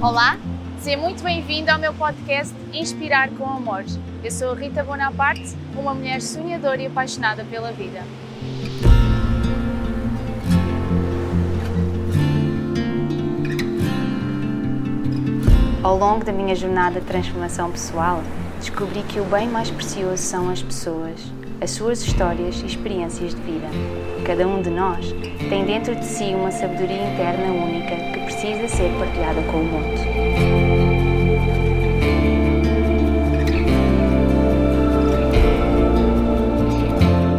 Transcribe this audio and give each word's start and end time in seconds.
Olá, 0.00 0.38
seja 0.78 0.96
muito 0.96 1.22
bem-vindo 1.22 1.70
ao 1.70 1.78
meu 1.78 1.92
podcast 1.92 2.54
Inspirar 2.72 3.28
com 3.32 3.44
Amor. 3.44 3.84
Eu 4.24 4.30
sou 4.30 4.54
Rita 4.54 4.82
Bonaparte, 4.82 5.54
uma 5.76 5.92
mulher 5.92 6.22
sonhadora 6.22 6.80
e 6.80 6.86
apaixonada 6.86 7.44
pela 7.44 7.70
vida. 7.70 8.02
Ao 15.82 15.98
longo 15.98 16.24
da 16.24 16.32
minha 16.32 16.54
jornada 16.54 16.98
de 16.98 17.06
transformação 17.06 17.70
pessoal, 17.70 18.22
descobri 18.58 19.02
que 19.02 19.20
o 19.20 19.24
bem 19.26 19.46
mais 19.46 19.70
precioso 19.70 20.22
são 20.22 20.48
as 20.48 20.62
pessoas, 20.62 21.20
as 21.60 21.70
suas 21.70 22.02
histórias 22.02 22.60
e 22.62 22.66
experiências 22.66 23.34
de 23.34 23.40
vida. 23.40 23.66
Cada 24.24 24.46
um 24.46 24.60
de 24.60 24.70
nós 24.70 25.14
tem 25.48 25.64
dentro 25.64 25.94
de 25.94 26.04
si 26.04 26.34
uma 26.34 26.50
sabedoria 26.50 27.12
interna 27.12 27.52
única 27.52 27.96
que 28.12 28.20
precisa 28.24 28.68
ser 28.68 28.90
partilhada 28.98 29.42
com 29.42 29.58
o 29.58 29.64
mundo. 29.64 29.96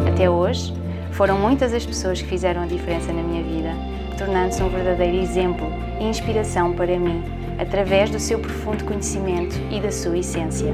Até 0.08 0.30
hoje, 0.30 0.74
foram 1.12 1.38
muitas 1.38 1.74
as 1.74 1.86
pessoas 1.86 2.22
que 2.22 2.28
fizeram 2.28 2.64
a 2.64 2.66
diferença 2.66 3.14
na 3.14 3.22
minha 3.22 3.44
vida, 3.44 3.76
tornando-se 4.18 4.64
um 4.64 4.70
verdadeiro 4.70 5.18
exemplo 5.18 5.68
e 6.00 6.06
inspiração 6.06 6.74
para 6.74 6.98
mim, 6.98 7.24
através 7.60 8.10
do 8.10 8.20
seu 8.20 8.40
profundo 8.40 8.84
conhecimento 8.84 9.56
e 9.72 9.80
da 9.80 9.92
sua 9.92 10.18
essência. 10.18 10.74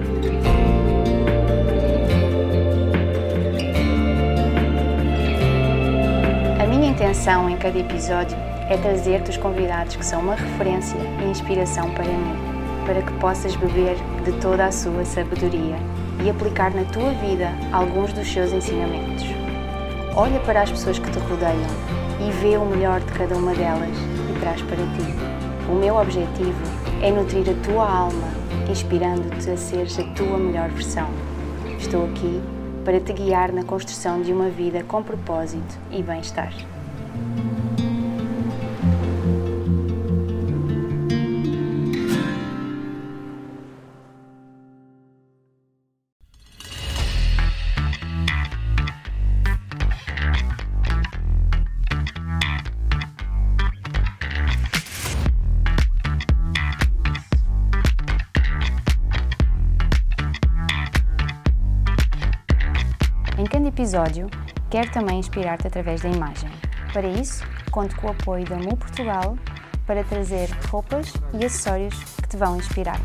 Intenção 7.14 7.48
em 7.48 7.56
cada 7.58 7.78
episódio 7.78 8.36
é 8.68 8.76
trazer-te 8.76 9.30
os 9.30 9.38
convidados 9.38 9.96
que 9.96 10.04
são 10.04 10.20
uma 10.20 10.34
referência 10.34 10.98
e 11.22 11.30
inspiração 11.30 11.92
para 11.92 12.06
mim, 12.06 12.36
para 12.88 13.04
que 13.04 13.14
possas 13.20 13.56
beber 13.56 13.96
de 14.26 14.32
toda 14.42 14.66
a 14.66 14.72
sua 14.72 15.06
sabedoria 15.06 15.76
e 16.24 16.30
aplicar 16.30 16.74
na 16.74 16.84
tua 16.86 17.12
vida 17.12 17.52
alguns 17.72 18.12
dos 18.14 18.28
seus 18.28 18.52
ensinamentos. 18.52 19.26
Olha 20.16 20.40
para 20.40 20.64
as 20.64 20.72
pessoas 20.72 20.98
que 20.98 21.12
te 21.12 21.20
rodeiam 21.20 21.70
e 22.20 22.32
vê 22.42 22.58
o 22.58 22.66
melhor 22.66 23.00
de 23.00 23.14
cada 23.14 23.38
uma 23.38 23.54
delas 23.54 23.96
e 24.32 24.40
traz 24.40 24.64
para 24.64 24.78
ti. 24.78 25.70
O 25.70 25.76
meu 25.76 25.96
objetivo 25.98 26.64
é 27.04 27.12
nutrir 27.12 27.46
a 27.48 27.64
tua 27.64 27.88
alma, 27.88 28.28
inspirando-te 28.68 29.52
a 29.52 29.58
seres 29.58 30.00
a 30.00 30.04
tua 30.16 30.40
melhor 30.40 30.70
versão. 30.70 31.10
Estou 31.78 32.06
aqui 32.06 32.42
para 32.84 33.00
te 33.00 33.14
guiar 33.14 33.52
na 33.52 33.64
construção 33.64 34.24
de 34.24 34.34
uma 34.34 34.50
vida 34.50 34.84
com 34.84 35.04
propósito 35.04 35.78
e 35.92 36.02
bem-estar. 36.02 36.73
Episódio, 63.84 64.30
quero 64.70 64.90
também 64.94 65.20
inspirar-te 65.20 65.68
através 65.68 66.02
da 66.02 66.08
imagem. 66.08 66.50
Para 66.94 67.06
isso, 67.06 67.46
conto 67.70 67.94
com 67.98 68.08
o 68.08 68.12
apoio 68.12 68.46
da 68.46 68.56
Mu 68.56 68.78
Portugal 68.78 69.38
para 69.86 70.06
trazer 70.06 70.50
roupas 70.70 71.12
e 71.34 71.44
acessórios 71.44 71.94
que 72.16 72.30
te 72.30 72.38
vão 72.38 72.56
inspirar. 72.56 72.98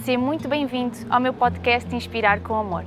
Seja 0.00 0.18
muito 0.18 0.48
bem-vindo 0.48 0.98
ao 1.08 1.18
meu 1.18 1.32
podcast 1.32 1.96
Inspirar 1.96 2.40
com 2.40 2.54
Amor. 2.54 2.84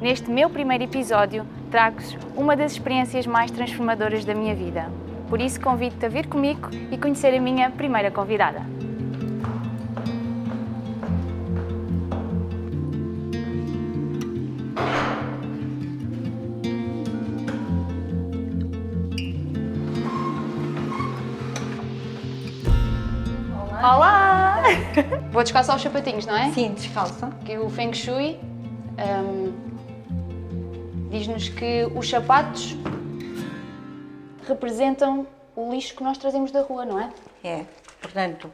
Neste 0.00 0.28
meu 0.28 0.50
primeiro 0.50 0.82
episódio, 0.82 1.46
trago-vos 1.72 2.18
uma 2.36 2.54
das 2.54 2.72
experiências 2.72 3.26
mais 3.26 3.50
transformadoras 3.50 4.26
da 4.26 4.34
minha 4.34 4.54
vida. 4.54 4.90
Por 5.30 5.40
isso, 5.40 5.58
convido-te 5.58 6.04
a 6.04 6.08
vir 6.08 6.26
comigo 6.26 6.68
e 6.90 6.98
conhecer 6.98 7.34
a 7.34 7.40
minha 7.40 7.70
primeira 7.70 8.10
convidada. 8.10 8.60
Olá! 23.82 24.60
Vou 25.32 25.42
descalçar 25.42 25.74
os 25.74 25.82
sapatinhos, 25.82 26.26
não 26.26 26.36
é? 26.36 26.50
Sim, 26.50 26.74
descalça. 26.74 27.30
que 27.46 27.56
o 27.56 27.70
Feng 27.70 27.94
Shui 27.94 28.38
hum, 28.98 29.61
diz-nos 31.12 31.48
que 31.50 31.84
os 31.94 32.08
sapatos 32.08 32.74
representam 34.48 35.26
o 35.54 35.70
lixo 35.70 35.94
que 35.94 36.02
nós 36.02 36.16
trazemos 36.16 36.50
da 36.50 36.62
rua, 36.62 36.86
não 36.86 36.98
é? 36.98 37.10
É. 37.44 37.64
Portanto, 38.00 38.50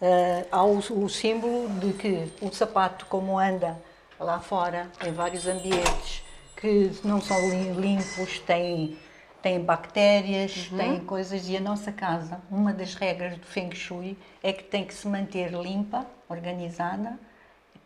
eh, 0.00 0.46
há 0.52 0.62
o, 0.64 0.78
o 0.78 1.08
símbolo 1.08 1.68
de 1.80 1.92
que 1.94 2.32
o 2.40 2.52
sapato, 2.52 3.06
como 3.06 3.36
anda 3.38 3.76
lá 4.20 4.38
fora, 4.38 4.88
em 5.04 5.12
vários 5.12 5.46
ambientes 5.48 6.22
que 6.56 6.92
não 7.04 7.20
são 7.20 7.36
li- 7.50 7.72
limpos, 7.72 8.38
tem, 8.38 8.96
tem 9.42 9.60
bactérias, 9.60 10.70
tem 10.74 11.00
coisas. 11.00 11.48
E 11.48 11.56
a 11.56 11.60
nossa 11.60 11.90
casa, 11.90 12.40
uma 12.50 12.72
das 12.72 12.94
regras 12.94 13.36
do 13.36 13.44
Feng 13.44 13.74
Shui 13.74 14.16
é 14.44 14.52
que 14.52 14.62
tem 14.62 14.84
que 14.84 14.94
se 14.94 15.08
manter 15.08 15.50
limpa, 15.52 16.06
organizada, 16.28 17.18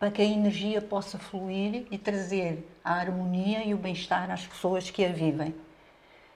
para 0.00 0.11
que 0.11 0.22
a 0.22 0.25
energia 0.25 0.81
possa 0.81 1.19
fluir 1.19 1.87
e 1.91 1.99
trazer 1.99 2.66
a 2.83 2.94
harmonia 2.94 3.62
e 3.62 3.75
o 3.75 3.77
bem-estar 3.77 4.31
às 4.31 4.47
pessoas 4.47 4.91
que 4.91 5.05
a 5.05 5.12
vivem. 5.12 5.55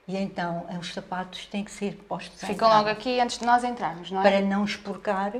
E 0.07 0.15
então, 0.15 0.67
os 0.79 0.93
sapatos 0.93 1.47
têm 1.47 1.63
que 1.63 1.71
ser 1.71 1.95
postos 2.07 2.39
Ficam 2.47 2.69
logo 2.69 2.87
aqui 2.87 3.19
antes 3.19 3.39
de 3.39 3.45
nós 3.45 3.63
entrarmos, 3.63 4.11
não 4.11 4.19
é? 4.19 4.23
para 4.23 4.41
não 4.41 4.63
expurcar 4.63 5.33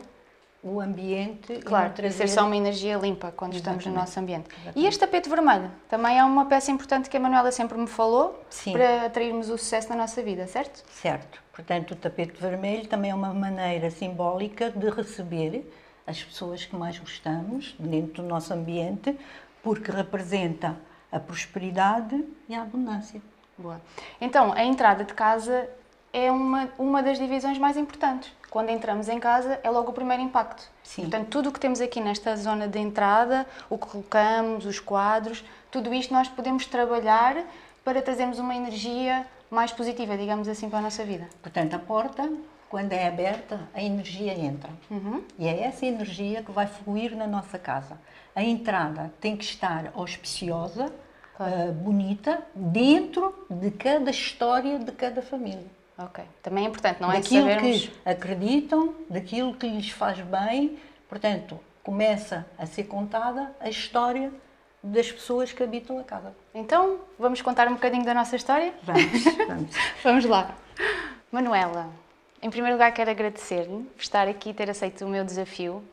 o 0.63 0.81
ambiente 0.81 1.53
e 1.53 1.61
Claro, 1.61 1.89
não 1.89 1.93
trazer 1.93 2.17
trazer 2.17 2.33
só 2.33 2.47
uma 2.47 2.55
energia 2.57 2.97
limpa 2.97 3.31
quando 3.31 3.53
estamos 3.53 3.85
no 3.85 3.91
Exatamente. 3.91 4.07
nosso 4.07 4.19
ambiente. 4.19 4.49
E 4.49 4.53
Exatamente. 4.55 4.87
este 4.87 4.99
tapete 4.99 5.29
vermelho 5.29 5.71
também 5.87 6.17
é 6.17 6.23
uma 6.23 6.47
peça 6.47 6.71
importante 6.71 7.07
que 7.07 7.15
a 7.15 7.19
Manuela 7.19 7.51
sempre 7.51 7.77
me 7.77 7.85
falou 7.85 8.43
Sim. 8.49 8.71
para 8.71 9.05
atrairmos 9.05 9.51
o 9.51 9.57
sucesso 9.59 9.89
na 9.89 9.95
nossa 9.95 10.23
vida, 10.23 10.47
certo? 10.47 10.83
certo. 10.89 11.39
Portanto, 11.53 11.91
o 11.91 11.95
tapete 11.95 12.41
vermelho 12.41 12.87
também 12.87 13.11
é 13.11 13.15
uma 13.15 13.31
maneira 13.31 13.91
simbólica 13.91 14.71
de 14.71 14.89
receber 14.89 15.71
as 16.07 16.23
pessoas 16.23 16.65
que 16.65 16.75
mais 16.75 16.97
gostamos 16.99 17.75
dentro 17.79 18.21
do 18.21 18.29
nosso 18.29 18.53
ambiente, 18.53 19.17
porque 19.63 19.91
representa 19.91 20.77
a 21.11 21.19
prosperidade 21.19 22.23
e 22.47 22.55
a 22.55 22.61
abundância. 22.61 23.21
Boa. 23.57 23.81
Então, 24.19 24.53
a 24.53 24.63
entrada 24.63 25.03
de 25.03 25.13
casa 25.13 25.69
é 26.11 26.31
uma, 26.31 26.69
uma 26.77 27.01
das 27.01 27.17
divisões 27.17 27.57
mais 27.57 27.77
importantes. 27.77 28.31
Quando 28.49 28.69
entramos 28.69 29.09
em 29.09 29.19
casa, 29.19 29.59
é 29.63 29.69
logo 29.69 29.91
o 29.91 29.93
primeiro 29.93 30.23
impacto. 30.23 30.69
Sim. 30.83 31.03
Portanto, 31.03 31.27
tudo 31.27 31.49
o 31.49 31.51
que 31.51 31.59
temos 31.59 31.81
aqui 31.81 31.99
nesta 31.99 32.35
zona 32.37 32.67
de 32.67 32.79
entrada, 32.79 33.45
o 33.69 33.77
que 33.77 33.87
colocamos, 33.87 34.65
os 34.65 34.79
quadros, 34.79 35.43
tudo 35.69 35.93
isto 35.93 36.13
nós 36.13 36.27
podemos 36.29 36.65
trabalhar 36.65 37.43
para 37.83 38.01
trazermos 38.01 38.39
uma 38.39 38.55
energia 38.55 39.25
mais 39.49 39.71
positiva, 39.71 40.17
digamos 40.17 40.47
assim, 40.47 40.69
para 40.69 40.79
a 40.79 40.81
nossa 40.81 41.03
vida. 41.03 41.27
Portanto, 41.41 41.75
a 41.75 41.79
porta, 41.79 42.31
quando 42.75 42.91
é 42.91 43.07
aberta, 43.07 43.69
a 43.73 43.81
energia 43.81 44.37
entra. 44.37 44.69
Uhum. 44.91 45.23
E 45.39 45.47
é 45.47 45.61
essa 45.61 45.85
energia 45.85 46.43
que 46.43 46.51
vai 46.51 46.67
fluir 46.67 47.15
na 47.15 47.25
nossa 47.25 47.57
casa. 47.57 47.97
A 48.35 48.43
entrada 48.43 49.13
tem 49.21 49.37
que 49.37 49.45
estar 49.45 49.93
auspiciosa, 49.95 50.93
eh, 51.39 51.71
bonita, 51.71 52.45
dentro 52.53 53.33
de 53.49 53.71
cada 53.71 54.11
história 54.11 54.77
de 54.77 54.91
cada 54.91 55.21
família. 55.21 55.65
Ok. 55.97 56.21
Também 56.43 56.65
é 56.65 56.67
importante, 56.67 57.01
não 57.01 57.09
é? 57.09 57.21
daquilo 57.21 57.47
Sabermos... 57.47 57.85
que 57.85 58.09
acreditam, 58.09 58.93
daquilo 59.09 59.53
que 59.53 59.69
lhes 59.69 59.91
faz 59.91 60.19
bem. 60.19 60.77
Portanto, 61.07 61.57
começa 61.81 62.45
a 62.57 62.65
ser 62.65 62.83
contada 62.83 63.55
a 63.61 63.69
história 63.69 64.33
das 64.83 65.09
pessoas 65.09 65.53
que 65.53 65.63
habitam 65.63 65.97
a 65.97 66.03
casa. 66.03 66.35
Então, 66.53 66.99
vamos 67.17 67.41
contar 67.41 67.69
um 67.69 67.75
bocadinho 67.75 68.03
da 68.03 68.13
nossa 68.13 68.35
história? 68.35 68.73
Vamos, 68.83 69.23
vamos. 69.47 69.75
Vamos 70.03 70.25
lá. 70.25 70.53
Manuela, 71.31 71.89
em 72.41 72.49
primeiro 72.49 72.75
lugar 72.75 72.91
quero 72.93 73.09
agradecer-lhe 73.09 73.83
por 73.83 74.01
estar 74.01 74.27
aqui 74.27 74.49
e 74.49 74.53
ter 74.53 74.69
aceito 74.69 75.05
o 75.05 75.09
meu 75.09 75.23
desafio. 75.23 75.83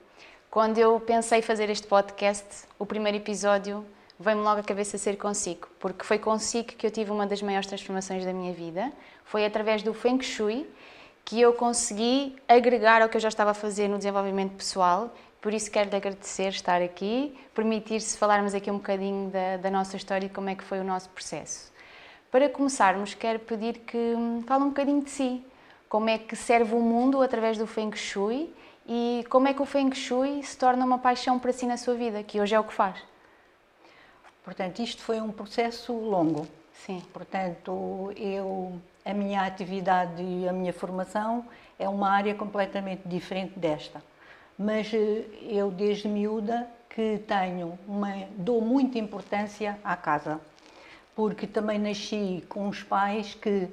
Quando 0.51 0.79
eu 0.79 1.01
pensei 1.01 1.41
fazer 1.41 1.71
este 1.71 1.87
podcast, 1.87 2.45
o 2.79 2.85
primeiro 2.85 3.17
episódio 3.17 3.87
veio-me 4.19 4.43
logo 4.43 4.61
à 4.61 4.63
cabeça 4.63 4.99
ser 4.99 5.17
consigo, 5.17 5.67
porque 5.81 6.05
foi 6.05 6.19
consigo 6.19 6.69
que 6.69 6.87
eu 6.87 6.91
tive 6.91 7.11
uma 7.11 7.27
das 7.27 7.41
maiores 7.41 7.67
transformações 7.67 8.25
da 8.25 8.33
minha 8.33 8.53
vida. 8.53 8.93
Foi 9.25 9.45
através 9.45 9.83
do 9.83 9.95
Feng 9.95 10.23
Shui 10.23 10.67
que 11.25 11.41
eu 11.41 11.53
consegui 11.53 12.37
agregar 12.49 13.01
ao 13.01 13.09
que 13.09 13.17
eu 13.17 13.21
já 13.21 13.29
estava 13.29 13.53
a 13.53 13.55
fazer 13.55 13.89
no 13.89 13.97
desenvolvimento 13.97 14.55
pessoal. 14.55 15.15
Por 15.41 15.53
isso 15.55 15.71
quero-lhe 15.71 15.97
agradecer 15.97 16.49
estar 16.49 16.83
aqui, 16.83 17.37
permitir-se 17.55 18.17
falarmos 18.19 18.55
aqui 18.55 18.71
um 18.71 18.77
bocadinho 18.77 19.31
da, 19.31 19.57
da, 19.57 19.71
nossa 19.71 19.97
história 19.97 20.27
e 20.27 20.29
como 20.29 20.51
é 20.51 20.55
que 20.55 20.63
foi 20.63 20.81
o 20.81 20.85
nosso 20.85 21.09
processo. 21.11 21.73
Para 22.31 22.49
começarmos, 22.49 23.15
quero 23.15 23.39
pedir 23.41 23.79
que 23.79 23.97
hum, 23.97 24.43
fale 24.47 24.65
um 24.65 24.69
bocadinho 24.69 25.03
de 25.03 25.11
si. 25.11 25.45
Como 25.93 26.09
é 26.09 26.17
que 26.17 26.35
serve 26.35 26.75
o 26.75 26.81
mundo 26.81 27.21
através 27.21 27.59
do 27.59 27.67
Feng 27.67 27.95
Shui 27.95 28.51
e 28.89 29.27
como 29.29 29.47
é 29.47 29.53
que 29.53 29.61
o 29.61 29.67
Feng 29.67 29.95
Shui 29.95 30.43
se 30.43 30.57
torna 30.57 30.87
uma 30.87 30.97
paixão 30.97 31.39
para 31.39 31.53
si 31.53 31.67
na 31.67 31.77
sua 31.77 31.95
vida, 31.95 32.23
que 32.23 32.41
hoje 32.41 32.55
é 32.55 32.59
o 32.59 32.65
que 32.65 32.73
faz? 32.73 32.97
Portanto, 34.43 34.81
isto 34.81 35.03
foi 35.03 35.21
um 35.21 35.31
processo 35.31 35.93
longo. 35.93 36.49
Sim. 36.73 37.03
Portanto, 37.13 38.11
eu, 38.17 38.73
a 39.05 39.13
minha 39.13 39.43
atividade 39.43 40.23
e 40.23 40.49
a 40.49 40.53
minha 40.55 40.73
formação 40.73 41.45
é 41.79 41.87
uma 41.87 42.09
área 42.09 42.35
completamente 42.35 43.07
diferente 43.07 43.59
desta. 43.59 44.03
Mas 44.59 44.91
eh, 44.95 45.27
eu, 45.43 45.71
desde 45.71 46.09
miúda, 46.09 46.67
que 46.89 47.23
tenho 47.29 47.79
uma, 47.87 48.15
dou 48.39 48.63
muita 48.63 48.99
importância 48.99 49.79
à 49.85 49.95
casa, 49.95 50.41
porque 51.15 51.47
também 51.47 51.79
nasci 51.79 52.43
com 52.49 52.67
os 52.67 52.83
pais 52.83 53.35
que 53.35 53.69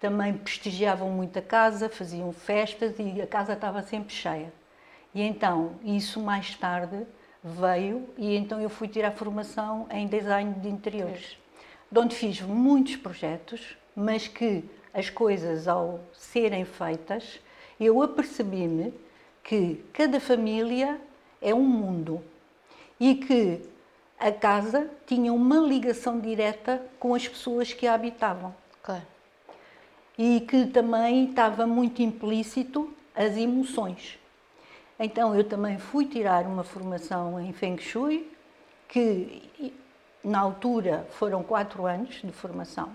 também 0.00 0.34
prestigiavam 0.34 1.10
muito 1.10 1.38
a 1.38 1.42
casa, 1.42 1.88
faziam 1.88 2.32
festas 2.32 2.96
e 2.98 3.20
a 3.20 3.26
casa 3.26 3.54
estava 3.54 3.82
sempre 3.82 4.12
cheia. 4.12 4.52
E 5.14 5.22
então, 5.22 5.76
isso 5.82 6.20
mais 6.20 6.54
tarde 6.54 7.06
veio 7.42 8.08
e 8.18 8.36
então 8.36 8.60
eu 8.60 8.68
fui 8.68 8.88
tirar 8.88 9.12
formação 9.12 9.86
em 9.90 10.06
design 10.06 10.54
de 10.54 10.68
interiores, 10.68 11.38
de 11.90 11.98
onde 11.98 12.14
fiz 12.14 12.40
muitos 12.42 12.96
projetos, 12.96 13.76
mas 13.94 14.28
que 14.28 14.64
as 14.92 15.08
coisas 15.08 15.68
ao 15.68 16.00
serem 16.12 16.64
feitas, 16.64 17.40
eu 17.78 18.02
apercebi-me 18.02 18.92
que 19.44 19.84
cada 19.92 20.18
família 20.18 21.00
é 21.40 21.54
um 21.54 21.62
mundo 21.62 22.22
e 22.98 23.14
que 23.14 23.62
a 24.18 24.32
casa 24.32 24.90
tinha 25.06 25.32
uma 25.32 25.58
ligação 25.58 26.18
direta 26.18 26.82
com 26.98 27.14
as 27.14 27.28
pessoas 27.28 27.72
que 27.72 27.86
a 27.86 27.94
habitavam. 27.94 28.54
E 30.18 30.40
que 30.40 30.66
também 30.66 31.30
estava 31.30 31.66
muito 31.66 32.00
implícito 32.02 32.92
as 33.14 33.36
emoções. 33.36 34.18
Então 34.98 35.34
eu 35.34 35.44
também 35.44 35.78
fui 35.78 36.06
tirar 36.06 36.46
uma 36.46 36.64
formação 36.64 37.40
em 37.40 37.52
Feng 37.52 37.78
Shui, 37.78 38.30
que 38.88 39.72
na 40.24 40.40
altura 40.40 41.06
foram 41.10 41.42
quatro 41.42 41.86
anos 41.86 42.20
de 42.22 42.32
formação, 42.32 42.90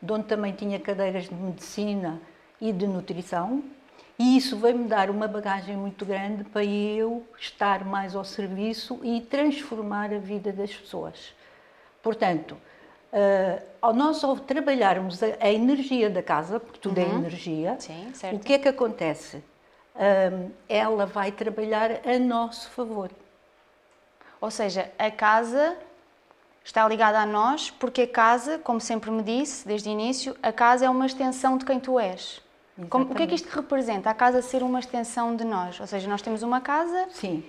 de 0.00 0.12
onde 0.12 0.26
também 0.26 0.52
tinha 0.52 0.78
cadeiras 0.78 1.28
de 1.28 1.34
medicina 1.34 2.20
e 2.60 2.72
de 2.72 2.86
nutrição, 2.86 3.64
e 4.18 4.36
isso 4.36 4.56
veio-me 4.56 4.88
dar 4.88 5.10
uma 5.10 5.28
bagagem 5.28 5.76
muito 5.76 6.04
grande 6.06 6.44
para 6.44 6.64
eu 6.64 7.26
estar 7.38 7.84
mais 7.84 8.14
ao 8.14 8.24
serviço 8.24 8.98
e 9.02 9.20
transformar 9.20 10.12
a 10.12 10.18
vida 10.18 10.52
das 10.52 10.74
pessoas. 10.74 11.34
Portanto, 12.02 12.56
ao 13.80 13.94
nós 13.94 14.22
ao 14.22 14.36
trabalharmos 14.36 15.22
a, 15.22 15.26
a, 15.40 15.52
energia 15.52 16.10
da 16.10 16.22
casa, 16.22 16.60
porque 16.60 16.78
tudo 16.78 16.98
é 16.98 17.04
uhum. 17.04 17.12
é 17.12 17.14
energia, 17.14 17.76
Sim, 17.78 18.12
o 18.32 18.38
que 18.38 18.54
é 18.54 18.58
que 18.58 18.68
acontece? 18.68 19.38
Uh, 19.94 20.50
ela 20.68 21.06
vai 21.06 21.32
trabalhar 21.32 21.90
a 22.06 22.18
nosso 22.18 22.68
favor. 22.70 23.10
Ou 24.40 24.50
seja, 24.50 24.90
a 24.98 25.10
casa 25.10 25.76
está 26.62 26.86
ligada 26.86 27.18
a 27.18 27.24
nós, 27.24 27.70
porque 27.70 28.02
a 28.02 28.08
casa, 28.08 28.58
como 28.58 28.80
sempre 28.80 29.10
me 29.10 29.22
disse 29.22 29.66
desde 29.66 29.88
o 29.88 29.92
início, 29.92 30.36
a 30.42 30.52
casa 30.52 30.84
é 30.84 30.90
uma 30.90 31.06
extensão 31.06 31.56
de 31.56 31.64
quem 31.64 31.80
tu 31.80 31.98
és. 31.98 32.42
Como, 32.90 33.06
o 33.06 33.14
que 33.14 33.22
é 33.22 33.26
que 33.26 33.34
isto 33.34 33.48
representa? 33.48 34.10
A 34.10 34.14
casa 34.14 34.42
ser 34.42 34.62
uma 34.62 34.78
extensão 34.78 35.34
de 35.34 35.44
nós. 35.44 35.80
Ou 35.80 35.86
seja, 35.86 36.06
nós 36.08 36.20
temos 36.20 36.42
uma 36.42 36.60
casa 36.60 37.08
Sim. 37.10 37.42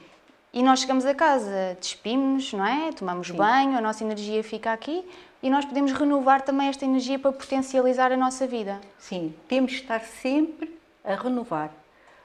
e 0.53 0.63
nós 0.63 0.79
chegamos 0.79 1.05
a 1.05 1.13
casa, 1.13 1.75
despimos, 1.81 2.53
não 2.53 2.65
é? 2.65 2.93
Tomamos 2.93 3.27
Sim. 3.27 3.33
banho, 3.33 3.77
a 3.77 3.81
nossa 3.81 4.05
energia 4.05 4.41
fica 4.41 4.71
aqui 4.71 5.03
e 5.41 5.49
nós 5.49 5.65
podemos 5.65 5.91
renovar 5.91 6.41
também 6.41 6.67
esta 6.67 6.85
energia 6.85 7.19
para 7.19 7.31
potencializar 7.31 8.11
a 8.11 8.17
nossa 8.17 8.47
vida. 8.47 8.81
Sim, 8.97 9.33
temos 9.47 9.73
que 9.73 9.81
estar 9.81 10.01
sempre 10.01 10.77
a 11.03 11.15
renovar. 11.15 11.71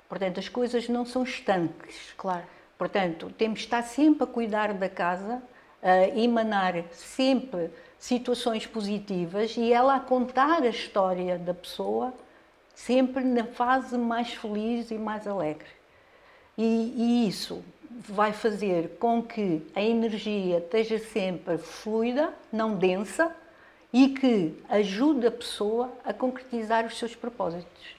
Portanto, 0.09 0.41
as 0.41 0.49
coisas 0.49 0.89
não 0.89 1.05
são 1.05 1.23
estanques. 1.23 2.13
Claro. 2.17 2.45
Portanto, 2.77 3.33
temos 3.37 3.61
que 3.61 3.67
estar 3.67 3.83
sempre 3.83 4.25
a 4.25 4.27
cuidar 4.27 4.75
da 4.75 4.89
casa, 4.89 5.43
a 5.83 6.09
emanar 6.19 6.85
sempre 6.93 7.71
situações 7.99 8.67
positivas 8.67 9.57
e 9.57 9.73
ela 9.73 9.97
a 9.97 10.01
contar 10.01 10.63
a 10.63 10.69
história 10.69 11.39
da 11.39 11.55
pessoa 11.55 12.13
sempre 12.75 13.23
na 13.23 13.45
fase 13.45 13.97
mais 13.97 14.33
feliz 14.33 14.91
e 14.91 14.99
mais 14.99 15.27
alegre. 15.27 15.69
E, 16.59 16.95
e, 16.97 17.29
isso 17.29 17.65
vai 18.09 18.33
fazer 18.33 18.97
com 18.99 19.23
que 19.23 19.63
a 19.75 19.81
energia 19.81 20.59
esteja 20.59 20.99
sempre 20.99 21.59
fluida, 21.59 22.33
não 22.53 22.75
densa, 22.75 23.35
e 23.93 24.09
que 24.09 24.59
ajude 24.69 25.27
a 25.27 25.31
pessoa 25.31 25.93
a 26.05 26.13
concretizar 26.13 26.87
os 26.87 26.99
seus 26.99 27.15
propósitos. 27.15 27.97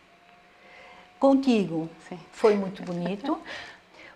Contigo 1.19 1.89
Sim. 2.09 2.19
foi 2.31 2.55
muito 2.55 2.81
bonito, 2.81 3.39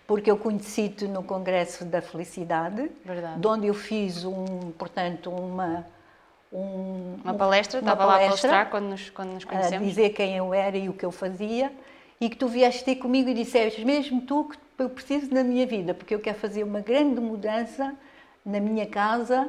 porque 0.06 0.30
eu 0.30 0.36
conheci-te 0.36 1.06
no 1.06 1.22
Congresso 1.22 1.84
da 1.84 2.02
Felicidade, 2.02 2.90
Verdade. 3.04 3.40
de 3.40 3.46
onde 3.46 3.66
eu 3.66 3.74
fiz 3.74 4.24
um, 4.24 4.72
portanto, 4.76 5.30
uma 5.30 5.86
um, 6.52 7.18
uma 7.22 7.34
palestra, 7.34 7.80
uma 7.80 7.92
estava 7.92 8.06
palestra, 8.06 8.08
lá 8.08 8.16
a 8.16 8.28
palestrar 8.28 8.70
quando 8.70 8.84
nos, 8.86 9.10
quando 9.10 9.32
nos 9.32 9.44
conhecemos. 9.44 9.86
A 9.86 9.88
dizer 9.88 10.10
quem 10.10 10.36
eu 10.36 10.52
era 10.52 10.76
e 10.76 10.88
o 10.88 10.92
que 10.92 11.04
eu 11.04 11.12
fazia, 11.12 11.72
e 12.20 12.28
que 12.28 12.36
tu 12.36 12.48
vieste 12.48 12.84
ter 12.84 12.96
comigo 12.96 13.28
e 13.28 13.34
disseste, 13.34 13.84
mesmo 13.84 14.20
tu 14.22 14.44
que 14.44 14.58
eu 14.78 14.90
preciso 14.90 15.32
na 15.34 15.42
minha 15.42 15.66
vida, 15.66 15.92
porque 15.92 16.14
eu 16.14 16.20
quero 16.20 16.38
fazer 16.38 16.62
uma 16.62 16.80
grande 16.80 17.20
mudança 17.20 17.94
na 18.44 18.60
minha 18.60 18.86
casa, 18.86 19.48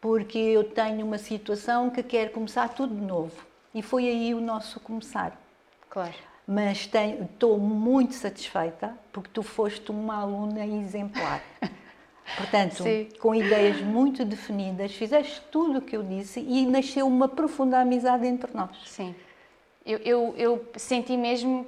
porque 0.00 0.38
eu 0.38 0.64
tenho 0.64 1.04
uma 1.04 1.18
situação 1.18 1.90
que 1.90 2.02
quero 2.02 2.30
começar 2.30 2.68
tudo 2.70 2.94
de 2.94 3.02
novo. 3.02 3.32
E 3.74 3.82
foi 3.82 4.08
aí 4.08 4.34
o 4.34 4.40
nosso 4.40 4.80
começar. 4.80 5.38
Claro. 5.88 6.14
Mas 6.46 6.86
tenho, 6.86 7.24
estou 7.24 7.58
muito 7.58 8.14
satisfeita 8.14 8.96
porque 9.12 9.30
tu 9.32 9.42
foste 9.42 9.90
uma 9.90 10.16
aluna 10.16 10.66
exemplar. 10.66 11.42
Portanto, 12.36 12.82
Sim. 12.82 13.08
com 13.20 13.34
ideias 13.34 13.80
muito 13.80 14.24
definidas, 14.24 14.92
fizeste 14.92 15.42
tudo 15.50 15.78
o 15.78 15.82
que 15.82 15.96
eu 15.96 16.02
disse 16.02 16.40
e 16.40 16.64
nasceu 16.66 17.06
uma 17.06 17.28
profunda 17.28 17.80
amizade 17.80 18.26
entre 18.26 18.52
nós. 18.54 18.70
Sim. 18.86 19.14
Eu, 19.84 19.98
eu, 19.98 20.34
eu 20.36 20.68
senti 20.76 21.16
mesmo 21.16 21.66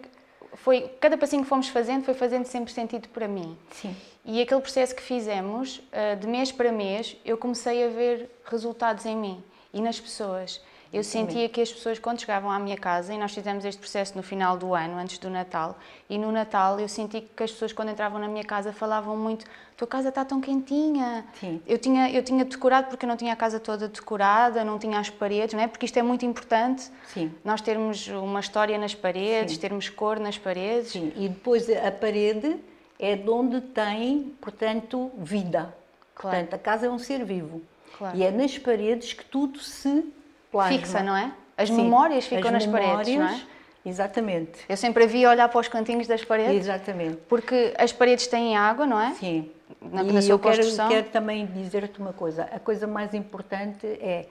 foi 0.54 0.90
cada 1.00 1.16
passinho 1.16 1.42
que 1.42 1.48
fomos 1.48 1.68
fazendo 1.68 2.04
foi 2.04 2.14
fazendo 2.14 2.44
sempre 2.46 2.72
sentido 2.72 3.08
para 3.08 3.26
mim. 3.26 3.56
Sim. 3.70 3.94
E 4.24 4.40
aquele 4.40 4.60
processo 4.60 4.94
que 4.94 5.02
fizemos, 5.02 5.82
eh, 5.90 6.14
de 6.14 6.26
mês 6.26 6.52
para 6.52 6.70
mês, 6.70 7.16
eu 7.24 7.36
comecei 7.36 7.84
a 7.84 7.88
ver 7.88 8.30
resultados 8.44 9.04
em 9.04 9.16
mim 9.16 9.42
e 9.72 9.80
nas 9.80 9.98
pessoas. 9.98 10.60
Eu 10.92 11.02
sentia 11.02 11.48
que 11.48 11.58
as 11.60 11.72
pessoas, 11.72 11.98
quando 11.98 12.20
chegavam 12.20 12.50
à 12.50 12.58
minha 12.58 12.76
casa, 12.76 13.14
e 13.14 13.18
nós 13.18 13.32
fizemos 13.32 13.64
este 13.64 13.78
processo 13.78 14.14
no 14.14 14.22
final 14.22 14.58
do 14.58 14.74
ano, 14.74 14.98
antes 14.98 15.16
do 15.16 15.30
Natal, 15.30 15.78
e 16.08 16.18
no 16.18 16.30
Natal 16.30 16.78
eu 16.78 16.86
senti 16.86 17.22
que 17.22 17.42
as 17.42 17.50
pessoas, 17.50 17.72
quando 17.72 17.90
entravam 17.90 18.20
na 18.20 18.28
minha 18.28 18.44
casa, 18.44 18.74
falavam 18.74 19.16
muito: 19.16 19.46
tua 19.74 19.88
casa 19.88 20.10
está 20.10 20.22
tão 20.22 20.38
quentinha. 20.38 21.24
Sim. 21.40 21.62
Eu 21.66 21.78
tinha, 21.78 22.10
eu 22.10 22.22
tinha 22.22 22.44
decorado 22.44 22.88
porque 22.88 23.06
eu 23.06 23.08
não 23.08 23.16
tinha 23.16 23.32
a 23.32 23.36
casa 23.36 23.58
toda 23.58 23.88
decorada, 23.88 24.62
não 24.64 24.78
tinha 24.78 24.98
as 24.98 25.08
paredes, 25.08 25.54
não 25.54 25.62
é? 25.62 25.66
Porque 25.66 25.86
isto 25.86 25.98
é 25.98 26.02
muito 26.02 26.26
importante. 26.26 26.90
Sim. 27.06 27.32
Nós 27.42 27.62
termos 27.62 28.08
uma 28.08 28.40
história 28.40 28.76
nas 28.76 28.94
paredes, 28.94 29.54
Sim. 29.54 29.60
termos 29.60 29.88
cor 29.88 30.20
nas 30.20 30.36
paredes. 30.36 30.92
Sim, 30.92 31.10
e 31.16 31.26
depois 31.26 31.70
a 31.70 31.90
parede 31.90 32.58
é 32.98 33.16
de 33.16 33.30
onde 33.30 33.62
tem, 33.62 34.34
portanto, 34.42 35.10
vida. 35.16 35.74
Claro. 36.14 36.36
Portanto, 36.36 36.54
a 36.54 36.58
casa 36.58 36.86
é 36.86 36.90
um 36.90 36.98
ser 36.98 37.24
vivo. 37.24 37.62
Claro. 37.96 38.16
E 38.16 38.22
é 38.22 38.30
nas 38.30 38.58
paredes 38.58 39.14
que 39.14 39.24
tudo 39.24 39.58
se 39.58 40.04
plasma. 40.52 40.78
Fixa, 40.78 41.02
não 41.02 41.16
é? 41.16 41.32
As 41.56 41.68
Sim, 41.68 41.76
memórias 41.76 42.26
ficam 42.26 42.48
as 42.48 42.52
nas 42.52 42.66
memórias, 42.66 42.90
paredes, 42.90 43.16
não 43.16 43.26
é? 43.26 43.42
Exatamente. 43.84 44.60
Eu 44.68 44.76
sempre 44.76 45.04
havia 45.04 45.28
olhar 45.28 45.48
para 45.48 45.60
os 45.60 45.66
cantinhos 45.66 46.06
das 46.06 46.24
paredes. 46.24 46.54
Exatamente. 46.54 47.16
Porque 47.28 47.74
as 47.76 47.92
paredes 47.92 48.28
têm 48.28 48.56
água, 48.56 48.86
não 48.86 49.00
é? 49.00 49.12
Sim. 49.14 49.50
Na, 49.80 50.04
e 50.04 50.12
na 50.12 50.20
eu 50.20 50.38
quero, 50.38 50.62
quero 50.88 51.08
também 51.08 51.46
dizer-te 51.46 51.98
uma 51.98 52.12
coisa. 52.12 52.44
A 52.44 52.60
coisa 52.60 52.86
mais 52.86 53.12
importante 53.14 53.86
é, 53.86 54.26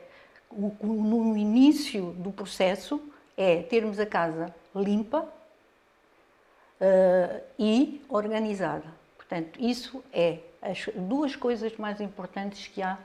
no 0.82 1.36
início 1.36 2.12
do 2.18 2.32
processo, 2.32 3.02
é 3.36 3.64
termos 3.64 4.00
a 4.00 4.06
casa 4.06 4.54
limpa 4.76 5.28
uh, 6.80 7.42
e 7.58 8.02
organizada. 8.08 8.86
Portanto, 9.18 9.60
isso 9.60 10.04
é 10.14 10.40
as 10.62 10.88
duas 10.96 11.36
coisas 11.36 11.76
mais 11.78 12.00
importantes 12.00 12.68
que 12.68 12.82
há 12.82 12.98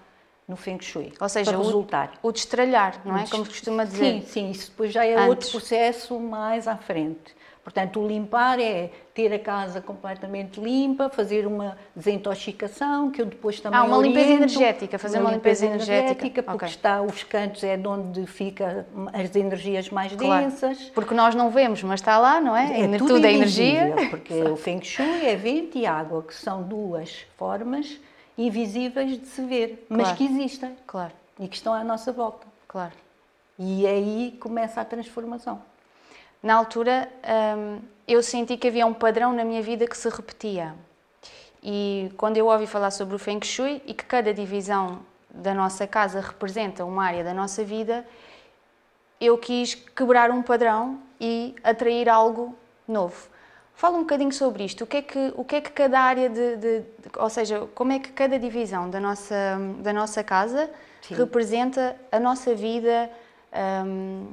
no 0.49 0.57
Feng 0.57 0.79
Shui. 0.81 1.13
Ou 1.21 1.29
seja, 1.29 1.51
para 1.53 1.61
resultar. 1.61 2.13
O, 2.23 2.29
o 2.29 2.33
destralhar, 2.33 3.01
não 3.05 3.17
é? 3.17 3.27
Como 3.27 3.45
costuma 3.45 3.85
dizer. 3.85 4.21
Sim, 4.23 4.27
sim, 4.27 4.51
isso 4.51 4.71
depois 4.71 4.93
já 4.93 5.05
é 5.05 5.15
Antes. 5.15 5.29
outro 5.29 5.51
processo 5.51 6.19
mais 6.21 6.69
à 6.69 6.77
frente. 6.77 7.35
Portanto, 7.65 7.99
o 7.99 8.07
limpar 8.07 8.61
é 8.61 8.91
ter 9.13 9.33
a 9.33 9.41
casa 9.41 9.81
completamente 9.81 10.61
limpa, 10.61 11.09
fazer 11.11 11.49
uma 11.49 11.77
desintoxicação, 11.97 13.11
que 13.11 13.21
eu 13.21 13.27
depois 13.27 13.59
também 13.61 13.81
Ah, 13.81 13.83
uma 13.83 13.97
limpeza 13.99 14.27
oriento. 14.33 14.43
energética, 14.45 14.99
fazer 15.01 15.19
uma 15.19 15.33
limpeza 15.33 15.67
energética. 15.67 16.43
porque 16.45 16.57
Ok. 16.65 16.69
está 16.69 17.03
os 17.03 17.25
cantos 17.25 17.65
é 17.65 17.77
de 17.77 17.89
onde 17.89 18.25
fica 18.27 18.87
as 19.13 19.35
energias 19.35 19.91
mais 19.91 20.13
Claro. 20.15 20.45
densas. 20.45 20.91
Porque 20.95 21.13
nós 21.13 21.35
não 21.35 21.51
vemos, 21.51 21.83
mas 21.83 21.99
está 22.01 22.19
lá, 22.19 22.41
não 22.41 22.57
é? 22.57 22.83
É 22.83 22.99
tudo, 22.99 23.27
é 23.27 23.33
invisível, 23.33 23.87
energia. 23.89 24.11
Porque 24.11 24.35
o 24.45 24.55
Feng 24.57 24.81
Shui 24.85 25.27
é 25.27 25.35
vento 25.35 25.77
e 25.77 25.87
água, 25.87 26.23
que 26.23 26.35
são 26.37 26.63
duas 26.63 27.27
formas 27.37 27.99
invisíveis 28.37 29.19
de 29.21 29.27
se 29.27 29.43
ver, 29.43 29.87
mas 29.89 30.09
Claro. 30.09 30.17
que 30.19 30.25
existem 30.25 30.77
Claro, 30.87 31.13
e 31.39 31.49
que 31.49 31.57
estão 31.57 31.73
à 31.73 31.83
nossa 31.85 32.13
volta. 32.13 32.47
claro. 32.69 32.93
E 33.59 33.87
aí 33.87 34.37
começa 34.39 34.81
a 34.83 34.85
transformação. 34.85 35.63
Na 36.43 36.55
altura, 36.55 37.09
hum, 37.57 37.81
eu 38.07 38.23
senti 38.23 38.57
que 38.59 38.69
havia 38.69 38.87
um 38.87 38.93
padrão 38.93 39.33
na 39.33 39.45
minha 39.45 39.63
vida 39.63 39.87
que 39.87 39.97
se 39.97 40.09
repetia. 40.11 40.75
E 41.63 42.13
quando 42.19 42.37
eu 42.37 42.47
ouvi 42.47 42.67
falar 42.67 42.91
sobre 42.91 43.17
o 43.17 43.19
Feng 43.19 43.43
Shui 43.43 43.83
e 43.87 43.95
que 43.95 44.05
cada 44.05 44.33
divisão 44.35 45.01
da 45.31 45.55
nossa 45.55 45.87
casa 45.87 46.21
representa 46.21 46.85
uma 46.85 47.05
área 47.05 47.25
da 47.25 47.33
nossa 47.33 47.65
vida, 47.65 48.07
eu 49.21 49.39
quis 49.39 49.75
quebrar 49.75 50.31
um 50.31 50.43
padrão 50.43 51.01
e 51.19 51.55
atrair 51.65 52.09
algo 52.09 52.55
novo. 52.87 53.29
Fala 53.77 53.97
um 53.99 54.01
bocadinho 54.01 54.33
sobre 54.33 54.65
isto. 54.65 54.85
O 54.85 54.87
que 54.87 54.97
é 54.97 55.03
que, 55.03 55.33
o 55.37 55.45
que, 55.45 55.57
é 55.57 55.61
que 55.61 55.71
cada 55.71 56.01
área 56.01 56.31
de, 56.31 56.57
de- 56.57 56.81
de- 56.81 57.19
Ou 57.19 57.29
seja, 57.29 57.69
como 57.75 57.93
é 57.93 57.99
que 57.99 58.11
cada 58.11 58.39
divisão 58.39 58.89
da 58.89 58.99
nossa, 58.99 59.35
da 59.81 59.93
nossa 59.93 60.25
casa 60.25 60.71
Sim. 61.03 61.15
representa 61.15 61.95
a 62.11 62.19
nossa 62.19 62.55
vida, 62.55 63.11
hum, 63.87 64.29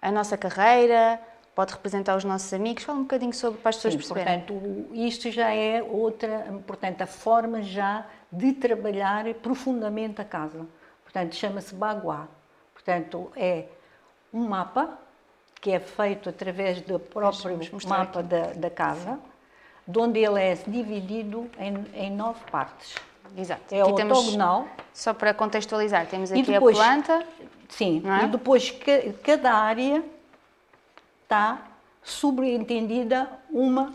a 0.00 0.10
nossa 0.12 0.36
carreira, 0.36 1.20
pode 1.52 1.72
representar 1.72 2.16
os 2.16 2.22
nossos 2.22 2.52
amigos. 2.54 2.84
Fala 2.84 2.98
um 3.00 3.02
bocadinho 3.02 3.32
sobre 3.34 3.60
para 3.60 3.70
as 3.70 3.76
pessoas 3.76 3.94
Sim, 3.94 3.98
perceberem. 3.98 4.40
portanto, 4.42 4.86
isto 4.92 5.30
já 5.32 5.52
é 5.52 5.82
outra, 5.82 6.46
portanto, 6.64 7.02
a 7.02 7.06
forma 7.06 7.62
já 7.62 8.06
de 8.30 8.52
trabalhar 8.52 9.24
profundamente 9.42 10.20
a 10.20 10.24
casa. 10.24 10.64
Portanto, 11.02 11.34
chama-se 11.34 11.74
Baguá. 11.74 12.28
Portanto, 12.72 13.32
é 13.34 13.64
um 14.32 14.46
mapa 14.46 14.96
que 15.60 15.70
é 15.72 15.80
feito 15.80 16.28
através 16.28 16.80
do 16.82 16.98
próprio 16.98 17.58
mapa 17.88 18.22
da, 18.22 18.52
da 18.54 18.70
casa, 18.70 19.18
de 19.86 19.98
onde 19.98 20.20
ele 20.20 20.40
é 20.40 20.54
dividido 20.66 21.50
em, 21.58 21.84
em 21.94 22.10
nove 22.10 22.40
partes. 22.50 22.94
Exato. 23.36 23.62
É 23.74 23.80
Aqui 23.82 23.94
temos, 23.94 24.18
ortogonal. 24.18 24.66
só 24.94 25.12
para 25.12 25.34
contextualizar, 25.34 26.06
temos 26.06 26.30
aqui 26.30 26.42
depois- 26.42 26.78
a 26.78 26.82
planta. 26.82 27.26
Sim, 27.68 28.02
é? 28.06 28.24
e 28.24 28.28
depois 28.28 28.70
ca- 28.70 29.12
cada 29.24 29.52
área 29.52 30.02
está 31.24 31.58
subentendida 32.02 33.28
uma, 33.50 33.92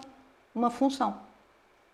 uma 0.53 0.69
função. 0.69 1.15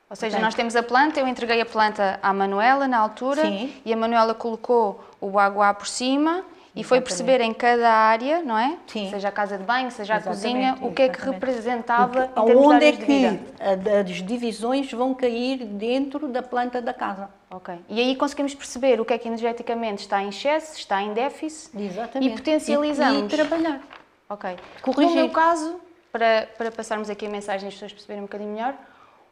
Ou 0.09 0.15
seja, 0.15 0.31
Portanto- 0.31 0.45
nós 0.45 0.55
temos 0.55 0.75
a 0.75 0.81
planta, 0.81 1.19
eu 1.19 1.27
entreguei 1.27 1.61
a 1.61 1.65
planta 1.65 2.19
à 2.23 2.33
Manuela 2.33 2.87
na 2.87 2.97
altura 2.97 3.43
Sim. 3.43 3.73
e 3.85 3.93
a 3.93 3.97
Manuela 3.97 4.33
colocou 4.33 5.03
o 5.21 5.29
baguá 5.29 5.73
por 5.73 5.85
cima 5.87 6.43
e 6.79 6.83
foi 6.83 7.01
perceber 7.01 7.41
em 7.41 7.53
cada 7.53 7.89
área, 7.91 8.41
não 8.43 8.57
é? 8.57 8.77
Sim. 8.87 9.09
Seja 9.09 9.29
a 9.29 9.31
casa 9.31 9.57
de 9.57 9.63
banho, 9.63 9.89
seja 9.91 10.13
a 10.13 10.17
Exatamente, 10.17 10.43
cozinha, 10.43 10.77
o 10.81 10.93
que 10.93 11.01
é 11.01 11.09
que 11.09 11.19
representava 11.19 12.25
O 12.25 12.27
que- 12.33 12.39
em 12.41 12.45
termos 12.45 12.61
de 12.67 12.73
Aonde 12.73 12.85
é 12.85 12.91
que 12.91 14.11
as 14.11 14.23
divisões 14.23 14.91
vão 14.91 15.13
cair 15.13 15.65
dentro 15.65 16.27
da 16.27 16.41
planta 16.43 16.81
da 16.81 16.93
casa. 16.93 17.29
Ok. 17.49 17.73
E 17.89 17.99
aí 17.99 18.15
conseguimos 18.15 18.53
perceber 18.53 18.99
o 19.01 19.05
que 19.05 19.13
é 19.13 19.17
que 19.17 19.27
energeticamente 19.27 20.01
está 20.03 20.21
em 20.21 20.29
excesso, 20.29 20.77
está 20.77 21.01
em 21.01 21.13
déficit 21.13 21.71
Exatamente. 21.81 22.31
e 22.31 22.35
potencializamos. 22.35 23.21
E, 23.21 23.35
e 23.35 23.37
trabalhar. 23.37 23.81
Ok. 24.29 24.55
Corrigir. 24.81 25.15
No 25.15 25.21
meu 25.23 25.29
caso, 25.29 25.79
para, 26.11 26.47
para 26.57 26.69
passarmos 26.71 27.09
aqui 27.09 27.25
a 27.25 27.29
mensagem 27.29 27.65
e 27.65 27.69
as 27.69 27.73
pessoas 27.73 27.93
perceberem 27.93 28.21
um 28.21 28.25
bocadinho 28.25 28.51
melhor, 28.51 28.73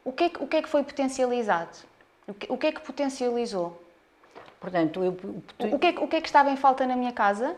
o 0.04 0.12
que 0.12 0.24
é 0.24 0.28
que, 0.30 0.42
o 0.42 0.46
que, 0.46 0.56
é 0.56 0.62
que 0.62 0.68
foi 0.68 0.82
potencializado? 0.82 1.68
O 2.26 2.34
que, 2.34 2.46
o 2.52 2.56
que 2.56 2.66
é 2.66 2.72
que 2.72 2.80
potencializou? 2.80 3.80
Portanto, 4.66 5.04
eu, 5.04 5.12
O, 5.12 5.76
o 5.76 5.78
que 5.78 5.86
é, 5.86 5.92
que- 5.92 6.02
o 6.02 6.08
que 6.08 6.16
é 6.16 6.20
que 6.20 6.26
estava 6.26 6.50
em 6.50 6.56
falta 6.56 6.84
na 6.84 6.96
minha 6.96 7.12
casa 7.12 7.54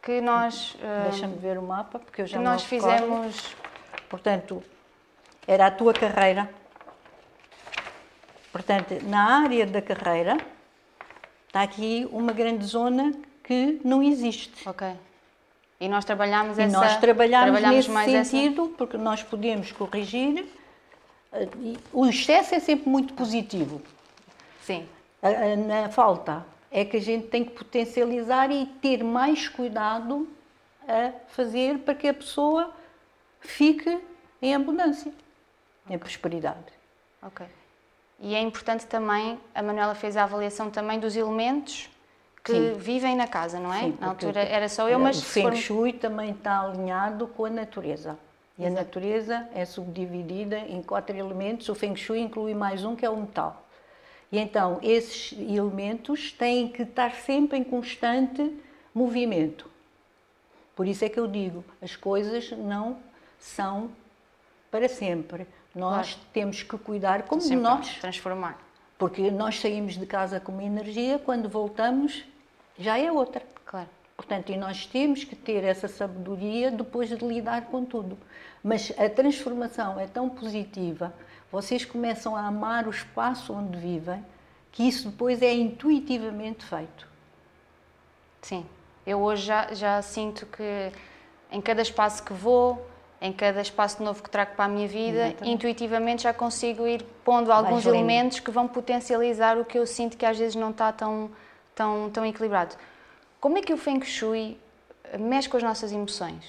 que 0.00 0.18
nós, 0.22 0.78
ah, 0.82 1.08
deixa-me 1.10 1.36
ver 1.36 1.58
o 1.58 1.62
mapa, 1.62 1.98
porque 1.98 2.22
eu 2.22 2.24
que 2.24 2.30
já 2.32 2.38
nós 2.40 2.62
não 2.62 2.70
recordo. 2.70 2.96
fizemos... 2.96 3.56
Portanto, 4.08 4.62
era 5.46 5.66
a 5.66 5.70
tua 5.70 5.92
carreira. 5.92 6.48
Portanto, 8.50 8.94
na 9.02 9.42
área 9.42 9.66
da 9.66 9.82
carreira, 9.82 10.38
está 11.48 11.60
aqui 11.60 12.08
uma 12.10 12.32
grande 12.32 12.64
zona 12.64 13.12
que 13.44 13.78
não 13.84 14.02
existe. 14.02 14.66
Ok. 14.66 14.88
E 15.78 15.86
nós 15.86 16.06
trabalhámos 16.06 16.56
E 16.56 16.62
essa... 16.62 16.72
nós 16.80 16.96
trabalhamos 16.96 17.44
trabalhámos 17.60 17.76
nesse 17.76 17.90
mais 17.90 18.10
essa- 18.14 18.30
sentido, 18.30 18.74
porque 18.78 18.96
nós 18.96 19.22
podemos 19.22 19.70
corrigir. 19.70 20.46
eh, 21.30 21.46
O 21.92 22.06
excesso 22.06 22.54
é 22.54 22.58
sempre 22.58 22.88
muito 22.88 23.12
positivo. 23.12 23.82
Sim. 24.62 24.88
Na 25.66 25.88
falta 25.88 26.46
é 26.70 26.84
que 26.84 26.96
a 26.96 27.00
gente 27.00 27.26
tem 27.28 27.44
que 27.44 27.50
potencializar 27.52 28.50
e 28.50 28.66
ter 28.66 29.02
mais 29.02 29.48
cuidado 29.48 30.28
a 30.86 31.12
fazer 31.28 31.78
para 31.78 31.94
que 31.94 32.08
a 32.08 32.14
pessoa 32.14 32.72
fique 33.40 34.00
em 34.40 34.54
abundância, 34.54 35.12
em 35.88 35.98
prosperidade. 35.98 36.72
Ok. 37.22 37.46
E 38.20 38.34
é 38.34 38.40
importante 38.40 38.86
também, 38.86 39.38
a 39.54 39.62
Manuela 39.62 39.94
fez 39.94 40.16
a 40.16 40.24
avaliação 40.24 40.70
também 40.70 40.98
dos 40.98 41.16
elementos 41.16 41.88
que 42.42 42.52
Sim. 42.52 42.72
vivem 42.74 43.14
na 43.14 43.26
casa, 43.26 43.60
não 43.60 43.72
é? 43.72 43.80
Sim, 43.80 43.98
na 44.00 44.08
altura 44.08 44.40
era 44.40 44.68
só 44.68 44.88
eu, 44.88 44.98
mas 44.98 45.20
o 45.20 45.24
Feng 45.24 45.54
Shui 45.54 45.92
também 45.92 46.30
está 46.30 46.60
alinhado 46.60 47.26
com 47.28 47.44
a 47.44 47.50
natureza. 47.50 48.18
E 48.56 48.66
a 48.66 48.70
natureza 48.70 49.48
é 49.54 49.64
subdividida 49.64 50.58
em 50.58 50.82
quatro 50.82 51.16
elementos. 51.16 51.68
O 51.68 51.74
Feng 51.76 51.94
Shui 51.94 52.18
inclui 52.18 52.54
mais 52.54 52.84
um 52.84 52.96
que 52.96 53.06
é 53.06 53.10
o 53.10 53.16
metal. 53.16 53.67
E 54.30 54.38
então 54.38 54.78
esses 54.82 55.32
elementos 55.38 56.32
têm 56.32 56.68
que 56.68 56.82
estar 56.82 57.12
sempre 57.14 57.58
em 57.58 57.64
constante 57.64 58.54
movimento. 58.94 59.68
Por 60.76 60.86
isso 60.86 61.04
é 61.04 61.08
que 61.08 61.18
eu 61.18 61.26
digo, 61.26 61.64
as 61.82 61.96
coisas 61.96 62.50
não 62.52 62.98
são 63.38 63.90
para 64.70 64.88
sempre. 64.88 65.46
Nós 65.74 66.12
Claro. 66.14 66.28
temos 66.32 66.62
que 66.62 66.76
cuidar 66.78 67.22
como 67.22 67.40
sempre 67.40 67.62
nós 67.62 67.94
transformar. 67.98 68.58
porque 68.98 69.30
nós 69.30 69.60
saímos 69.60 69.96
de 69.96 70.04
casa 70.06 70.40
com 70.40 70.50
uma 70.52 70.64
energia, 70.64 71.18
quando 71.20 71.48
voltamos 71.48 72.24
já 72.78 72.98
é 72.98 73.10
outra. 73.12 73.42
Claro. 73.64 73.88
Portanto, 74.16 74.50
e 74.50 74.56
nós 74.56 74.86
temos 74.86 75.22
que 75.22 75.36
ter 75.36 75.62
essa 75.62 75.86
sabedoria 75.86 76.70
depois 76.72 77.08
de 77.08 77.24
lidar 77.24 77.66
com 77.66 77.84
tudo. 77.84 78.18
Mas 78.62 78.92
a 78.98 79.08
transformação 79.08 80.00
é 80.00 80.06
tão 80.08 80.28
positiva, 80.28 81.14
vocês 81.50 81.84
começam 81.84 82.36
a 82.36 82.46
amar 82.46 82.86
o 82.86 82.90
espaço 82.90 83.52
onde 83.52 83.78
vivem, 83.78 84.24
que 84.70 84.86
isso 84.86 85.10
depois 85.10 85.42
é 85.42 85.52
intuitivamente 85.52 86.64
feito. 86.64 87.08
Sim. 88.42 88.66
Eu 89.06 89.20
hoje 89.20 89.46
já, 89.46 89.74
já 89.74 90.02
sinto 90.02 90.46
que 90.46 90.92
em 91.50 91.60
cada 91.60 91.80
espaço 91.80 92.22
que 92.22 92.32
vou, 92.32 92.86
em 93.20 93.32
cada 93.32 93.60
espaço 93.60 94.02
novo 94.02 94.22
que 94.22 94.30
trago 94.30 94.54
para 94.54 94.66
a 94.66 94.68
minha 94.68 94.86
vida, 94.86 95.28
Exatamente. 95.28 95.50
intuitivamente 95.50 96.22
já 96.22 96.32
consigo 96.32 96.86
ir 96.86 97.02
pondo 97.24 97.50
alguns 97.50 97.84
elementos 97.84 98.38
que 98.38 98.50
vão 98.50 98.68
potencializar 98.68 99.58
o 99.58 99.64
que 99.64 99.78
eu 99.78 99.86
sinto 99.86 100.16
que 100.16 100.24
às 100.24 100.38
vezes 100.38 100.54
não 100.54 100.70
está 100.70 100.92
tão, 100.92 101.30
tão, 101.74 102.10
tão 102.10 102.24
equilibrado. 102.24 102.76
Como 103.40 103.58
é 103.58 103.62
que 103.62 103.72
o 103.72 103.76
Feng 103.76 104.04
Shui 104.04 104.58
mexe 105.18 105.48
com 105.48 105.56
as 105.56 105.62
nossas 105.62 105.90
emoções? 105.90 106.44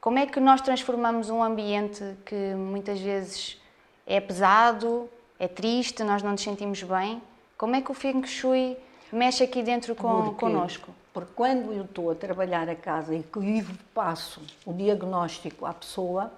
Como 0.00 0.18
é 0.18 0.26
que 0.26 0.38
nós 0.38 0.60
transformamos 0.60 1.28
um 1.30 1.42
ambiente 1.42 2.02
que 2.24 2.54
muitas 2.54 3.00
vezes 3.00 3.60
é 4.06 4.20
pesado, 4.20 5.08
é 5.38 5.48
triste, 5.48 6.02
nós 6.02 6.22
não 6.22 6.32
nos 6.32 6.42
sentimos 6.42 6.82
bem? 6.82 7.22
Como 7.56 7.74
é 7.76 7.80
que 7.80 7.90
o 7.90 7.94
Feng 7.94 8.24
Shui 8.26 8.76
mexe 9.12 9.44
aqui 9.44 9.62
dentro 9.62 9.94
com, 9.94 10.24
Porque- 10.24 10.40
connosco? 10.40 10.94
Porque 11.12 11.32
quando 11.34 11.72
eu 11.72 11.84
estou 11.84 12.10
a 12.10 12.14
trabalhar 12.14 12.68
a 12.68 12.74
casa 12.74 13.14
e 13.14 13.22
que 13.22 13.64
passo 13.94 14.42
o 14.66 14.72
diagnóstico 14.72 15.64
à 15.64 15.72
pessoa, 15.72 16.32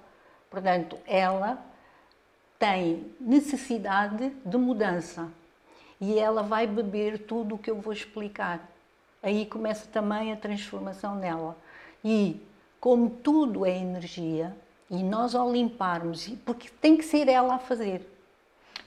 portanto, 0.50 0.98
ela 1.06 1.58
tem 2.58 3.10
necessidade 3.18 4.30
de 4.44 4.56
mudança 4.56 5.28
e 6.00 6.18
ela 6.18 6.42
vai 6.42 6.66
beber 6.66 7.20
tudo 7.20 7.54
o 7.54 7.58
que 7.58 7.70
eu 7.70 7.80
vou 7.80 7.92
explicar. 7.92 8.68
Aí 9.22 9.46
começa 9.46 9.86
também 9.90 10.32
a 10.32 10.36
transformação 10.36 11.14
nela. 11.16 11.56
E 12.04 12.40
como 12.78 13.08
tudo 13.08 13.64
é 13.64 13.76
energia, 13.76 14.54
e 14.90 15.02
nós 15.02 15.34
ao 15.34 15.50
limparmos, 15.50 16.28
porque 16.44 16.68
tem 16.80 16.96
que 16.96 17.04
ser 17.04 17.28
ela 17.28 17.54
a 17.54 17.58
fazer, 17.58 18.06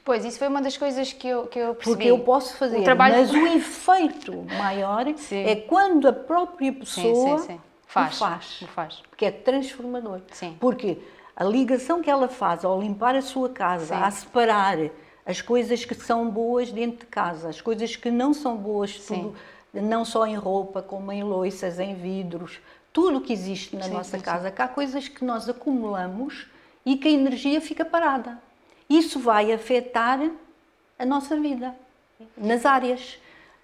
Pois, 0.10 0.26
isso 0.26 0.40
foi 0.40 0.48
uma 0.48 0.60
das 0.60 0.76
coisas 0.76 1.14
que 1.14 1.28
eu, 1.28 1.46
que 1.46 1.60
eu 1.60 1.76
percebi. 1.76 1.96
porque 1.96 2.10
eu 2.10 2.20
posso 2.20 2.56
fazer, 2.58 2.80
O 2.80 2.84
trabalho... 2.84 3.18
mas 3.18 3.30
o 3.32 3.46
efeito 3.46 4.44
maior 4.58 5.06
Sim. 5.16 5.44
é 5.46 5.56
quando 5.56 6.08
a 6.08 6.14
própria 6.14 6.74
pessoa 6.74 7.38
sim, 7.38 7.46
sim. 7.46 7.62
Faz. 7.86 8.16
o 8.16 8.18
faz, 8.20 8.62
o 8.64 8.68
faz. 8.68 9.04
porque 9.08 9.26
é 9.26 9.32
transformador. 9.32 10.22
Sim. 10.32 10.58
Porque 10.60 10.98
a 11.36 11.44
ligação 11.44 12.02
que 12.02 12.10
ela 12.10 12.28
faz 12.28 12.66
ao 12.66 12.82
limpar 12.82 13.16
a 13.16 13.22
sua 13.22 13.50
casa, 13.50 13.98
a 13.98 14.10
separar 14.10 14.78
as 15.26 15.42
coisas 15.42 15.86
que 15.86 15.94
são 15.94 16.28
boas 16.28 16.72
dentro 16.72 17.02
de 17.02 17.06
casa, 17.06 17.50
as 17.50 17.62
coisas 17.62 17.96
que 17.96 18.10
não 18.10 18.34
são 18.34 18.58
boas, 18.58 18.98
tudo, 18.98 19.36
não 19.72 20.04
só 20.04 20.26
em 20.26 20.36
roupa, 20.36 20.82
como 20.82 21.12
em 21.12 21.24
louças, 21.24 21.80
em 21.80 21.94
vidros, 21.94 22.60
tudo 22.92 23.22
que 23.22 23.32
existe 23.34 23.76
na 23.76 23.84
Sim, 23.84 23.94
nossa 23.94 24.18
sim, 24.18 24.24
casa, 24.24 24.52
que 24.52 24.62
há 24.62 24.68
coisas 24.68 25.08
que 25.08 25.24
nós 25.24 25.48
acumulamos 25.48 26.48
e 26.86 26.98
que 26.98 27.08
a 27.08 27.12
energia 27.12 27.62
fica 27.62 27.86
parada. 27.86 28.38
Isso 28.90 29.20
vai 29.20 29.52
afetar 29.52 30.20
a 30.98 31.06
nossa 31.06 31.40
vida 31.40 31.76
nas 32.36 32.66
áreas 32.66 33.20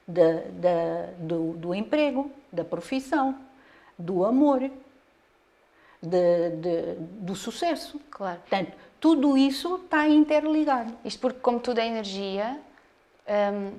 da, 0.07 0.43
da, 0.51 1.09
do, 1.17 1.53
do, 1.53 1.75
emprego, 1.75 2.31
da 2.51 2.63
profissão, 2.63 3.37
do 3.97 4.23
amor, 4.23 4.69
de, 6.01 6.49
de, 6.51 6.95
do 6.99 7.35
sucesso. 7.35 7.99
Claro. 8.11 8.39
Portanto, 8.41 8.73
tudo 8.99 9.37
isso 9.37 9.75
está 9.77 10.07
interligado. 10.07 10.93
Isto 11.03 11.19
porque, 11.19 11.39
como 11.39 11.59
tudo 11.59 11.79
é 11.79 11.87
energia, 11.87 12.59
hum, 13.27 13.71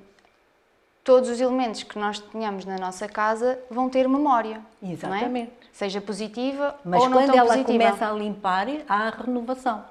todos 1.07 1.31
os 1.31 1.41
elementos 1.41 1.85
que 1.85 1.97
nós 2.01 2.19
tenhamos 2.19 2.65
na 2.65 2.77
nossa 2.77 3.07
casa 3.09 3.57
vão 3.71 3.89
ter 3.89 4.09
memória. 4.09 4.61
É? 4.83 4.91
Exatamente. 4.91 5.53
É? 5.63 5.67
Seja 5.73 6.01
positiva 6.01 6.75
Mas 6.85 7.01
ou 7.01 7.09
não 7.09 7.19
quando 7.19 7.27
tão 7.29 7.39
ela 7.39 7.49
positiva. 7.49 7.73
começa 7.73 8.11
a 8.11 8.13
limpar, 8.13 8.67
há 8.89 9.07
a 9.07 9.11
renovação. 9.11 9.85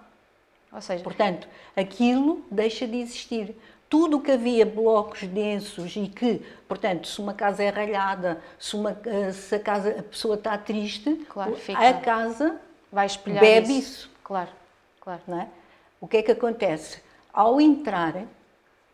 Ou 0.73 0.81
seja, 0.81 1.01
Portanto, 1.01 1.47
aquilo 1.75 2.45
deixa 2.51 2.85
de 2.85 2.97
existir. 2.97 3.55
Tudo 3.87 4.17
o 4.17 4.21
que 4.21 4.31
havia 4.31 4.65
blocos 4.65 5.23
densos 5.23 5.95
e 5.95 6.07
que, 6.07 6.41
portanto, 6.67 7.07
se 7.07 7.17
uma 7.21 7.33
casa 7.33 7.63
é 7.63 7.69
ralhada, 7.69 8.41
se, 8.59 8.75
uma, 8.75 8.97
eh, 9.05 9.31
se 9.31 9.55
a, 9.55 9.59
casa, 9.59 9.91
a 9.91 10.03
pessoa 10.03 10.35
está 10.35 10.57
triste, 10.57 11.25
Claro, 11.29 11.55
a 11.75 11.93
casa 11.93 12.59
vai 12.91 13.05
espelhar 13.05 13.39
bebe 13.41 13.77
isso. 13.77 13.79
isso. 13.79 14.11
Claro, 14.21 14.49
claro. 14.99 15.21
é? 15.29 15.47
O 16.01 16.07
que 16.09 16.17
é 16.17 16.23
que 16.23 16.31
acontece? 16.31 17.01
Ao 17.31 17.61
entrar 17.61 18.25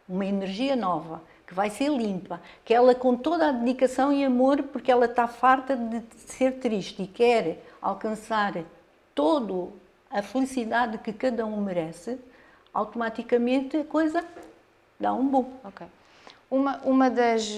uma 0.08 0.26
energia 0.26 0.76
nova, 0.76 1.22
que 1.52 1.56
vai 1.56 1.70
ser 1.70 1.90
limpa, 1.90 2.40
que 2.64 2.74
ela 2.74 2.96
com 2.96 3.14
toda 3.14 3.50
a 3.50 3.52
dedicação 3.52 4.14
e 4.14 4.24
amor, 4.24 4.64
porque 4.64 4.90
ela 4.90 5.04
está 5.04 5.28
farta 5.28 5.76
de 5.76 6.02
ser 6.16 6.60
triste 6.60 7.04
e 7.04 7.08
quer 7.08 7.62
alcançar 7.82 8.54
toda 9.14 9.70
a 10.10 10.22
felicidade 10.22 10.98
que 11.00 11.12
cada 11.12 11.46
um 11.46 11.60
merece, 11.60 12.18
automaticamente 12.74 13.76
a 13.76 13.84
coisa 13.84 14.24
dá 14.98 15.14
um 15.14 15.28
boom. 15.28 15.52
Ok. 15.66 15.86
Uma, 16.50 16.78
uma 16.86 17.10
das, 17.10 17.50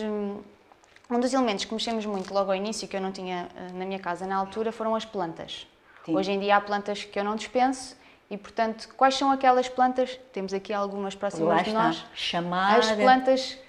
um 1.07 1.19
dos 1.19 1.31
elementos 1.31 1.65
que 1.65 1.73
mexemos 1.75 2.03
muito 2.03 2.33
logo 2.33 2.49
ao 2.49 2.57
início, 2.57 2.87
que 2.87 2.97
eu 2.97 3.01
não 3.01 3.11
tinha 3.11 3.47
eh, 3.55 3.73
na 3.73 3.85
minha 3.85 3.99
casa 3.99 4.25
na 4.25 4.35
altura, 4.35 4.71
foram 4.71 4.95
as 4.95 5.05
plantas. 5.05 5.67
Sim. 6.03 6.15
Hoje 6.15 6.31
em 6.31 6.39
dia 6.39 6.55
há 6.57 6.61
plantas 6.61 7.03
que 7.03 7.19
eu 7.19 7.23
não 7.23 7.35
dispenso 7.35 7.95
e, 8.27 8.39
portanto, 8.39 8.89
quais 8.97 9.13
são 9.13 9.29
aquelas 9.29 9.69
plantas? 9.69 10.19
Temos 10.31 10.51
aqui 10.51 10.73
algumas 10.73 11.13
próximas 11.13 11.63
de 11.63 11.73
nós. 11.73 12.03
Chamar. 12.15 12.79
As 12.79 12.91
plantas 12.93 13.61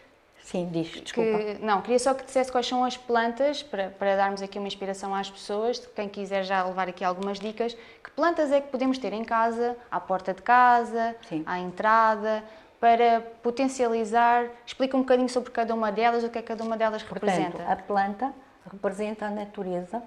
Sim, 0.45 0.69
diz, 0.71 0.89
desculpa. 0.89 1.39
que. 1.39 1.65
Não, 1.65 1.81
queria 1.81 1.99
só 1.99 2.13
que 2.13 2.23
dissesse 2.23 2.53
quais 2.53 2.67
são 2.67 2.85
as 2.85 2.99
plantas, 2.99 3.63
para, 3.63 3.89
para 3.89 4.15
darmos 4.15 4.43
aqui 4.43 4.59
uma 4.59 4.69
inspiração 4.69 5.15
às 5.15 5.31
pessoas, 5.31 5.79
quem 5.97 6.07
quiser 6.07 6.45
já 6.45 6.63
levar 6.63 6.87
aqui 6.87 7.03
algumas 7.03 7.41
dicas. 7.41 7.73
Que 7.73 8.11
plantas 8.11 8.53
é 8.53 8.61
que 8.61 8.69
podemos 8.69 8.99
ter 8.99 9.15
em 9.15 9.25
casa, 9.25 9.75
à 9.91 9.99
porta 9.99 10.35
de 10.35 10.43
casa, 10.43 11.17
Sim. 11.27 11.43
à 11.47 11.59
entrada, 11.59 12.45
para 12.79 13.23
potencializar? 13.43 14.47
Explica 14.67 14.95
um 14.95 15.01
bocadinho 15.01 15.31
sobre 15.31 15.51
cada 15.51 15.75
uma 15.75 15.91
delas, 15.91 16.23
o 16.23 16.29
que 16.29 16.37
é 16.39 16.43
que 16.43 16.49
cada 16.49 16.63
uma 16.63 16.77
delas 16.77 17.03
Portanto, 17.03 17.31
representa. 17.31 17.73
a 17.73 17.77
planta 17.77 18.35
representa 18.71 19.27
a 19.27 19.31
natureza 19.31 20.03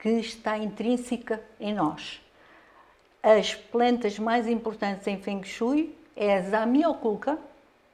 que 0.00 0.08
está 0.08 0.56
intrínseca 0.56 1.42
em 1.58 1.74
nós. 1.74 2.20
As 3.20 3.54
plantas 3.56 4.20
mais 4.20 4.46
importantes 4.46 5.04
em 5.08 5.18
Feng 5.20 5.42
Shui 5.44 5.98
é 6.14 6.36
a 6.36 6.42
Zamioculca, 6.42 7.38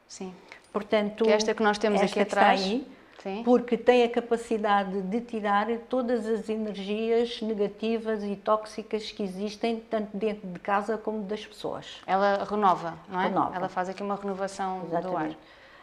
Sim. 0.07 0.35
Portanto, 0.78 1.25
Que 1.25 1.30
é 1.30 1.35
esta 1.35 1.54
que 1.54 1.62
nós 1.62 1.78
temos 1.78 2.00
aqui 2.00 2.20
atrás. 2.20 2.61
aí, 2.62 2.87
Sim. 3.23 3.42
porque 3.44 3.76
tem 3.76 4.04
a 4.04 4.08
capacidade 4.08 5.02
de 5.02 5.20
tirar 5.20 5.66
todas 5.88 6.26
as 6.26 6.49
energias 6.49 7.40
negativas 7.42 8.23
e 8.23 8.37
tóxicas 8.37 9.11
que 9.11 9.23
existem 9.23 9.80
tanto 9.80 10.16
dentro 10.16 10.47
de 10.49 10.58
casa 10.61 10.97
como 10.97 11.23
das 11.25 11.44
pessoas. 11.44 12.00
Ela 12.06 12.47
renova, 12.49 12.94
não 13.08 13.20
é? 13.20 13.25
Renova. 13.25 13.56
Ela 13.56 13.68
faz 13.68 13.88
aqui 13.88 14.02
uma 14.02 14.14
renovação 14.16 14.80
do 14.80 14.97
ar. 14.97 15.00
Exatamente. 15.02 15.38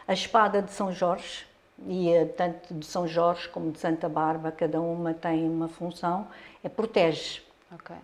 A 0.08 0.12
espada 0.12 0.62
de 0.62 0.72
São 0.72 0.92
Jorge, 0.92 1.46
e 1.86 2.10
tanto 2.36 2.72
de 2.72 2.86
São 2.86 3.06
Jorge 3.06 3.48
como 3.48 3.70
de 3.70 3.78
Santa 3.78 4.08
Bárbara, 4.08 4.54
cada 4.54 4.80
uma 4.80 5.12
tem 5.12 5.48
uma 5.48 5.68
função, 5.68 6.26
é 6.64 6.68
protege. 6.68 7.42
Ok. 7.70 7.94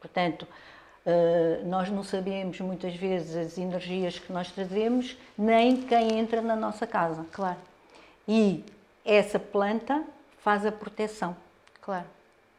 Portanto, 0.00 0.46
eh, 1.06 1.60
nós 1.64 1.90
não 1.90 2.02
sabemos 2.02 2.60
muitas 2.60 2.94
vezes 2.94 3.36
as 3.36 3.58
energias 3.58 4.18
que 4.18 4.32
nós 4.32 4.50
trazemos, 4.50 5.16
nem 5.36 5.76
quem 5.82 6.18
entra 6.18 6.40
na 6.40 6.56
nossa 6.56 6.86
casa. 6.86 7.24
Claro, 7.32 7.58
E 8.26 8.64
essa 9.04 9.38
planta 9.38 10.02
faz 10.38 10.64
a 10.64 10.72
proteção. 10.72 11.36
claro. 11.80 12.06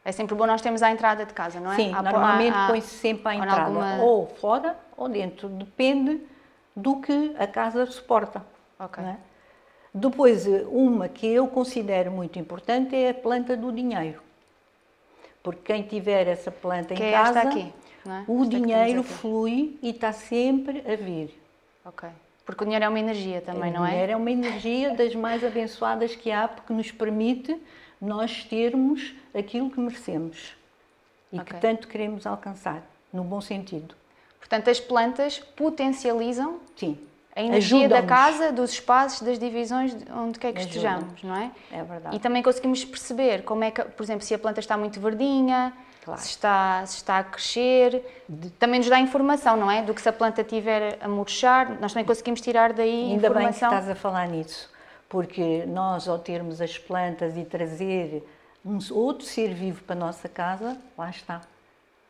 É 0.04 0.12
sempre 0.12 0.36
bom 0.36 0.46
nós 0.46 0.62
termos 0.62 0.84
à 0.84 0.90
entrada 0.92 1.26
de 1.26 1.34
casa, 1.34 1.58
não 1.58 1.72
é? 1.72 1.74
Sim, 1.74 1.90
normalmente 1.90 2.56
põe-se 2.68 2.94
sempre 2.94 3.28
à 3.28 3.34
entrada, 3.34 3.62
alguma- 3.64 3.96
ou 4.04 4.28
fora 4.28 4.76
ou 4.96 5.08
dentro, 5.08 5.48
depende 5.48 6.20
do 6.76 7.00
que 7.00 7.34
a 7.36 7.44
casa 7.44 7.84
suporta. 7.86 8.40
Ok. 8.78 9.02
é? 9.02 9.16
Depois, 9.92 10.46
uma 10.70 11.08
que 11.08 11.26
eu 11.26 11.48
considero 11.48 12.12
muito 12.12 12.38
importante 12.38 12.94
é 12.94 13.10
a 13.10 13.14
planta 13.14 13.56
do 13.56 13.72
dinheiro. 13.72 14.22
Porque 15.42 15.72
quem 15.72 15.82
tiver 15.82 16.28
essa 16.28 16.52
planta 16.52 16.94
Que 16.94 17.02
em 17.02 17.06
é 17.08 17.10
casa, 17.12 17.38
esta 17.40 17.50
aqui, 17.50 17.72
é? 18.12 18.24
o 18.26 18.42
que 18.42 18.48
dinheiro 18.48 19.00
aqui. 19.00 19.08
flui 19.08 19.78
e 19.82 19.90
está 19.90 20.12
sempre 20.12 20.80
a 20.90 20.96
vir. 20.96 21.30
Ok. 21.84 22.08
Porque 22.44 22.62
o 22.62 22.64
dinheiro 22.64 22.84
é 22.84 22.88
uma 22.88 23.00
energia 23.00 23.40
também, 23.40 23.70
o 23.70 23.74
não 23.74 23.86
é? 23.86 23.90
dinheiro 23.90 24.12
é 24.12 24.16
uma 24.16 24.30
energia 24.30 24.94
das 24.94 25.14
mais 25.14 25.42
abençoadas 25.44 26.14
que 26.14 26.30
há, 26.30 26.46
porque 26.46 26.72
nos 26.72 26.90
permite 26.92 27.56
nós 28.00 28.44
termos 28.44 29.14
aquilo 29.34 29.70
que 29.70 29.80
merecemos 29.80 30.54
e 31.32 31.40
Ok. 31.40 31.54
que 31.54 31.60
tanto 31.60 31.88
queremos 31.88 32.26
alcançar, 32.26 32.82
no 33.12 33.24
bom 33.24 33.40
sentido. 33.40 33.94
Portanto, 34.38 34.70
as 34.70 34.78
plantas 34.78 35.38
potencializam 35.40 36.60
Sim. 36.76 36.96
a 37.34 37.42
energia 37.42 37.88
da 37.88 38.02
casa, 38.02 38.52
dos 38.52 38.70
espaços, 38.70 39.22
das 39.22 39.38
divisões, 39.38 39.92
de 39.92 40.10
onde 40.12 40.38
quer 40.38 40.52
que 40.52 40.60
estejamos, 40.60 41.20
não 41.24 41.34
é? 41.34 41.50
É 41.72 41.82
verdade. 41.82 42.14
E 42.14 42.20
também 42.20 42.42
conseguimos 42.44 42.84
perceber 42.84 43.42
como 43.42 43.64
é 43.64 43.72
que, 43.72 43.82
por 43.82 44.02
exemplo, 44.04 44.24
se 44.24 44.32
a 44.34 44.38
planta 44.38 44.60
está 44.60 44.76
muito 44.76 45.00
verdinha, 45.00 45.72
Claro. 46.06 46.20
se, 46.20 46.28
está, 46.28 46.86
se 46.86 46.96
está 46.98 47.18
a 47.18 47.24
crescer, 47.24 48.24
também 48.60 48.78
nos 48.78 48.88
dá 48.88 49.00
informação, 49.00 49.56
não 49.56 49.68
é? 49.68 49.82
Do 49.82 49.92
que 49.92 50.00
se 50.00 50.08
a 50.08 50.12
planta 50.12 50.42
estiver 50.42 50.96
a 51.00 51.08
murchar, 51.08 51.80
nós 51.80 51.92
também 51.92 52.04
conseguimos 52.06 52.40
tirar 52.40 52.72
daí 52.72 53.10
Ainda 53.10 53.28
bem 53.28 53.48
que 53.48 53.48
informação. 53.48 53.68
estás 53.70 53.88
a 53.90 53.94
falar 53.96 54.28
nisso, 54.28 54.70
porque 55.08 55.66
nós, 55.66 56.06
ao 56.06 56.16
termos 56.16 56.60
as 56.60 56.78
plantas 56.78 57.36
e 57.36 57.44
trazer 57.44 58.24
um 58.64 58.78
outro 58.92 59.26
ser 59.26 59.52
vivo 59.52 59.82
para 59.82 59.96
a 59.96 59.98
nossa 59.98 60.28
casa, 60.28 60.78
lá 60.96 61.10
está. 61.10 61.42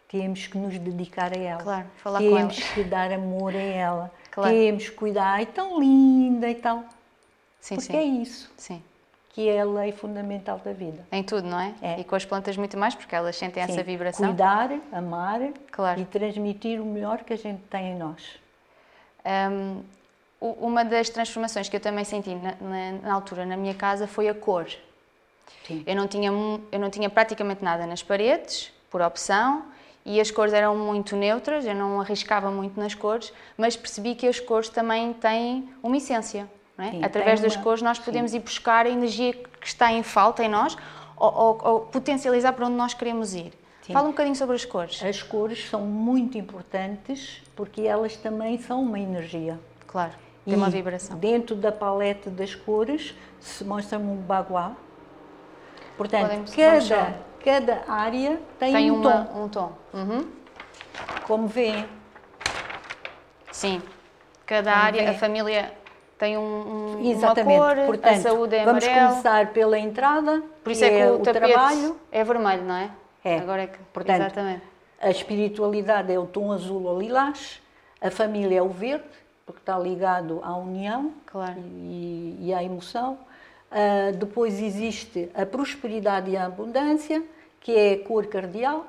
Temos 0.09 0.47
que 0.47 0.59
nos 0.59 0.79
dedicar 0.79 1.33
a 1.35 1.41
ela. 1.41 1.63
Claro, 1.63 1.87
falar 1.97 2.19
com 2.21 2.37
Temos 2.37 2.61
ela. 2.61 2.75
que 2.75 2.85
dar 2.85 3.13
amor 3.13 3.55
a 3.55 3.59
ela. 3.59 4.13
Claro. 4.31 4.51
Temos 4.51 4.91
que 4.91 4.95
cuidar. 4.95 5.33
Ai, 5.33 5.47
tão 5.47 5.81
linda 5.81 6.51
e 6.51 6.55
tal. 6.55 6.85
Sim, 7.61 7.77
porque 7.77 7.93
sim. 7.93 7.99
é 7.99 8.05
isso 8.05 8.53
Sim. 8.59 8.83
Que 9.37 9.51
é 9.51 9.61
a 9.61 9.65
lei 9.67 9.93
fundamental 9.93 10.59
da 10.65 10.73
vida. 10.73 11.05
Em 11.13 11.23
tudo, 11.23 11.47
não 11.47 11.61
é? 11.61 11.75
É. 11.83 12.01
E 12.01 12.05
com 12.05 12.17
as 12.17 12.25
plantas 12.25 12.57
muito 12.57 12.75
mais, 12.79 12.95
porque 12.95 13.15
elas 13.15 13.37
sentem 13.37 13.63
essa 13.63 13.75
Sim, 13.75 13.83
vibração. 13.83 14.29
Cuidar, 14.29 14.71
amar 14.91 15.41
Claro. 15.71 16.01
e 16.01 16.07
transmitir 16.07 16.81
o 16.81 16.87
melhor 16.87 17.19
que 17.23 17.35
a 17.35 17.37
gente 17.37 17.61
tem 17.65 17.93
em 17.93 17.99
nós. 17.99 18.41
Um, 19.27 19.83
uma 20.41 20.83
das 20.87 21.11
transformações 21.11 21.69
que 21.69 21.77
eu 21.77 21.81
também 21.81 22.03
senti 22.03 22.35
na, 22.35 22.55
na- 22.59 22.93
na 23.03 23.13
altura 23.13 23.45
na 23.45 23.59
minha 23.59 23.75
casa 23.75 24.07
foi 24.07 24.27
a 24.27 24.35
cor. 24.35 24.67
Sim. 25.67 25.85
Eu 25.87 25.95
não, 25.95 26.09
tinha, 26.09 26.31
eu 26.73 26.79
não 26.79 26.89
tinha 26.89 27.11
praticamente 27.11 27.63
nada 27.63 27.87
nas 27.87 28.03
paredes, 28.03 28.73
por 28.91 29.03
opção, 29.03 29.67
e 30.03 30.19
as 30.19 30.31
cores 30.31 30.55
eram 30.55 30.75
muito 30.75 31.15
neutras, 31.15 31.67
eu 31.67 31.75
não 31.75 32.01
arriscava 32.01 32.51
muito 32.51 32.81
nas 32.81 32.95
cores, 32.95 33.31
mas 33.55 33.77
percebi 33.77 34.15
que 34.15 34.27
as 34.27 34.41
cores 34.41 34.71
também 34.71 35.13
têm 35.13 35.69
uma 35.83 35.99
essência. 35.99 36.49
É? 36.79 36.91
Sim, 36.91 37.05
Através 37.05 37.41
das 37.41 37.55
uma- 37.57 37.63
cores 37.63 37.83
nós 37.83 37.97
sim. 37.99 38.05
podemos 38.05 38.35
ir 38.35 38.41
buscar 38.41 38.87
a 38.87 38.89
energia 38.89 39.33
que 39.33 39.67
está 39.67 39.91
em 39.93 40.03
falta 40.03 40.45
em 40.45 40.49
nós 40.49 40.77
ou, 41.17 41.33
ou- 41.35 41.61
ou 41.65 41.81
potencializar 41.81 42.53
para 42.53 42.67
onde 42.67 42.77
nós 42.77 42.93
queremos 42.93 43.35
ir. 43.35 43.53
Sim. 43.83 43.93
Fala 43.93 44.09
um 44.09 44.11
bocadinho 44.11 44.35
sobre 44.37 44.57
as 44.57 44.65
cores. 44.65 45.03
As 45.03 45.23
cores 45.23 45.69
são 45.71 45.81
muito 45.83 46.37
importantes 46.37 47.43
porque 47.55 47.83
elas 47.83 48.17
também 48.17 48.59
são 48.61 48.83
uma 48.83 48.99
energia. 48.99 49.59
Claro, 49.87 50.13
tem 50.45 50.55
uma 50.55 50.69
vibração. 50.69 51.17
Dentro 51.19 51.55
da 51.57 51.73
paleta 51.73 52.29
das 52.29 52.55
cores 52.55 53.15
se 53.41 53.65
mostra 53.65 53.99
um 53.99 54.17
baguá. 54.17 54.73
Portanto, 55.97 56.29
Podemos- 56.29 56.55
cada, 56.55 57.15
cada 57.43 57.85
área 57.91 58.39
tem, 58.59 58.73
Tem 58.75 58.91
um 58.91 58.97
uma- 59.01 59.25
tom. 59.25 59.45
um 59.45 59.49
tom. 59.49 59.73
Uhum. 59.95 60.29
Como 61.27 61.47
vêem, 61.47 61.87
Sim. 63.51 63.81
Cada 64.45 64.71
Como 64.73 64.85
área, 64.85 65.03
vê. 65.05 65.09
a 65.09 65.15
família 65.15 65.73
tem 66.19 66.37
um, 66.39 66.97
um- 66.99 67.11
exatamente. 67.11 67.59
uma 67.59 67.75
cor, 67.75 67.87
Portanto, 67.87 68.15
a 68.15 68.21
saúde 68.21 68.55
é 68.57 68.65
vamos 68.65 68.85
amarelo. 68.85 69.09
começar 69.11 69.53
pela 69.53 69.79
entrada, 69.79 70.43
Por 70.65 70.73
isso 70.73 70.85
é 70.85 70.91
que 70.91 71.11
o, 71.11 71.19
tapete 71.21 71.53
trabalho. 71.53 71.97
é 72.11 72.25
vermelho, 72.25 72.65
não 72.65 72.75
é? 72.77 72.91
É. 73.25 73.39
Agora 73.39 73.63
é 73.63 73.67
que, 73.67 73.79
Portanto, 73.93 74.21
exatamente. 74.23 74.63
A 75.01 75.11
espiritualidade 75.11 76.13
é 76.13 76.19
o 76.19 76.27
tom 76.27 76.53
azul 76.53 76.85
ou 76.85 76.99
lilás, 77.01 77.61
a 78.01 78.11
família 78.11 78.59
é 78.59 78.63
o 78.63 78.69
verde, 78.69 79.05
porque 79.45 79.61
está 79.61 79.79
ligado 79.79 80.41
à 80.43 80.57
união 80.57 81.13
Claro. 81.27 81.59
e, 81.59 82.37
e 82.41 82.55
à 82.55 82.63
emoção. 82.63 83.19
Ah, 83.71 84.11
depois 84.17 84.61
existe 84.61 85.29
a 85.35 85.45
prosperidade 85.45 86.31
e 86.31 86.37
a 86.37 86.47
abundância, 86.47 87.23
que 87.61 87.77
é 87.77 87.93
a 87.95 88.05
cor 88.05 88.27
cardeal, 88.27 88.87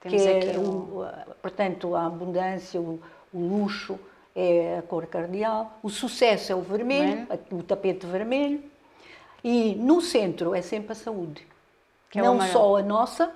Temos 0.00 0.22
que 0.22 0.28
é, 0.28 0.58
o, 0.58 1.04
portanto, 1.42 1.94
a 1.96 2.06
abundância, 2.06 2.80
o, 2.80 3.00
o 3.32 3.38
luxo 3.38 3.98
é 4.34 4.78
a 4.78 4.82
cor 4.82 5.06
cardeal, 5.06 5.78
o 5.82 5.88
sucesso 5.88 6.52
é 6.52 6.54
o 6.54 6.60
vermelho, 6.60 7.26
o 7.50 7.62
tapete 7.62 8.06
vermelho, 8.06 8.62
e 9.42 9.74
no 9.74 10.00
centro 10.00 10.54
é 10.54 10.62
sempre 10.62 10.92
a 10.92 10.94
saúde. 10.94 11.46
Que 12.10 12.18
é 12.18 12.22
o 12.22 12.26
Não 12.26 12.34
amarelo. 12.34 12.52
só 12.52 12.76
a 12.76 12.82
nossa, 12.82 13.32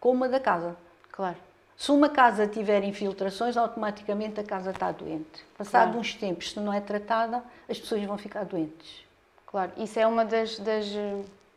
como 0.00 0.24
a 0.24 0.28
da 0.28 0.40
casa. 0.40 0.76
Claro. 1.12 1.36
Se 1.76 1.92
uma 1.92 2.08
casa 2.08 2.46
tiver 2.46 2.82
infiltrações, 2.82 3.56
automaticamente 3.56 4.40
a 4.40 4.42
casa 4.44 4.70
está 4.70 4.90
doente. 4.90 5.44
Passado 5.56 5.90
Claro. 5.90 6.00
uns 6.00 6.14
tempos, 6.14 6.50
se 6.50 6.58
não 6.58 6.72
é 6.72 6.80
tratada, 6.80 7.42
as 7.68 7.78
pessoas 7.78 8.02
vão 8.02 8.18
ficar 8.18 8.44
doentes. 8.44 9.04
Claro, 9.46 9.72
isso 9.76 9.98
é 9.98 10.06
uma 10.06 10.24
das, 10.24 10.58
das, 10.58 10.86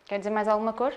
Quer 0.05 0.17
dizer 0.17 0.29
mais 0.29 0.47
alguma 0.47 0.73
cor? 0.73 0.93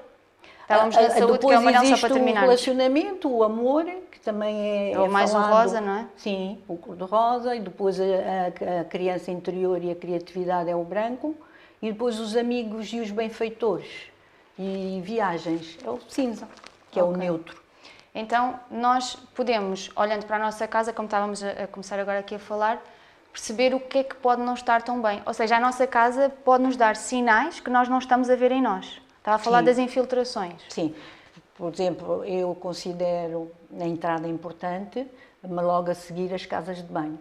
Estávamos 0.63 0.97
na 0.97 1.03
ah, 1.03 1.11
saúde, 1.11 1.39
que 1.39 1.47
é 1.47 1.49
o 1.49 1.59
amarelo, 1.59 1.77
só 1.77 1.85
existe 1.85 2.01
para 2.01 2.11
o 2.11 2.17
terminar. 2.17 2.41
relacionamento, 2.41 3.29
o 3.29 3.45
amor, 3.45 3.87
também 4.25 4.57
é. 4.61 4.93
É 4.93 4.99
o 4.99 5.05
é 5.05 5.09
mais 5.09 5.31
o 5.31 5.35
falado. 5.35 5.53
rosa, 5.53 5.81
não 5.81 5.93
é? 5.99 6.07
Sim, 6.17 6.63
o 6.67 6.77
cor-de-rosa, 6.77 7.55
e 7.55 7.61
depois 7.61 8.01
a, 8.01 8.05
a- 8.81 8.85
criança 8.85 9.31
interior 9.31 9.83
e 9.83 9.91
a 9.91 9.95
criatividade 9.95 10.71
é 10.71 10.75
o 10.77 10.83
branco, 10.85 11.35
e 11.83 11.93
depois 11.93 12.19
os 12.19 12.37
amigos 12.37 12.93
e 12.93 13.01
os 13.01 13.11
benfeitores 13.11 13.89
e 14.59 15.01
viagens 15.05 15.77
é 15.85 15.91
o 15.91 15.99
cinza, 16.09 16.49
que 16.91 16.99
é 16.99 17.03
o 17.03 17.13
neutro. 17.13 17.63
Então, 18.15 18.59
nós 18.71 19.17
podemos, 19.35 19.91
olhando 19.97 20.25
para 20.25 20.37
a 20.37 20.39
nossa 20.39 20.67
casa, 20.69 20.93
como 20.93 21.07
estávamos 21.07 21.43
a, 21.43 21.51
a 21.65 21.67
começar 21.67 21.99
agora 21.99 22.21
aqui 22.21 22.37
a 22.37 22.39
falar, 22.39 22.81
perceber 23.33 23.75
o 23.75 23.81
que 23.81 23.99
é 23.99 24.05
que 24.05 24.15
pode 24.15 24.41
não 24.41 24.55
estar 24.55 24.83
tão 24.83 25.03
bem. 25.03 25.21
Ou 25.27 25.35
seja, 25.35 25.57
a 25.57 25.61
nossa 25.61 25.85
casa 25.87 26.31
pode 26.45 26.63
nos 26.63 26.77
dar 26.77 26.95
sinais 26.95 27.59
que 27.59 27.69
nós 27.69 27.89
não 27.89 27.99
estamos 27.99 28.31
a 28.31 28.37
ver 28.37 28.53
em 28.53 28.63
nós. 28.63 29.01
Estava 29.19 29.35
a 29.37 29.39
falar 29.41 29.59
Sim. 29.59 29.65
das 29.65 29.79
infiltrações. 29.79 30.63
Sim, 30.69 30.95
por 31.57 31.73
exemplo, 31.73 32.25
eu 32.25 32.55
considero 32.55 33.51
a 33.81 33.85
entrada 33.85 34.27
importante, 34.27 35.07
mas 35.43 35.65
logo 35.65 35.91
a 35.91 35.95
seguir 35.95 36.35
as 36.35 36.45
casas 36.45 36.79
de 36.79 36.93
banho. 36.93 37.19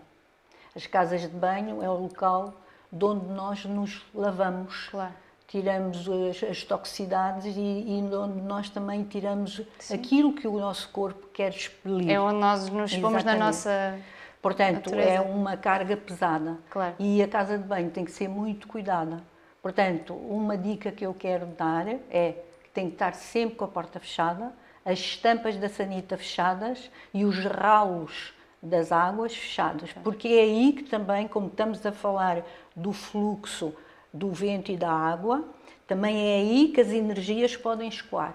As 0.76 0.88
casas 0.88 1.22
de 1.22 1.28
banho 1.28 1.84
é 1.84 1.89
o 1.89 1.93
local 1.93 2.54
de 2.91 3.06
onde 3.06 3.28
nós 3.28 3.63
nos 3.65 4.04
lavamos. 4.13 4.88
Claro. 4.89 5.13
Tiramos 5.48 6.08
as, 6.10 6.50
as 6.50 6.63
toxicidades 6.63 7.46
e, 7.56 7.60
e 7.60 8.15
onde 8.15 8.41
nós 8.41 8.72
também 8.72 9.04
tiramos 9.04 9.62
aquilo 9.93 10.34
que 10.34 10.48
o 10.48 10.60
nosso 10.60 10.89
corpo 10.89 11.28
quer 11.28 11.52
expelir. 11.52 12.10
É 12.10 12.19
onde 12.19 12.39
nós 12.39 12.67
nos 12.69 12.91
expomos 12.91 13.24
na 13.24 13.36
nossa. 13.36 14.00
Portanto, 14.41 14.89
natureza. 14.89 15.10
é 15.10 15.22
uma 15.22 15.56
carga 15.56 15.96
pesada. 15.96 16.58
Claro. 16.72 16.96
E 16.98 17.22
a 17.22 17.28
casa 17.28 17.58
de 17.58 17.63
banho 17.63 17.91
tem 17.91 18.04
que 18.04 18.12
ser 18.12 18.28
muito 18.28 18.67
cuidada. 18.67 19.22
Portanto, 19.62 20.13
uma 20.13 20.58
dica 20.58 20.91
que 20.91 21.06
eu 21.06 21.13
quero 21.13 21.46
dar 21.46 21.88
é 22.10 22.36
tem 22.73 22.88
que 22.88 22.95
estar 22.95 23.13
sempre 23.13 23.55
com 23.55 23.65
a 23.65 23.67
porta 23.67 23.99
fechada, 23.99 24.51
as 24.86 24.99
estampas 24.99 25.55
da 25.57 25.69
sanita 25.69 26.17
fechadas 26.17 26.89
e 27.13 27.23
os 27.23 27.43
ralos 27.45 28.33
das 28.62 28.91
águas 28.91 29.36
fechadas, 29.36 29.91
porque 30.03 30.27
é 30.27 30.41
aí 30.41 30.73
que 30.73 30.83
também, 30.83 31.27
como 31.27 31.47
estamos 31.47 31.86
a 31.86 31.91
falar 31.91 32.43
do 32.75 32.93
fluxo 32.93 33.73
do 34.13 34.31
vento 34.31 34.71
e 34.71 34.77
da 34.77 34.91
água, 34.91 35.43
também 35.86 36.15
é 36.15 36.36
aí 36.36 36.69
que 36.69 36.79
as 36.79 36.89
energias 36.89 37.57
podem 37.57 37.89
escoar. 37.89 38.33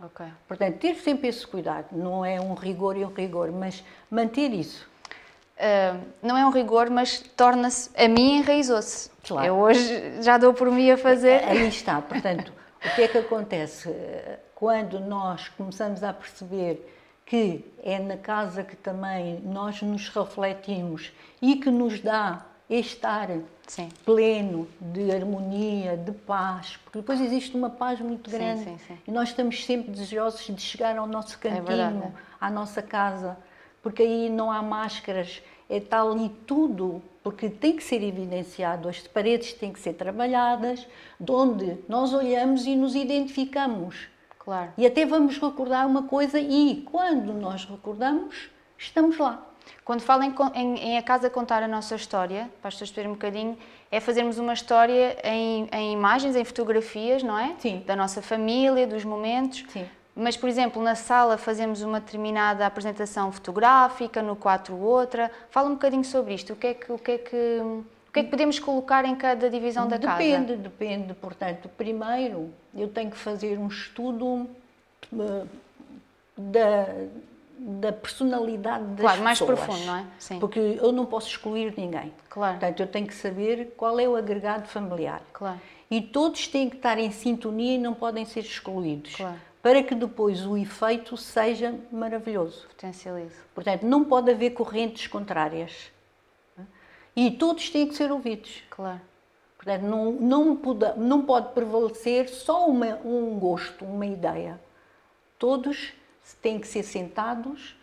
Ok. 0.00 0.26
Portanto, 0.48 0.78
ter 0.78 0.94
sempre 0.96 1.28
esse 1.28 1.46
cuidado, 1.46 1.86
não 1.92 2.24
é 2.24 2.40
um 2.40 2.54
rigor 2.54 2.96
e 2.96 3.04
um 3.04 3.12
rigor, 3.12 3.52
mas 3.52 3.84
manter 4.10 4.52
isso. 4.52 4.90
Ah, 5.58 5.96
não 6.22 6.36
é 6.36 6.44
um 6.44 6.50
rigor, 6.50 6.90
mas 6.90 7.20
torna-se. 7.36 7.90
A 7.96 8.08
mim 8.08 8.38
enraizou-se. 8.38 9.10
Claro. 9.26 9.46
Eu 9.46 9.54
hoje 9.54 10.22
já 10.22 10.36
dou 10.36 10.52
por 10.52 10.70
mim 10.70 10.90
a 10.90 10.96
fazer. 10.96 11.44
Aí 11.44 11.68
está, 11.68 12.00
portanto, 12.02 12.52
o 12.84 12.94
que 12.94 13.02
é 13.02 13.08
que 13.08 13.18
acontece? 13.18 13.88
Quando 14.54 15.00
nós 15.00 15.48
começamos 15.48 16.02
a 16.02 16.12
perceber 16.12 16.88
que 17.24 17.64
é 17.82 17.98
na 17.98 18.16
casa 18.16 18.62
que 18.62 18.76
também 18.76 19.40
nós 19.40 19.80
nos 19.82 20.08
refletimos 20.08 21.12
e 21.40 21.56
que 21.56 21.70
nos 21.70 22.00
dá 22.00 22.44
este 22.68 23.04
ar 23.06 23.28
Sim. 23.66 23.88
pleno 24.04 24.68
de 24.80 25.10
harmonia, 25.10 25.96
de 25.96 26.12
paz, 26.12 26.78
porque 26.84 26.98
depois 26.98 27.20
existe 27.20 27.56
uma 27.56 27.70
paz 27.70 28.00
muito 28.00 28.30
grande 28.30 28.64
sim, 28.64 28.78
sim. 28.78 28.98
e 29.06 29.10
nós 29.10 29.28
estamos 29.28 29.64
sempre 29.64 29.90
desejosos 29.90 30.44
de 30.44 30.60
chegar 30.60 30.96
ao 30.96 31.06
nosso 31.06 31.38
cantinho, 31.38 31.64
verdade, 31.64 31.98
é. 31.98 32.12
à 32.40 32.50
nossa 32.50 32.82
casa, 32.82 33.36
porque 33.82 34.02
aí 34.02 34.30
não 34.30 34.50
há 34.50 34.62
máscaras, 34.62 35.42
é 35.61 35.61
está 35.78 36.02
ali 36.02 36.28
tudo, 36.46 37.02
porque 37.22 37.48
tem 37.48 37.76
que 37.76 37.84
ser 37.84 38.02
evidenciado, 38.02 38.88
as 38.88 38.98
paredes 39.00 39.52
têm 39.52 39.72
que 39.72 39.78
ser 39.80 39.92
trabalhadas, 39.94 40.86
de 41.20 41.30
onde 41.32 41.78
nós 41.88 42.12
olhamos 42.12 42.66
e 42.66 42.74
nos 42.74 42.94
identificamos. 42.94 44.08
Claro. 44.38 44.72
E 44.76 44.84
até 44.84 45.06
vamos 45.06 45.38
recordar 45.38 45.86
uma 45.86 46.02
coisa 46.02 46.40
e 46.40 46.82
quando 46.90 47.32
nós 47.32 47.64
recordamos, 47.64 48.50
estamos 48.76 49.16
lá. 49.18 49.46
Quando 49.84 50.00
falo 50.00 50.24
em, 50.24 50.34
em- 50.54 50.78
em 50.78 50.98
a 50.98 51.02
casa 51.02 51.30
contar 51.30 51.62
a 51.62 51.68
nossa 51.68 51.94
história, 51.94 52.50
para 52.60 52.68
as 52.68 52.74
pessoas 52.74 52.90
perceberem 52.90 53.10
um 53.10 53.14
bocadinho, 53.14 53.56
é 53.90 54.00
fazermos 54.00 54.38
uma 54.38 54.52
história 54.52 55.16
em, 55.22 55.68
em 55.72 55.92
imagens, 55.92 56.34
em 56.34 56.44
fotografias, 56.44 57.22
não 57.22 57.38
é? 57.38 57.54
Sim. 57.58 57.84
Da 57.86 57.94
nossa 57.94 58.20
família, 58.20 58.84
dos 58.86 59.04
momentos. 59.04 59.64
Sim. 59.68 59.86
Mas, 60.14 60.36
por 60.36 60.48
exemplo, 60.48 60.82
na 60.82 60.94
sala 60.94 61.38
fazemos 61.38 61.80
uma 61.82 61.98
determinada 61.98 62.66
apresentação 62.66 63.32
fotográfica, 63.32 64.20
no 64.20 64.36
quatro 64.36 64.76
outra. 64.76 65.30
Fala 65.50 65.68
um 65.68 65.72
bocadinho 65.72 66.04
sobre 66.04 66.34
isto. 66.34 66.52
O 66.52 66.56
que 66.56 66.66
é 66.66 66.74
que, 66.74 66.92
o 66.92 66.98
que, 66.98 67.10
é 67.12 67.18
que, 67.18 67.60
o 68.08 68.12
que, 68.12 68.20
é 68.20 68.24
que 68.24 68.28
podemos 68.30 68.58
colocar 68.58 69.06
em 69.06 69.14
cada 69.16 69.48
divisão 69.48 69.88
da 69.88 69.98
casa? 69.98 70.18
Depende, 70.18 70.56
depende. 70.56 71.14
Portanto, 71.14 71.70
primeiro 71.78 72.50
eu 72.74 72.88
tenho 72.88 73.10
que 73.10 73.16
fazer 73.16 73.58
um 73.58 73.68
estudo 73.68 74.46
eh, 75.18 75.44
da, 76.36 76.86
da 77.58 77.92
personalidade 77.92 78.84
das 78.84 79.00
Claro, 79.00 79.22
mais 79.22 79.38
pessoas. 79.38 79.60
profundo, 79.60 79.86
não 79.86 79.96
é? 79.96 80.04
Sim. 80.18 80.38
Porque 80.38 80.58
eu 80.58 80.92
não 80.92 81.06
posso 81.06 81.28
excluir 81.28 81.72
ninguém. 81.74 82.12
Claro. 82.28 82.58
Portanto, 82.58 82.80
eu 82.80 82.86
tenho 82.86 83.06
que 83.06 83.14
saber 83.14 83.72
qual 83.78 83.98
é 83.98 84.06
o 84.06 84.14
agregado 84.14 84.68
familiar. 84.68 85.22
Claro. 85.32 85.58
E 85.90 86.02
todos 86.02 86.46
têm 86.48 86.68
que 86.68 86.76
estar 86.76 86.98
em 86.98 87.10
sintonia 87.10 87.76
e 87.76 87.78
não 87.78 87.94
podem 87.94 88.26
ser 88.26 88.40
excluídos. 88.40 89.14
Claro. 89.16 89.36
Para 89.62 89.82
que 89.82 89.94
depois 89.94 90.44
o 90.44 90.56
efeito 90.56 91.16
seja 91.16 91.78
maravilhoso. 91.92 92.66
Potencializo. 92.68 93.36
Portanto, 93.54 93.84
não 93.84 94.04
pode 94.04 94.30
haver 94.30 94.50
correntes 94.50 95.06
contrárias. 95.06 95.92
E 97.14 97.30
todos 97.30 97.70
têm 97.70 97.86
que 97.86 97.94
ser 97.94 98.10
ouvidos. 98.10 98.62
Claro. 98.68 99.00
Portanto, 99.56 99.82
não, 99.82 100.12
não, 100.12 100.56
pode, 100.56 100.98
não 100.98 101.22
pode 101.22 101.52
prevalecer 101.52 102.28
só 102.28 102.66
uma, 102.66 102.96
um 103.04 103.38
gosto, 103.38 103.84
uma 103.84 104.04
ideia. 104.04 104.60
Todos 105.38 105.92
têm 106.40 106.58
que 106.58 106.66
ser 106.66 106.82
sentados 106.82 107.76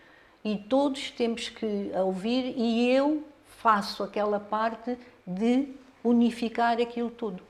e 0.43 0.57
todos 0.57 1.11
temos 1.11 1.47
que 1.47 1.91
ouvir 1.95 2.53
e 2.57 2.91
eu 2.91 3.23
faço 3.45 4.03
aquela 4.03 4.39
parte 4.41 4.97
de 5.25 5.69
unificar 6.03 6.81
aquilo 6.81 7.09
tudo, 7.09 7.41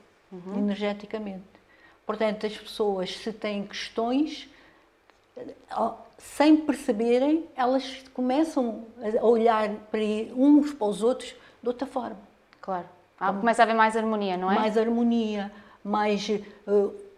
energeticamente. 0.56 1.49
Portanto, 2.10 2.44
as 2.44 2.56
pessoas, 2.56 3.16
se 3.18 3.32
têm 3.32 3.64
questões, 3.64 4.48
sem 6.18 6.56
perceberem, 6.56 7.44
elas 7.56 8.02
começam 8.12 8.84
a 9.20 9.24
olhar 9.24 9.68
para 9.92 10.00
uns 10.34 10.72
para 10.74 10.88
os 10.88 11.04
outros 11.04 11.34
de 11.62 11.68
outra 11.68 11.86
forma 11.86 12.18
Claro. 12.60 12.84
Ah, 13.18 13.32
começa 13.32 13.62
a 13.62 13.64
haver 13.64 13.74
mais 13.76 13.96
harmonia, 13.96 14.36
não 14.36 14.50
é? 14.50 14.54
mais 14.56 14.76
harmonia, 14.76 15.52
mais. 15.84 16.28
eh, 16.30 16.40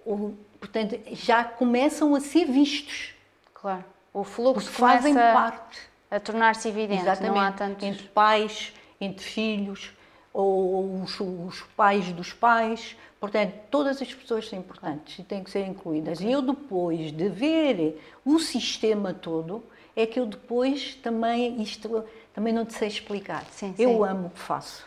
o- 0.04 0.34
portanto, 0.60 0.98
já 1.12 1.42
começam 1.44 2.14
a 2.14 2.20
ser 2.20 2.44
vistos, 2.44 3.14
Claro. 3.54 3.84
O 4.12 4.24
fluxo 4.24 4.70
fazem 4.70 5.14
parte. 5.14 5.78
a 6.10 6.20
tornar-se 6.20 6.68
evidente. 6.68 7.00
Exatamente. 7.02 7.32
Não 7.34 7.40
há 7.40 7.50
tantos. 7.52 7.82
Entre 7.86 8.08
pais, 8.08 8.72
entre 9.00 9.24
filhos, 9.24 9.90
ou 10.32 11.02
os, 11.02 11.18
os 11.20 11.60
pais 11.76 12.10
dos 12.12 12.32
pais. 12.32 12.96
Portanto, 13.20 13.52
todas 13.70 14.02
as 14.02 14.12
pessoas 14.12 14.48
são 14.48 14.58
importantes 14.58 15.18
e 15.18 15.22
têm 15.22 15.44
que 15.44 15.50
ser 15.50 15.66
incluídas. 15.66 16.20
E 16.20 16.30
eu, 16.30 16.42
depois 16.42 17.12
de 17.12 17.28
ver 17.28 18.00
o 18.24 18.38
sistema 18.38 19.14
todo, 19.14 19.62
é 19.94 20.06
que 20.06 20.18
eu 20.18 20.26
depois 20.26 20.94
também, 20.96 21.62
isto 21.62 22.04
também 22.34 22.52
não 22.52 22.64
te 22.64 22.74
sei 22.74 22.88
explicar. 22.88 23.44
Sim, 23.50 23.74
eu 23.78 23.90
sim. 23.90 24.04
amo 24.04 24.26
o 24.26 24.30
que 24.30 24.38
faço. 24.40 24.84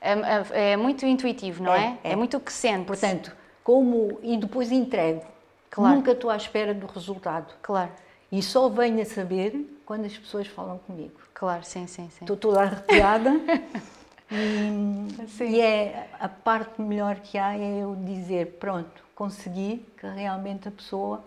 É, 0.00 0.12
é- 0.12 0.72
é 0.72 0.76
muito 0.76 1.06
intuitivo, 1.06 1.62
não 1.62 1.72
é? 1.74 1.98
É, 2.04 2.10
É, 2.10 2.12
é. 2.12 2.16
muito 2.16 2.36
o 2.36 2.40
que 2.40 2.52
sente. 2.52 2.84
Portanto, 2.86 3.34
como 3.64 4.18
e 4.22 4.36
depois 4.36 4.70
entrego. 4.70 5.22
Claro. 5.70 5.96
Nunca 5.96 6.12
estou 6.12 6.30
à 6.30 6.36
espera 6.36 6.74
do 6.74 6.86
resultado. 6.86 7.54
Claro, 7.62 7.90
E 8.30 8.42
só 8.42 8.68
venho 8.68 9.00
a 9.00 9.04
saber 9.06 9.80
quando 9.86 10.04
as 10.04 10.16
pessoas 10.16 10.46
falam 10.46 10.78
comigo. 10.78 11.12
claro, 11.32 11.64
sim, 11.64 11.86
sim, 11.86 12.08
sim. 12.10 12.18
Estou 12.22 12.36
toda 12.36 12.60
arrepiada. 12.62 13.30
e, 14.30 15.42
e 15.44 15.60
é 15.60 16.08
a 16.20 16.28
parte 16.28 16.80
melhor 16.80 17.16
que 17.20 17.38
há 17.38 17.56
é 17.56 17.82
eu 17.82 17.96
dizer, 17.96 18.56
pronto, 18.60 19.04
consegui 19.14 19.84
que 19.98 20.06
realmente 20.06 20.68
a 20.68 20.70
pessoa 20.70 21.24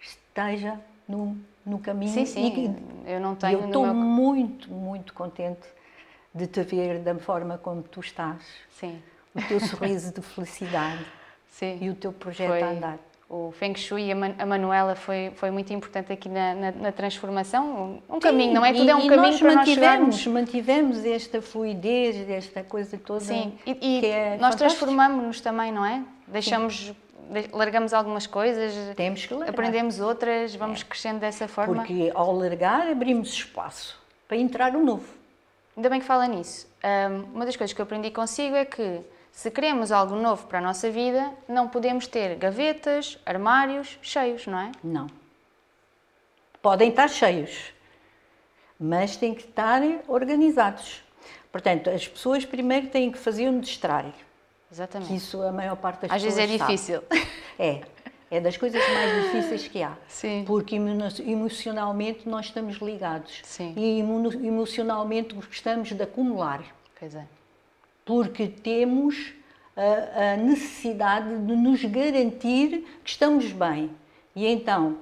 esteja 0.00 0.78
no, 1.08 1.36
no 1.64 1.78
caminho. 1.78 2.12
Sim, 2.12 2.22
e 2.22 2.26
sim. 2.26 2.50
que- 3.04 3.10
Eu 3.10 3.20
não 3.20 3.32
e 3.32 3.36
tenho 3.36 3.60
eu 3.60 3.66
estou 3.66 3.84
meu... 3.86 3.94
muito, 3.94 4.70
muito 4.70 5.12
contente 5.14 5.66
de 6.34 6.46
te 6.46 6.62
ver 6.62 6.98
da 7.00 7.14
forma 7.16 7.56
como 7.58 7.82
tu 7.82 8.00
estás. 8.00 8.42
Sim, 8.70 9.00
O 9.34 9.40
teu 9.42 9.58
sorriso 9.60 10.12
de 10.12 10.20
felicidade 10.20 11.04
sim. 11.48 11.78
e 11.80 11.90
o 11.90 11.94
teu 11.94 12.12
projeto 12.12 12.48
Foi- 12.50 12.62
a 12.62 12.70
andar. 12.70 12.98
O 13.28 13.50
Feng 13.52 13.74
Shui 13.76 14.04
e 14.06 14.12
a, 14.12 14.14
Man 14.14 14.34
a 14.38 14.44
Manuela 14.46 14.94
foi, 14.94 15.32
foi 15.36 15.50
muito 15.50 15.72
importante 15.72 16.12
aqui 16.12 16.28
na, 16.28 16.54
na, 16.54 16.70
na 16.72 16.92
transformação. 16.92 18.00
Um, 18.08 18.16
um 18.16 18.20
caminho, 18.20 18.52
não 18.54 18.64
é? 18.64 18.72
Tudo 18.72 18.90
é 18.90 18.94
um 18.94 19.06
caminho 19.06 19.22
nós 19.22 19.38
para 19.38 19.54
nós 19.54 19.56
mantivemos, 19.66 20.16
chegarmos. 20.20 20.26
mantivemos 20.26 21.04
esta 21.04 21.40
fluidez, 21.42 22.28
esta 22.28 22.62
coisa 22.62 22.98
toda. 22.98 23.20
Sim, 23.20 23.52
e, 23.66 24.00
e 24.02 24.06
é 24.06 24.36
nós 24.38 24.54
transformamos-nos 24.54 25.40
também, 25.40 25.72
não 25.72 25.84
é? 25.84 26.02
Deixamos, 26.28 26.92
de- 27.30 27.48
largamos 27.52 27.92
algumas 27.94 28.26
coisas, 28.26 28.72
Temos 28.94 29.24
que 29.26 29.32
largar. 29.34 29.50
aprendemos 29.50 30.00
outras, 30.00 30.54
vamos 30.54 30.82
crescendo 30.82 31.18
dessa 31.20 31.48
forma. 31.48 31.76
Porque 31.76 32.12
ao 32.14 32.32
largar 32.34 32.88
abrimos 32.88 33.30
espaço 33.32 33.98
para 34.28 34.36
entrar 34.36 34.74
o 34.76 34.84
novo. 34.84 35.06
Ainda 35.76 35.88
bem 35.90 35.98
que 35.98 36.06
fala 36.06 36.26
nisso. 36.28 36.68
Uma 37.32 37.44
das 37.46 37.56
coisas 37.56 37.74
que 37.74 37.80
eu 37.80 37.84
aprendi 37.84 38.10
consigo 38.10 38.54
é 38.54 38.64
que 38.64 39.00
se 39.34 39.50
queremos 39.50 39.90
algo 39.90 40.14
novo 40.16 40.46
para 40.46 40.58
a 40.58 40.62
nossa 40.62 40.88
vida, 40.90 41.32
não 41.48 41.68
podemos 41.68 42.06
ter 42.06 42.36
gavetas, 42.36 43.18
armários 43.26 43.98
cheios, 44.00 44.46
não 44.46 44.58
é? 44.58 44.70
Não. 44.82 45.08
Podem 46.62 46.88
estar 46.90 47.08
cheios, 47.08 47.72
mas 48.78 49.16
têm 49.16 49.34
que 49.34 49.42
estar 49.42 49.82
organizados. 50.08 51.02
Portanto, 51.52 51.90
as 51.90 52.06
pessoas 52.08 52.44
primeiro 52.44 52.86
têm 52.88 53.10
que 53.12 53.18
fazer 53.18 53.48
um 53.48 53.60
destrar. 53.60 54.06
Exatamente. 54.72 55.14
Isso 55.14 55.42
a 55.42 55.52
maior 55.52 55.76
parte 55.76 56.02
das 56.02 56.12
Às 56.12 56.22
vezes 56.22 56.38
pessoas 56.38 56.54
é 56.54 56.58
sabe. 56.58 56.72
difícil. 56.72 57.02
É. 57.56 57.82
É 58.32 58.40
das 58.40 58.56
coisas 58.56 58.82
mais 58.92 59.24
difíceis 59.26 59.68
que 59.68 59.80
há. 59.80 59.92
Sim. 60.08 60.42
Porque 60.44 60.74
emo- 60.74 60.90
emocionalmente 61.24 62.28
nós 62.28 62.46
estamos 62.46 62.78
ligados. 62.78 63.40
Sim. 63.44 63.72
E 63.76 64.00
emo- 64.00 64.32
emocionalmente 64.44 65.34
gostamos 65.36 65.92
de 65.92 66.02
acumular. 66.02 66.64
Pois 66.98 67.14
é. 67.14 67.24
Porque 68.04 68.46
temos 68.46 69.32
a, 69.76 70.32
a 70.32 70.36
necessidade 70.36 71.28
de 71.28 71.56
nos 71.56 71.82
garantir 71.84 72.84
que 73.02 73.10
estamos 73.10 73.50
bem. 73.52 73.90
E 74.36 74.46
então, 74.46 74.96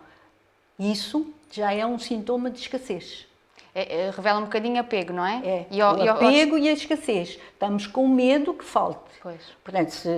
isso 0.79 1.33
já 1.51 1.73
é 1.73 1.85
um 1.87 1.99
sintoma 1.99 2.51
de 2.51 2.59
escassez. 2.61 3.27
É- 3.75 4.03
é- 4.07 4.11
revela 4.11 4.38
um 4.41 4.45
bocadinho 4.45 4.79
apego, 4.81 5.12
não 5.15 5.25
é? 5.25 5.41
É, 5.45 5.67
E 5.71 5.81
ao- 5.81 5.97
o 5.99 6.05
e 6.05 6.09
ao- 6.09 6.17
apego 6.17 6.59
e 6.59 6.69
a 6.69 6.73
escassez. 6.73 7.38
Estamos 7.53 7.87
com 7.87 8.07
medo 8.07 8.53
que 8.53 8.65
falte. 8.65 9.01
Pois. 9.23 9.41
Portanto, 9.65 9.91
se 9.91 10.09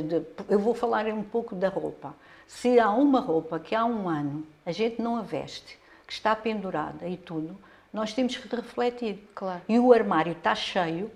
eu 0.49 0.59
vou 0.59 0.75
falar 0.75 1.07
um 1.07 1.23
pouco 1.23 1.55
da 1.55 1.68
roupa. 1.68 2.14
Se 2.47 2.79
há 2.81 2.90
uma 2.90 3.20
roupa 3.20 3.59
que 3.61 3.75
há 3.75 3.85
um 3.85 4.09
ano 4.09 4.44
a 4.66 4.73
gente 4.73 5.01
não 5.01 5.16
a 5.16 5.23
veste, 5.23 5.79
que 6.07 6.12
está 6.12 6.35
pendurada 6.35 7.09
e 7.09 7.16
tudo, 7.16 7.57
nós 7.92 8.12
temos 8.12 8.37
que 8.37 8.55
refletir. 8.55 9.18
Claro. 9.35 9.62
E 9.68 9.79
o 9.79 9.92
armário 9.92 10.33
está 10.33 10.55
cheio, 10.55 11.11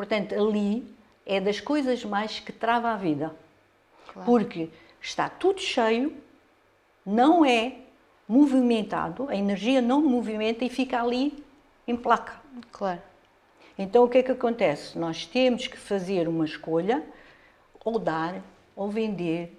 portanto, 0.00 0.34
ali 0.34 0.82
é 1.26 1.38
das 1.38 1.60
coisas 1.60 2.02
mais 2.06 2.40
que 2.40 2.50
trava 2.52 2.88
a 2.88 2.96
vida. 2.96 3.36
Claro. 4.10 4.24
Porque 4.24 4.70
está 4.98 5.28
tudo 5.28 5.60
cheio, 5.60 6.16
não 7.04 7.44
é 7.44 7.80
movimentado, 8.26 9.28
a 9.28 9.36
energia 9.36 9.82
não 9.82 10.00
movimenta 10.00 10.64
e 10.64 10.70
fica 10.70 11.02
ali 11.02 11.44
em 11.86 11.94
placa. 11.94 12.40
Claro. 12.72 13.02
Então 13.76 14.02
o 14.04 14.08
que 14.08 14.16
é 14.16 14.22
que 14.22 14.32
acontece? 14.32 14.98
Nós 14.98 15.26
temos 15.26 15.66
que 15.66 15.76
fazer 15.76 16.26
uma 16.26 16.46
escolha, 16.46 17.04
ou 17.84 17.98
dar, 17.98 18.40
ou 18.74 18.88
vender, 18.88 19.54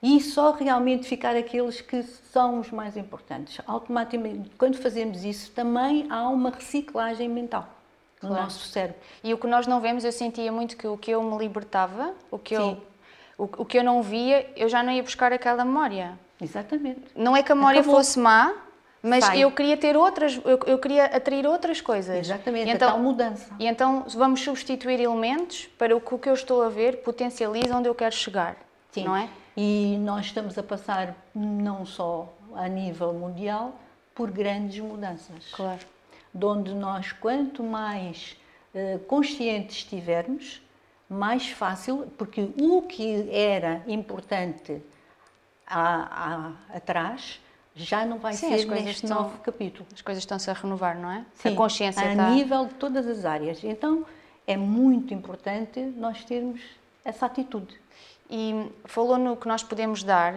e 0.00 0.20
só 0.20 0.52
realmente 0.52 1.08
ficar 1.08 1.34
aqueles 1.34 1.80
que 1.80 2.04
são 2.04 2.60
os 2.60 2.70
mais 2.70 2.96
importantes. 2.96 3.60
Automaticamente, 3.66 4.50
quando 4.56 4.78
fazemos 4.78 5.24
isso, 5.24 5.50
também 5.50 6.06
há 6.08 6.28
uma 6.28 6.50
reciclagem 6.50 7.28
mental 7.28 7.77
no 8.22 8.28
Claro. 8.28 8.44
nosso 8.44 8.66
cérebro. 8.68 8.96
E 9.22 9.32
o 9.32 9.38
que 9.38 9.46
nós 9.46 9.66
não 9.66 9.80
vemos, 9.80 10.04
eu 10.04 10.12
sentia 10.12 10.50
muito 10.52 10.76
que 10.76 10.86
o 10.86 10.96
que 10.96 11.10
eu 11.10 11.22
me 11.22 11.36
libertava, 11.38 12.14
o 12.30 12.38
que, 12.38 12.54
eu, 12.54 12.78
o, 13.36 13.44
o 13.44 13.64
que 13.64 13.78
eu 13.78 13.84
não 13.84 14.02
via, 14.02 14.50
eu 14.56 14.68
já 14.68 14.82
não 14.82 14.92
ia 14.92 15.02
buscar 15.02 15.32
aquela 15.32 15.64
memória. 15.64 16.18
Exatamente. 16.40 17.02
Não 17.16 17.36
é 17.36 17.42
que 17.42 17.50
a 17.52 17.54
memória 17.54 17.80
Acabou. 17.80 17.96
fosse 17.98 18.18
má, 18.18 18.54
mas 19.02 19.24
Sai. 19.24 19.40
eu 19.40 19.50
queria 19.52 19.76
ter 19.76 19.96
outras, 19.96 20.40
eu, 20.44 20.58
eu 20.66 20.78
queria 20.78 21.04
atrair 21.06 21.46
outras 21.46 21.80
coisas. 21.80 22.16
Exatamente, 22.18 22.68
E 22.68 22.72
a 22.72 22.78
tal 22.78 22.90
então, 22.90 23.02
mudança. 23.02 23.54
e 23.58 23.66
então 23.66 24.04
vamos 24.08 24.40
substituir 24.40 25.00
elementos 25.00 25.66
para 25.78 25.96
o 25.96 26.00
que 26.00 26.14
o 26.14 26.18
que 26.18 26.28
eu 26.28 26.34
estou 26.34 26.62
a 26.62 26.68
ver 26.68 26.98
potencializa 27.02 27.76
onde 27.76 27.88
eu 27.88 27.94
quero 27.94 28.14
chegar. 28.14 28.56
Sim. 28.90 29.04
Não 29.04 29.16
é? 29.16 29.28
E 29.56 29.96
nós 30.00 30.26
estamos 30.26 30.56
a 30.58 30.62
passar, 30.62 31.14
não 31.34 31.84
só 31.84 32.32
a 32.54 32.68
nível 32.68 33.12
mundial, 33.12 33.74
por 34.14 34.30
grandes 34.30 34.80
mudanças. 34.80 35.46
Claro. 35.52 35.80
De 36.38 36.44
onde 36.46 36.74
nós, 36.74 37.12
quanto 37.12 37.62
mais 37.62 38.36
eh, 38.74 38.98
conscientes 39.08 39.78
estivermos, 39.78 40.62
mais 41.10 41.48
fácil, 41.48 42.06
porque 42.16 42.50
o 42.60 42.82
que 42.82 43.28
era 43.32 43.82
importante 43.86 44.80
há- 45.66 46.52
atrás 46.74 47.40
já 47.74 48.04
não 48.04 48.18
vai 48.18 48.34
Sim, 48.34 48.48
ser 48.56 48.66
neste 48.66 49.04
estão- 49.04 49.22
novo 49.22 49.38
capítulo. 49.38 49.86
As 49.94 50.02
coisas 50.02 50.22
estão-se 50.22 50.50
a 50.50 50.52
renovar, 50.52 50.96
não 50.98 51.10
é? 51.10 51.24
Sim, 51.34 51.50
a 51.52 51.56
consciência 51.56 52.02
a 52.02 52.10
está. 52.10 52.30
nível 52.30 52.66
de 52.66 52.74
todas 52.74 53.06
as 53.06 53.24
áreas. 53.24 53.62
Então, 53.62 54.04
é 54.46 54.56
muito 54.56 55.14
importante 55.14 55.80
nós 55.80 56.24
termos 56.24 56.60
essa 57.04 57.26
atitude. 57.26 57.78
E 58.30 58.70
falou 58.84 59.16
no 59.16 59.36
que 59.36 59.46
nós 59.48 59.62
podemos 59.62 60.02
dar 60.02 60.34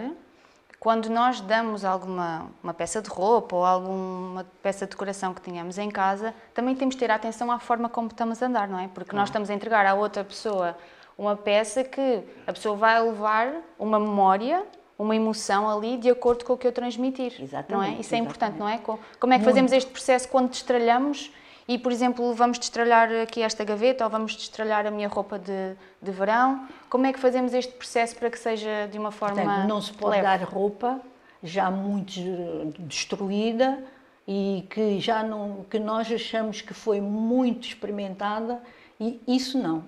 quando 0.81 1.09
nós 1.11 1.39
damos 1.41 1.85
alguma 1.85 2.47
uma 2.63 2.73
peça 2.73 3.03
de 3.03 3.07
roupa 3.07 3.55
ou 3.55 3.63
alguma 3.63 4.43
peça 4.63 4.85
de 4.87 4.89
decoração 4.89 5.31
que 5.31 5.39
tenhamos 5.39 5.77
em 5.77 5.91
casa, 5.91 6.33
também 6.55 6.75
temos 6.75 6.95
de 6.95 6.99
ter 6.99 7.11
atenção 7.11 7.51
à 7.51 7.59
forma 7.59 7.87
como 7.87 8.07
estamos 8.07 8.41
a 8.41 8.47
andar, 8.47 8.67
não 8.67 8.79
é? 8.79 8.87
Porque 8.87 9.15
nós 9.15 9.29
estamos 9.29 9.51
a 9.51 9.53
entregar 9.53 9.85
à 9.85 9.93
outra 9.93 10.23
pessoa 10.23 10.75
uma 11.15 11.35
peça 11.35 11.83
que 11.83 12.23
a 12.47 12.51
pessoa 12.51 12.75
vai 12.75 12.99
levar 12.99 13.53
uma 13.77 13.99
memória, 13.99 14.65
uma 14.97 15.15
emoção 15.15 15.69
ali 15.69 15.97
de 15.97 16.09
acordo 16.09 16.43
com 16.43 16.53
o 16.53 16.57
que 16.57 16.65
eu 16.65 16.71
transmitir. 16.71 17.33
Não 17.37 17.41
é? 17.41 17.43
Exatamente, 17.43 18.01
Isso 18.01 18.15
é 18.15 18.17
importante, 18.17 18.55
exatamente. 18.55 18.59
não 18.59 18.67
é? 18.67 18.77
Co- 18.79 18.99
Como 19.19 19.33
é 19.33 19.37
que 19.37 19.45
fazemos 19.45 19.71
este 19.71 19.91
processo 19.91 20.27
quando 20.29 20.49
destralhamos 20.49 21.31
e, 21.67 21.77
por 21.77 21.91
exemplo, 21.91 22.33
vamos 22.33 22.57
destralhar 22.59 23.09
aqui 23.23 23.41
esta 23.41 23.63
gaveta 23.63 24.03
ou 24.03 24.09
vamos 24.09 24.35
destralhar 24.35 24.85
a 24.85 24.91
minha 24.91 25.07
roupa 25.07 25.37
de, 25.39 25.75
de 26.01 26.11
verão? 26.11 26.67
Como 26.89 27.05
é 27.05 27.13
que 27.13 27.19
fazemos 27.19 27.53
este 27.53 27.73
processo 27.73 28.15
para 28.15 28.29
que 28.29 28.39
seja 28.39 28.87
de 28.91 28.97
uma 28.97 29.11
forma 29.11 29.41
Portanto, 29.41 29.67
não 29.67 29.81
se 29.81 29.93
pode 29.93 30.11
leve? 30.17 30.23
dar 30.23 30.43
roupa 30.43 30.99
já 31.43 31.69
muito 31.71 32.19
eh, 32.19 32.71
destruída 32.79 33.79
e 34.27 34.65
que 34.69 34.99
já 34.99 35.23
não 35.23 35.65
que 35.69 35.79
nós 35.79 36.11
achamos 36.11 36.61
que 36.61 36.73
foi 36.73 37.01
muito 37.01 37.67
experimentada 37.67 38.61
e 38.99 39.19
isso 39.27 39.57
não. 39.57 39.83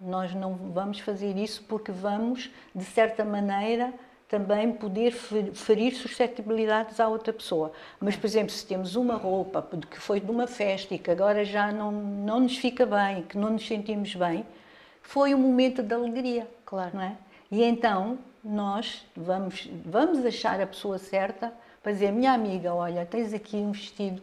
Nós 0.00 0.34
não 0.34 0.54
vamos 0.54 1.00
fazer 1.00 1.36
isso 1.36 1.64
porque 1.68 1.90
vamos 1.90 2.50
de 2.74 2.84
certa 2.84 3.24
maneira 3.24 3.92
também 4.28 4.70
poder 4.72 5.10
fe- 5.10 5.52
ferir 5.54 5.94
suscetibilidades 5.94 7.00
à 7.00 7.08
outra 7.08 7.32
pessoa. 7.32 7.72
Mas, 7.98 8.14
por 8.14 8.26
exemplo, 8.26 8.50
se 8.50 8.66
temos 8.66 8.94
uma 8.94 9.14
roupa 9.14 9.66
que 9.90 9.98
foi 9.98 10.20
de 10.20 10.30
uma 10.30 10.46
festa 10.46 10.94
e 10.94 10.98
que 10.98 11.10
agora 11.10 11.44
já 11.44 11.72
não, 11.72 11.90
não 11.90 12.40
nos 12.40 12.58
fica 12.58 12.84
bem, 12.84 13.22
que 13.22 13.38
não 13.38 13.50
nos 13.50 13.66
sentimos 13.66 14.14
bem, 14.14 14.44
foi 15.00 15.34
um 15.34 15.38
momento 15.38 15.82
de 15.82 15.94
alegria. 15.94 16.46
Claro. 16.66 16.90
Não 16.94 17.02
é? 17.02 17.16
E 17.50 17.62
então 17.62 18.18
nós 18.44 19.06
vamos, 19.16 19.68
vamos 19.84 20.24
achar 20.24 20.60
a 20.60 20.66
pessoa 20.66 20.98
certa 20.98 21.52
para 21.82 21.92
dizer, 21.92 22.12
minha 22.12 22.32
amiga, 22.32 22.74
olha, 22.74 23.06
tens 23.06 23.32
aqui 23.32 23.56
um 23.56 23.72
vestido 23.72 24.22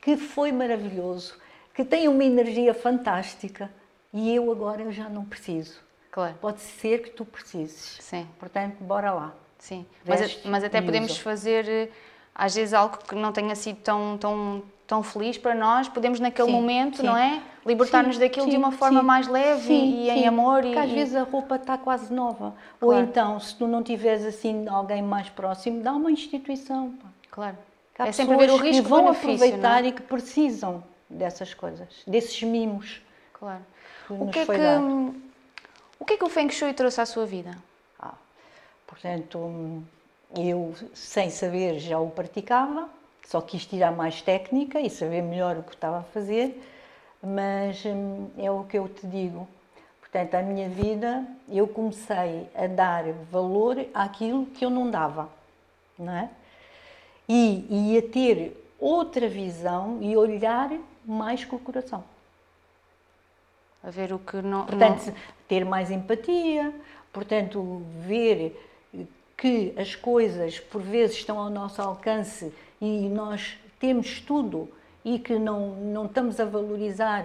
que 0.00 0.16
foi 0.16 0.52
maravilhoso, 0.52 1.34
que 1.74 1.84
tem 1.84 2.06
uma 2.06 2.24
energia 2.24 2.72
fantástica 2.72 3.70
e 4.12 4.34
eu 4.34 4.50
agora 4.50 4.82
eu 4.82 4.92
já 4.92 5.08
não 5.08 5.24
preciso. 5.24 5.80
Claro, 6.10 6.34
Pode 6.40 6.60
ser 6.60 7.02
que 7.02 7.10
tu 7.10 7.24
precises. 7.24 7.96
sim, 8.00 8.26
Portanto, 8.38 8.76
bora 8.80 9.12
lá. 9.12 9.32
sim. 9.58 9.86
Mas, 10.04 10.20
Veste 10.20 10.48
mas 10.48 10.64
até 10.64 10.80
podemos 10.82 11.12
usa. 11.12 11.20
fazer, 11.20 11.68
eh, 11.68 11.88
às 12.34 12.54
vezes, 12.54 12.74
algo 12.74 12.98
que 12.98 13.14
não 13.14 13.32
tenha 13.32 13.54
sido 13.54 13.76
tão, 13.76 14.18
tão, 14.18 14.62
tão 14.86 15.02
feliz 15.04 15.38
para 15.38 15.54
nós. 15.54 15.88
Podemos, 15.88 16.18
naquele 16.18 16.48
Sim, 16.48 16.54
momento, 16.54 16.96
sim. 16.98 17.02
não 17.04 17.16
é? 17.16 17.40
Libertar-nos 17.64 18.16
Sim, 18.16 18.22
daquilo 18.22 18.46
de 18.46 18.52
sim, 18.52 18.58
uma 18.58 18.72
forma 18.72 19.02
mais 19.02 19.28
leve 19.28 19.72
e 19.72 20.08
em 20.10 20.26
amor. 20.26 20.62
Porque 20.62 20.74
e, 20.74 20.78
às 20.78 20.90
e- 20.90 20.94
vezes 20.94 21.14
a 21.14 21.22
roupa 21.22 21.56
está 21.56 21.76
quase 21.78 22.12
nova. 22.12 22.54
Ou 22.80 22.88
Claro. 22.88 23.04
então, 23.06 23.38
se 23.38 23.54
tu 23.54 23.68
não 23.68 23.82
tiveres 23.82 24.24
assim 24.24 24.66
alguém 24.66 25.02
mais 25.02 25.28
próximo, 25.28 25.82
dá 25.82 25.92
uma 25.92 26.10
instituição. 26.10 26.90
pá. 27.00 27.08
Claro. 27.30 27.56
Há 27.98 28.08
É 28.08 28.12
sempre 28.12 28.34
ver 28.38 28.50
o 28.50 28.56
risco 28.56 28.82
que 28.82 28.88
vão 28.88 29.02
benefício, 29.04 29.34
aproveitar 29.34 29.84
é? 29.84 29.88
e 29.88 29.92
que 29.92 30.00
precisam 30.00 30.82
dessas 31.08 31.52
coisas, 31.52 31.86
desses 32.06 32.42
mimos. 32.42 33.02
Claro. 33.34 33.60
que 34.06 34.12
O 34.14 34.26
que, 34.28 34.38
é 34.38 34.46
que. 34.46 35.29
O 36.00 36.04
que 36.04 36.14
é 36.14 36.16
que 36.16 36.24
o 36.24 36.28
Feng 36.30 36.50
Shui 36.50 36.72
trouxe 36.72 37.00
à 37.00 37.06
sua 37.06 37.26
vida? 37.26 37.56
Ah, 37.98 38.14
portanto, 38.86 39.82
eu, 40.34 40.74
sem 40.94 41.30
saber, 41.30 41.78
já 41.78 42.00
o 42.00 42.10
praticava, 42.10 42.88
só 43.26 43.40
quis 43.40 43.66
tirar 43.66 43.92
mais 43.92 44.22
técnica 44.22 44.80
e 44.80 44.88
saber 44.88 45.22
melhor 45.22 45.58
o 45.58 45.62
que 45.62 45.74
estava 45.74 45.98
a 45.98 46.02
fazer, 46.02 46.60
mas 47.22 47.84
hum, 47.84 48.28
é 48.38 48.50
o 48.50 48.64
que 48.64 48.78
eu 48.78 48.88
te 48.88 49.06
digo. 49.06 49.46
Portanto, 50.00 50.34
a 50.34 50.42
minha 50.42 50.68
vida, 50.68 51.24
eu 51.48 51.68
comecei 51.68 52.48
a 52.54 52.66
dar 52.66 53.04
valor 53.30 53.76
àquilo 53.94 54.46
que 54.46 54.64
eu 54.64 54.70
não 54.70 54.90
dava, 54.90 55.28
não 55.98 56.12
é? 56.12 56.30
E, 57.28 57.92
e 57.92 57.98
a 57.98 58.02
ter 58.02 58.56
outra 58.80 59.28
visão 59.28 59.98
e 60.00 60.16
olhar 60.16 60.72
mais 61.04 61.44
com 61.44 61.56
o 61.56 61.60
coração. 61.60 62.02
A 63.82 63.90
ver 63.90 64.12
o 64.12 64.18
que 64.18 64.36
não. 64.42 64.66
Portanto, 64.66 65.06
não- 65.06 65.14
ter 65.48 65.64
mais 65.64 65.90
empatia, 65.90 66.72
portanto, 67.12 67.82
ver 68.00 68.56
que 69.36 69.72
as 69.76 69.94
coisas 69.94 70.60
por 70.60 70.82
vezes 70.82 71.16
estão 71.16 71.38
ao 71.38 71.48
nosso 71.48 71.80
alcance 71.80 72.52
e 72.80 73.08
nós 73.08 73.56
temos 73.78 74.20
tudo 74.20 74.68
e 75.04 75.18
que 75.18 75.38
não, 75.38 75.70
não 75.76 76.04
estamos 76.06 76.38
a 76.38 76.44
valorizar 76.44 77.24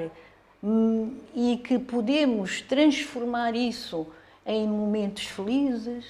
hum, 0.63 1.17
e 1.35 1.57
que 1.57 1.77
podemos 1.77 2.61
transformar 2.61 3.53
isso 3.53 4.07
em 4.45 4.65
momentos 4.67 5.25
felizes. 5.25 6.05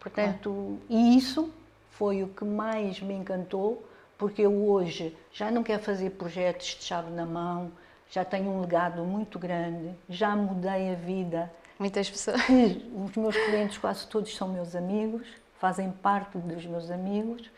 Portanto, 0.00 0.76
e 0.90 1.16
isso 1.16 1.48
foi 1.92 2.24
o 2.24 2.28
que 2.28 2.44
mais 2.44 3.00
me 3.00 3.14
encantou, 3.14 3.86
porque 4.18 4.42
eu 4.42 4.52
hoje 4.68 5.16
já 5.32 5.50
não 5.52 5.62
quero 5.62 5.82
fazer 5.82 6.10
projetos 6.10 6.76
de 6.78 6.82
chave 6.84 7.10
na 7.12 7.24
mão, 7.24 7.70
já 8.12 8.26
tenho 8.26 8.50
um 8.50 8.60
legado 8.60 9.02
muito 9.04 9.38
grande, 9.38 9.94
já 10.06 10.36
mudei 10.36 10.92
a 10.92 10.94
vida. 10.94 11.50
Muitas 11.78 12.10
pessoas. 12.10 12.42
Os 12.46 13.16
meus 13.16 13.34
clientes 13.34 13.78
quase 13.78 14.06
todos 14.06 14.36
são 14.36 14.48
meus 14.48 14.76
amigos, 14.76 15.26
fazem 15.58 15.90
parte 15.90 16.36
dos 16.36 16.66
meus 16.66 16.90
amigos 16.90 17.50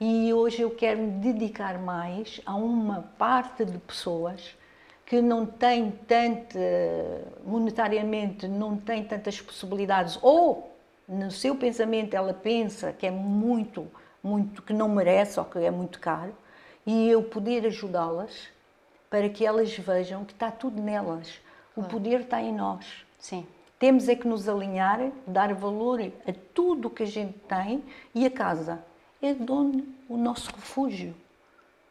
e 0.00 0.32
hoje 0.32 0.62
eu 0.62 0.70
quero 0.70 1.00
me 1.00 1.10
dedicar 1.10 1.76
mais 1.80 2.40
a 2.46 2.54
uma 2.54 3.02
parte 3.18 3.64
de 3.64 3.78
pessoas 3.78 4.56
que 5.04 5.20
não 5.20 5.44
têm 5.44 5.90
tanta, 5.90 6.58
monetariamente, 7.44 8.46
não 8.46 8.76
têm 8.76 9.02
tantas 9.02 9.40
possibilidades, 9.40 10.18
ou 10.22 10.76
no 11.08 11.30
seu 11.32 11.56
pensamento 11.56 12.14
ela 12.14 12.32
pensa 12.32 12.92
que 12.92 13.06
é 13.06 13.10
muito, 13.10 13.88
muito, 14.22 14.62
que 14.62 14.72
não 14.72 14.88
merece 14.88 15.38
ou 15.40 15.46
que 15.46 15.58
é 15.58 15.70
muito 15.70 15.98
caro, 15.98 16.34
e 16.84 17.08
eu 17.08 17.22
poder 17.24 17.66
ajudá-las 17.66 18.54
para 19.10 19.28
que 19.28 19.44
elas 19.44 19.76
vejam 19.76 20.24
que 20.24 20.32
está 20.32 20.50
tudo 20.50 20.80
nelas. 20.80 21.40
O 21.74 21.82
poder 21.82 22.20
está 22.20 22.40
em 22.40 22.52
nós. 22.52 23.04
Sim. 23.18 23.46
Temos 23.78 24.08
é 24.08 24.14
que 24.14 24.26
nos 24.26 24.48
alinhar, 24.48 25.10
dar 25.26 25.52
valor 25.52 26.00
a 26.00 26.32
tudo 26.54 26.88
o 26.88 26.90
que 26.90 27.02
a 27.02 27.06
gente 27.06 27.34
tem 27.40 27.84
e 28.14 28.24
a 28.24 28.30
casa 28.30 28.82
é 29.20 29.34
dono, 29.34 29.86
o 30.08 30.16
nosso 30.16 30.50
refúgio. 30.50 31.14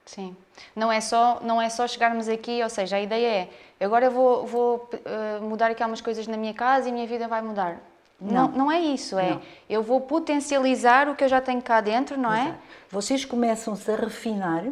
Sim. 0.05 0.35
Não 0.75 0.91
é 0.91 1.01
só, 1.01 1.39
não 1.41 1.61
é 1.61 1.69
só 1.69 1.87
chegarmos 1.87 2.27
aqui, 2.27 2.61
ou 2.61 2.69
seja, 2.69 2.97
a 2.97 3.01
ideia 3.01 3.49
é, 3.79 3.83
agora 3.83 4.05
eu 4.05 4.11
vou, 4.11 4.45
vou 4.45 4.89
uh, 4.93 5.43
mudar 5.43 5.71
aqui 5.71 5.81
algumas 5.81 6.01
coisas 6.01 6.27
na 6.27 6.37
minha 6.37 6.53
casa 6.53 6.87
e 6.87 6.91
a 6.91 6.93
minha 6.93 7.07
vida 7.07 7.27
vai 7.27 7.41
mudar. 7.41 7.81
Não, 8.21 8.47
não, 8.47 8.57
não 8.57 8.71
é 8.71 8.79
isso, 8.79 9.17
é 9.17 9.31
não. 9.31 9.41
eu 9.69 9.83
vou 9.83 9.99
potencializar 9.99 11.09
o 11.09 11.15
que 11.15 11.23
eu 11.23 11.27
já 11.27 11.41
tenho 11.41 11.61
cá 11.61 11.81
dentro, 11.81 12.17
não 12.17 12.31
é? 12.31 12.43
Exato. 12.43 12.55
é? 12.55 12.59
Vocês 12.89 13.25
começam-se 13.25 13.91
a 13.91 13.95
refinar 13.95 14.63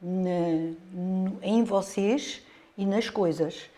na, 0.00 0.74
em 1.42 1.64
vocês 1.64 2.42
e 2.76 2.86
nas 2.86 3.10
coisas. 3.10 3.68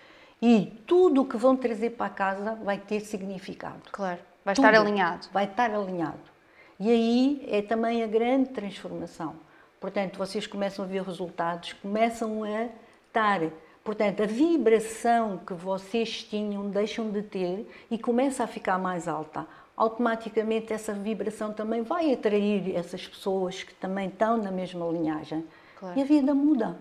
E 0.43 0.67
tudo 0.87 1.23
o 1.23 1.27
que 1.27 1.37
vão 1.37 1.57
trazer 1.57 1.91
para 1.91 2.09
casa 2.11 2.55
vai 2.57 2.79
ter 2.79 3.01
significado. 3.01 3.83
Claro, 3.93 4.21
vai 4.45 4.55
tudo 4.55 4.67
estar 4.67 4.81
alinhado. 4.81 5.29
Vai 5.33 5.45
estar 5.45 5.71
alinhado. 5.71 6.31
E 6.79 6.91
aí 6.91 7.47
é 7.51 7.61
também 7.61 8.03
a 8.03 8.07
grande 8.07 8.51
transformação. 8.51 9.37
Portanto, 9.79 10.19
vocês 10.19 10.47
começam 10.47 10.85
a 10.85 10.89
ver 10.89 11.03
resultados, 11.03 11.75
começam 11.75 12.43
a 12.43 12.69
estar. 13.07 13.41
Portanto, 13.85 14.23
a 14.23 14.27
vibração 14.27 15.39
que 15.39 15.55
vocês 15.55 16.23
tinham 16.23 16.71
deixam 16.71 17.11
de 17.11 17.23
ter 17.23 17.67
e 17.91 17.99
começa 17.99 18.45
a 18.45 18.47
ficar 18.47 18.79
mais 18.79 19.09
alta. 19.09 19.47
Automaticamente, 19.77 20.73
essa 20.73 20.93
vibração 20.93 21.53
também 21.53 21.83
vai 21.83 22.13
atrair 22.13 22.75
essas 22.75 23.07
pessoas 23.07 23.63
que 23.63 23.75
também 23.75 24.09
estão 24.09 24.37
na 24.37 24.51
mesma 24.51 24.87
linhagem. 24.87 25.45
Claro. 25.81 25.99
E 25.99 26.03
a 26.03 26.05
vida 26.05 26.35
muda. 26.35 26.77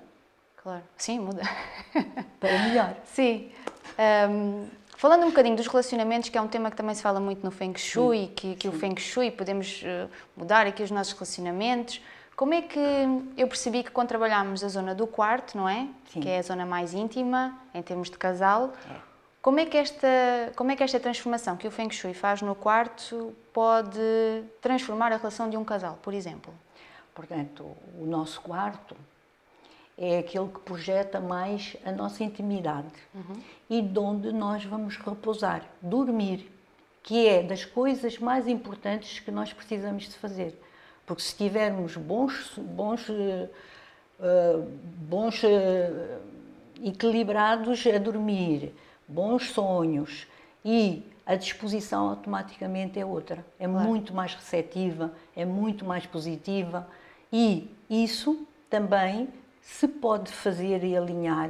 Claro, 0.57 0.83
sim, 0.97 1.19
muda. 1.19 1.41
Para 2.39 2.59
melhor. 2.59 2.95
Sim. 3.05 3.49
Um, 4.29 4.67
Falando 4.99 5.23
um 5.23 5.29
bocadinho 5.29 5.55
dos 5.55 5.65
relacionamentos, 5.65 6.27
que 6.27 6.37
é 6.37 6.41
um 6.41 6.47
tema 6.49 6.69
que 6.69 6.75
também 6.75 6.93
se 6.93 7.01
fala 7.01 7.21
muito 7.21 7.41
no 7.41 7.51
Feng 7.51 7.73
Shui, 7.77 8.25
sim, 8.25 8.33
que, 8.35 8.55
que 8.57 8.67
o 8.67 8.73
Feng 8.73 8.99
Shui 8.99 9.31
podemos 9.31 9.81
uh, 9.83 10.09
mudar 10.35 10.67
aqui 10.67 10.83
os 10.83 10.91
nossos 10.91 11.13
relacionamentos. 11.13 12.01
Como 12.35 12.53
é 12.53 12.61
que 12.61 12.77
eu 13.37 13.47
percebi 13.47 13.81
que 13.81 13.91
quando 13.91 14.09
trabalhámos 14.09 14.61
a 14.61 14.67
zona 14.67 14.93
do 14.93 15.07
quarto, 15.07 15.57
não 15.57 15.69
é? 15.69 15.87
Sim. 16.11 16.19
Que 16.19 16.27
é 16.27 16.39
a 16.39 16.41
zona 16.41 16.65
mais 16.65 16.93
íntima 16.93 17.57
em 17.73 17.81
termos 17.81 18.09
de 18.09 18.17
casal. 18.17 18.73
É. 18.91 18.95
Como 19.41 19.61
é, 19.61 19.65
que 19.65 19.77
esta, 19.77 20.51
como 20.53 20.69
é 20.71 20.75
que 20.75 20.83
esta 20.83 20.99
transformação 20.99 21.55
que 21.55 21.65
o 21.65 21.71
Feng 21.71 21.89
Shui 21.93 22.13
faz 22.13 22.41
no 22.41 22.53
quarto 22.53 23.33
pode 23.53 24.43
transformar 24.59 25.13
a 25.13 25.15
relação 25.15 25.49
de 25.49 25.55
um 25.55 25.63
casal, 25.63 25.97
por 26.01 26.13
exemplo? 26.13 26.53
Portanto, 27.19 27.65
o 27.99 28.05
nosso 28.05 28.39
quarto 28.39 28.95
é 29.97 30.19
aquele 30.19 30.47
que 30.47 30.59
projeta 30.61 31.19
mais 31.19 31.75
a 31.83 31.91
nossa 31.91 32.23
intimidade 32.23 32.93
uhum. 33.13 33.41
e 33.69 33.81
de 33.81 33.99
onde 33.99 34.31
nós 34.31 34.63
vamos 34.63 34.95
repousar, 34.95 35.65
dormir, 35.81 36.49
que 37.03 37.27
é 37.27 37.43
das 37.43 37.65
coisas 37.65 38.17
mais 38.19 38.47
importantes 38.47 39.19
que 39.19 39.31
nós 39.31 39.51
precisamos 39.51 40.03
de 40.03 40.15
fazer. 40.15 40.57
Porque 41.05 41.21
se 41.21 41.35
tivermos 41.35 41.97
bons, 41.97 42.53
bons, 42.57 43.09
uh, 43.09 43.49
bons 45.09 45.43
uh, 45.43 46.21
equilibrados 46.81 47.85
a 47.85 47.97
dormir, 47.97 48.73
bons 49.05 49.49
sonhos 49.49 50.25
e 50.63 51.03
a 51.25 51.35
disposição 51.35 52.11
automaticamente 52.11 52.97
é 52.97 53.05
outra. 53.05 53.45
É 53.59 53.67
claro. 53.67 53.85
muito 53.85 54.13
mais 54.13 54.33
receptiva, 54.33 55.11
é 55.35 55.43
muito 55.43 55.83
mais 55.83 56.05
positiva 56.05 56.87
e 57.31 57.73
isso 57.89 58.47
também 58.69 59.29
se 59.61 59.87
pode 59.87 60.31
fazer 60.31 60.83
e 60.83 60.95
alinhar, 60.95 61.49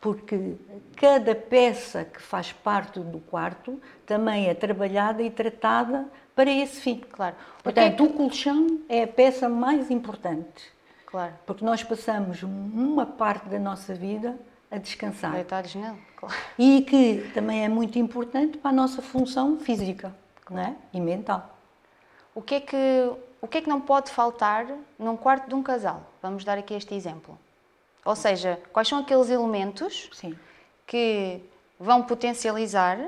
porque 0.00 0.56
cada 0.96 1.34
peça 1.34 2.04
que 2.04 2.20
faz 2.20 2.52
parte 2.52 3.00
do 3.00 3.18
quarto 3.18 3.80
também 4.06 4.48
é 4.48 4.54
trabalhada 4.54 5.22
e 5.22 5.30
tratada 5.30 6.06
para 6.34 6.50
esse 6.50 6.80
fim. 6.80 7.02
Claro. 7.12 7.36
Portanto, 7.62 8.02
é 8.02 8.06
que... 8.06 8.12
o 8.12 8.12
colchão 8.14 8.80
é 8.88 9.02
a 9.02 9.08
peça 9.08 9.48
mais 9.48 9.90
importante. 9.90 10.72
Claro. 11.04 11.34
Porque 11.44 11.64
nós 11.64 11.82
passamos 11.82 12.42
uma 12.42 13.04
parte 13.04 13.48
da 13.48 13.58
nossa 13.58 13.94
vida 13.94 14.38
a 14.70 14.78
descansar. 14.78 15.32
Deitados 15.32 15.74
nele, 15.74 15.98
claro. 16.16 16.34
E 16.56 16.82
que 16.82 17.30
também 17.34 17.64
é 17.64 17.68
muito 17.68 17.98
importante 17.98 18.56
para 18.56 18.70
a 18.70 18.72
nossa 18.72 19.02
função 19.02 19.58
física 19.58 20.14
claro. 20.44 20.62
não 20.62 20.72
é? 20.72 20.76
e 20.92 21.00
mental. 21.00 21.58
O 22.34 22.40
que, 22.40 22.54
é 22.54 22.60
que, 22.60 23.12
o 23.42 23.48
que 23.48 23.58
é 23.58 23.60
que 23.62 23.68
não 23.68 23.80
pode 23.80 24.10
faltar 24.10 24.66
num 24.98 25.16
quarto 25.16 25.48
de 25.48 25.54
um 25.54 25.62
casal? 25.62 26.02
Vamos 26.22 26.44
dar 26.44 26.58
aqui 26.58 26.74
este 26.74 26.94
exemplo. 26.94 27.38
Ou 28.04 28.16
seja, 28.16 28.58
quais 28.72 28.88
são 28.88 28.98
aqueles 28.98 29.30
elementos 29.30 30.08
Sim. 30.12 30.36
que 30.86 31.40
vão 31.78 32.02
potencializar 32.02 32.98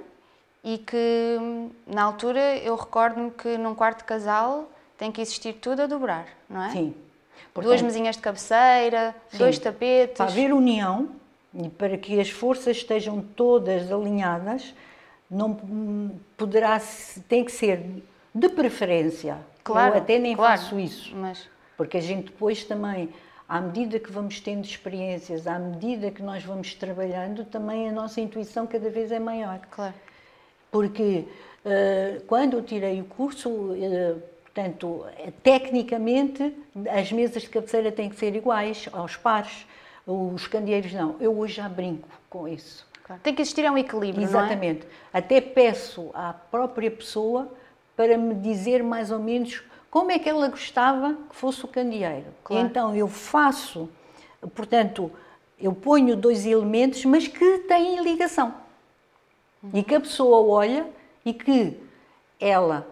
e 0.65 0.79
que, 0.79 1.39
na 1.87 2.03
altura, 2.05 2.57
eu 2.59 2.77
recordo-me 2.77 3.31
que 3.31 3.59
num 3.59 3.75
quarto 3.75 3.99
de 3.99 4.05
casal 4.05 4.71
tem 4.97 5.11
que 5.11 5.21
existir 5.21 5.55
tudo 5.55 5.83
a 5.83 5.87
dobrar, 5.87 6.27
não 6.49 6.63
é? 6.63 6.71
Sim. 6.71 6.95
Portanto, 7.53 7.71
Duas 7.71 7.83
mesinhas 7.83 8.17
de 8.17 8.23
cabeceira, 8.23 9.15
sim. 9.31 9.39
dois 9.39 9.59
tapetes. 9.59 10.17
Para 10.17 10.27
haver 10.27 10.53
união 10.53 11.11
e 11.53 11.69
para 11.69 11.99
que 11.99 12.19
as 12.21 12.31
forças 12.31 12.79
estejam 12.79 13.21
todas 13.21 13.91
alinhadas, 13.91 14.75
não 15.31 15.55
poderá, 16.37 16.81
tem 17.29 17.45
que 17.45 17.53
ser 17.53 18.03
de 18.35 18.49
preferência. 18.49 19.39
Claro, 19.63 19.95
eu 19.95 19.99
até 19.99 20.19
nem 20.19 20.35
claro, 20.35 20.61
faço 20.61 20.79
isso. 20.79 21.15
Mas... 21.15 21.49
Porque 21.77 21.97
a 21.97 22.01
gente 22.01 22.27
depois 22.27 22.65
também 22.65 23.11
à 23.53 23.61
medida 23.61 23.99
que 23.99 24.11
vamos 24.11 24.41
tendo 24.41 24.65
experiências, 24.65 25.47
à 25.47 25.59
medida 25.59 26.11
que 26.11 26.23
nós 26.23 26.43
vamos 26.43 26.75
trabalhando, 26.75 27.45
também 27.45 27.87
a 27.87 27.93
nossa 27.93 28.19
intuição 28.19 28.67
cada 28.67 28.89
vez 28.89 29.13
é 29.13 29.19
maior. 29.19 29.61
Claro. 29.71 29.93
Porque 30.71 31.27
uh, 31.65 32.25
quando 32.27 32.57
eu 32.57 32.63
tirei 32.63 33.03
o 33.03 33.05
curso, 33.05 33.51
uh, 33.51 34.23
portanto, 34.43 35.05
tecnicamente, 35.43 36.57
as 36.91 37.13
mesas 37.13 37.43
de 37.43 37.51
cabeceira 37.51 37.93
têm 37.93 38.09
que 38.09 38.17
ser 38.17 38.35
iguais 38.35 38.89
aos 38.91 39.17
pares, 39.17 39.67
os 40.07 40.47
candeeiros 40.47 40.95
não. 40.95 41.17
Eu 41.21 41.39
hoje 41.39 41.57
já 41.57 41.69
brinco 41.69 42.09
com 42.31 42.49
isso. 42.49 42.89
Claro. 43.05 43.21
Tem 43.23 43.35
que 43.35 43.43
existir 43.43 43.71
um 43.71 43.77
equilíbrio, 43.77 44.25
Exatamente. 44.25 44.87
É? 45.13 45.19
Até 45.19 45.43
peço 45.43 46.11
à 46.15 46.33
própria 46.33 46.91
pessoa 46.91 47.53
para 48.03 48.19
me 48.19 48.35
dizer 48.35 48.83
mais 48.83 49.13
ou 49.13 49.21
menos 49.21 49.63
como 49.89 50.11
é 50.11 50.19
que 50.19 50.29
ela 50.29 50.49
gostava 50.49 51.15
que 51.31 51.37
fosse 51.37 51.65
o 51.65 51.69
candeeiro. 51.69 52.27
Claro. 52.43 52.67
Então 52.67 52.97
eu 52.97 53.07
faço, 53.07 53.89
portanto, 54.57 55.09
eu 55.57 55.73
ponho 55.73 56.17
dois 56.17 56.45
elementos, 56.45 57.05
mas 57.05 57.29
que 57.29 57.59
têm 57.61 58.03
ligação. 58.03 58.53
Uhum. 59.63 59.71
E 59.73 59.85
que 59.85 59.95
a 59.95 60.01
pessoa 60.01 60.41
olha 60.41 60.85
e 61.25 61.33
que 61.33 61.79
ela 62.41 62.89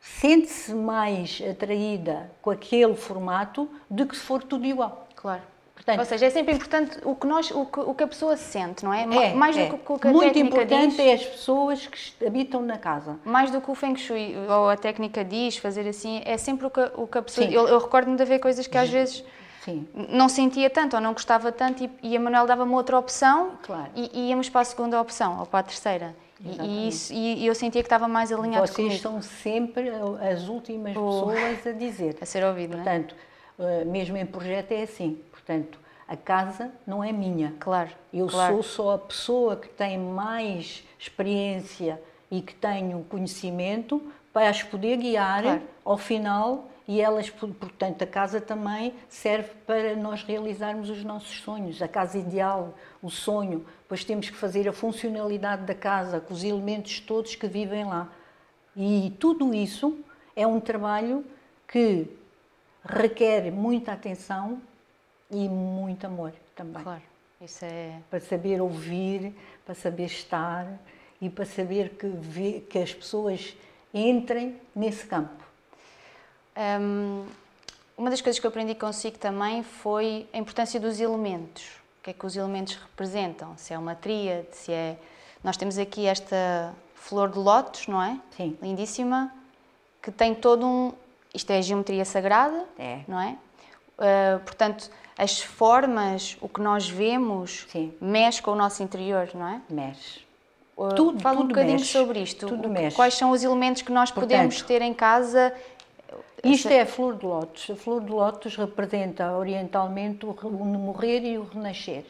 sente-se 0.00 0.72
mais 0.72 1.42
atraída 1.50 2.30
com 2.40 2.50
aquele 2.50 2.94
formato 2.94 3.68
do 3.90 4.06
que 4.06 4.16
se 4.16 4.22
for 4.22 4.44
tudo 4.44 4.64
igual. 4.64 5.08
Claro. 5.16 5.42
Portanto, 5.86 6.00
Ou 6.00 6.04
seja, 6.04 6.26
é 6.26 6.30
sempre 6.30 6.52
importante 6.52 6.98
o 7.04 7.14
que, 7.14 7.28
nós, 7.28 7.48
o 7.52 7.64
que, 7.64 7.78
o 7.78 7.94
que 7.94 8.02
a 8.02 8.08
pessoa 8.08 8.36
sente, 8.36 8.84
não 8.84 8.92
é? 8.92 9.02
é 9.02 9.34
mais 9.34 9.56
é. 9.56 9.68
do 9.68 9.78
que 9.78 9.92
o 9.92 9.96
que 9.96 10.08
a 10.08 10.10
Muito 10.10 10.32
técnica 10.32 10.62
importante 10.62 10.96
diz, 10.96 10.98
é 10.98 11.12
as 11.12 11.24
pessoas 11.24 11.86
que 11.86 12.26
habitam 12.26 12.60
na 12.60 12.76
casa. 12.76 13.20
Mais 13.24 13.52
do 13.52 13.60
que 13.60 13.70
o 13.70 13.74
Feng 13.76 13.96
Shui 13.96 14.34
ou 14.48 14.68
a 14.68 14.76
técnica 14.76 15.24
diz, 15.24 15.58
fazer 15.58 15.88
assim, 15.88 16.22
é 16.24 16.36
sempre 16.36 16.66
o 16.66 16.70
que, 16.70 16.80
o 16.96 17.06
que 17.06 17.18
a 17.18 17.22
pessoa... 17.22 17.46
Sim. 17.46 17.54
Eu, 17.54 17.68
eu 17.68 17.78
recordo-me 17.78 18.16
de 18.16 18.22
haver 18.24 18.40
coisas 18.40 18.66
que 18.66 18.76
às 18.76 18.90
vezes... 18.90 19.22
Sim. 19.64 19.86
não 19.94 20.28
sentia 20.28 20.70
tanto 20.70 20.94
ou 20.94 21.02
não 21.02 21.12
gostava 21.12 21.50
tanto 21.50 21.82
e, 21.82 21.90
e 22.00 22.16
a 22.16 22.20
Manuel 22.20 22.46
dava-me 22.46 22.72
outra 22.72 22.96
opção 22.96 23.58
claro. 23.64 23.90
e, 23.96 24.10
e 24.14 24.28
íamos 24.28 24.48
para 24.48 24.60
a 24.60 24.64
segunda 24.64 25.00
opção 25.00 25.40
ou 25.40 25.46
para 25.46 25.58
a 25.58 25.62
terceira. 25.64 26.14
E, 26.40 26.88
isso, 26.88 27.12
e 27.12 27.44
eu 27.44 27.54
sentia 27.54 27.82
que 27.82 27.86
estava 27.86 28.06
mais 28.06 28.30
alinhado 28.30 28.64
Vocês 28.64 28.76
comigo. 28.76 29.02
são 29.02 29.20
sempre 29.22 29.90
as 30.30 30.48
últimas 30.48 30.92
pessoas 30.92 31.66
a 31.66 31.72
dizer. 31.72 32.16
A 32.22 32.26
ser 32.26 32.44
ouvido, 32.44 32.76
não 32.76 32.82
é? 32.82 32.84
Portanto, 32.84 33.16
eh, 33.58 33.84
mesmo 33.84 34.16
em 34.16 34.26
projeto 34.26 34.72
é 34.72 34.82
assim. 34.82 35.18
Portanto, 35.46 35.78
a 36.08 36.16
casa 36.16 36.72
não 36.84 37.02
é 37.02 37.12
minha. 37.12 37.54
Claro. 37.60 37.90
Eu 38.12 38.26
claro. 38.26 38.54
sou 38.54 38.62
só 38.62 38.94
a 38.94 38.98
pessoa 38.98 39.56
que 39.56 39.68
tem 39.68 39.96
mais 39.96 40.84
experiência 40.98 42.02
e 42.28 42.42
que 42.42 42.52
tenho 42.54 43.04
conhecimento 43.08 44.02
para 44.32 44.48
as 44.50 44.62
poder 44.62 44.96
guiar 44.96 45.42
Claro. 45.42 45.62
ao 45.84 45.96
final 45.96 46.68
e 46.88 47.00
elas, 47.00 47.30
portanto, 47.30 48.02
a 48.02 48.06
casa 48.06 48.40
também 48.40 48.92
serve 49.08 49.50
para 49.66 49.96
nós 49.96 50.22
realizarmos 50.22 50.90
os 50.90 51.02
nossos 51.02 51.40
sonhos, 51.40 51.80
a 51.80 51.88
casa 51.88 52.18
ideal, 52.18 52.74
o 53.02 53.08
sonho. 53.08 53.64
Depois 53.82 54.04
temos 54.04 54.28
que 54.28 54.36
fazer 54.36 54.68
a 54.68 54.72
funcionalidade 54.72 55.62
da 55.62 55.74
casa 55.74 56.20
com 56.20 56.34
os 56.34 56.44
elementos 56.44 57.00
todos 57.00 57.34
que 57.34 57.46
vivem 57.46 57.84
lá. 57.84 58.08
E 58.76 59.12
tudo 59.18 59.54
isso 59.54 59.98
é 60.34 60.46
um 60.46 60.60
trabalho 60.60 61.24
que 61.66 62.06
requer 62.84 63.50
muita 63.50 63.92
atenção 63.92 64.60
e 65.30 65.48
muito 65.48 66.06
amor 66.06 66.32
também. 66.54 66.82
Claro. 66.82 67.02
Isso 67.40 67.64
é. 67.64 68.00
Para 68.08 68.20
saber 68.20 68.60
ouvir, 68.60 69.34
para 69.64 69.74
saber 69.74 70.06
estar 70.06 70.66
e 71.20 71.28
para 71.28 71.44
saber 71.44 71.90
que, 71.90 72.60
que 72.62 72.78
as 72.78 72.94
pessoas 72.94 73.54
entrem 73.92 74.58
nesse 74.74 75.06
campo. 75.06 75.44
Hum, 76.56 77.26
uma 77.96 78.10
das 78.10 78.20
coisas 78.20 78.38
que 78.38 78.46
eu 78.46 78.48
aprendi 78.50 78.74
consigo 78.74 79.18
também 79.18 79.62
foi 79.62 80.26
a 80.32 80.38
importância 80.38 80.80
dos 80.80 81.00
elementos. 81.00 81.64
O 82.00 82.04
que 82.04 82.10
é 82.10 82.12
que 82.12 82.24
os 82.24 82.36
elementos 82.36 82.74
representam? 82.76 83.56
Se 83.56 83.74
é 83.74 83.78
uma 83.78 83.94
tríade, 83.94 84.48
se 84.52 84.72
é. 84.72 84.96
Nós 85.42 85.56
temos 85.56 85.76
aqui 85.78 86.06
esta 86.06 86.74
flor 86.94 87.30
de 87.30 87.38
lótus, 87.38 87.86
não 87.86 88.02
é? 88.02 88.18
Sim. 88.36 88.56
Lindíssima, 88.62 89.32
que 90.02 90.10
tem 90.10 90.34
todo 90.34 90.66
um. 90.66 90.92
Isto 91.34 91.50
é 91.50 91.58
a 91.58 91.60
geometria 91.62 92.04
sagrada, 92.04 92.64
É. 92.78 93.00
não 93.06 93.20
é? 93.20 93.36
Uh, 93.98 94.40
portanto, 94.40 94.90
as 95.18 95.40
formas, 95.40 96.36
o 96.40 96.48
que 96.48 96.60
nós 96.60 96.88
vemos, 96.88 97.66
Sim. 97.70 97.92
mexe 98.00 98.42
com 98.42 98.50
o 98.52 98.54
nosso 98.56 98.82
interior, 98.82 99.28
não 99.34 99.48
é? 99.48 99.60
Mexe. 99.68 100.20
Uh, 100.76 100.88
Tudo- 100.94 101.20
Fala 101.20 101.36
um 101.38 101.40
tudo 101.42 101.48
bocadinho 101.48 101.78
mexe. 101.78 101.90
sobre 101.92 102.20
isto. 102.20 102.46
Tudo 102.46 102.68
O 102.68 102.70
mexe. 102.70 102.94
Quais 102.96 103.14
são 103.14 103.30
os 103.30 103.42
elementos 103.42 103.80
que 103.82 103.90
nós 103.90 104.10
podemos 104.10 104.56
Portanto, 104.56 104.68
ter 104.68 104.82
em 104.82 104.92
casa? 104.92 105.54
Isto 106.44 106.68
é 106.68 106.82
a 106.82 106.86
flor 106.86 107.16
de 107.16 107.24
lótus. 107.24 107.70
A 107.70 107.76
flor 107.76 108.02
de 108.04 108.10
lótus 108.10 108.56
representa 108.56 109.32
orientalmente 109.36 110.26
o 110.26 110.30
o 110.30 110.64
morrer 110.64 111.20
e 111.24 111.38
o 111.38 111.44
renascer. 111.44 112.04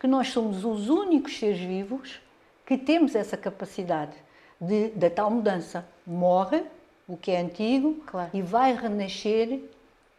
Que 0.00 0.06
nós 0.08 0.28
somos 0.28 0.64
os 0.64 0.88
únicos 0.88 1.38
seres 1.38 1.60
vivos 1.60 2.20
que 2.66 2.76
temos 2.76 3.14
essa 3.14 3.36
capacidade 3.36 4.12
de, 4.60 4.88
da 4.88 5.08
tal 5.08 5.30
mudança. 5.30 5.86
Morre 6.04 6.64
o 7.06 7.16
que 7.16 7.30
é 7.30 7.40
antigo 7.40 7.94
Claro. 8.06 8.30
e 8.34 8.42
vai 8.42 8.74
renascer 8.74 9.60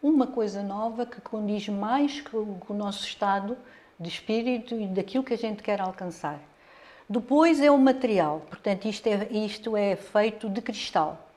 uma 0.02 0.28
coisa 0.28 0.64
nova 0.64 1.06
que 1.06 1.22
condiz 1.22 1.68
mais 1.70 2.22
com, 2.22 2.38
o- 2.38 2.74
nosso 2.74 3.06
estado 3.06 3.58
de 4.00 4.10
espírito 4.10 4.76
e 4.76 4.88
daquilo 4.88 5.24
que 5.24 5.34
a 5.34 5.38
gente 5.38 5.62
quer 5.62 5.80
alcançar. 5.80 6.40
Depois 7.10 7.62
é 7.62 7.70
o 7.70 7.78
material, 7.78 8.42
portanto, 8.50 8.88
isto 8.88 9.06
é, 9.08 9.28
isto 9.32 9.76
é 9.76 9.96
feito 9.96 10.50
de 10.50 10.62
cristal 10.62 11.28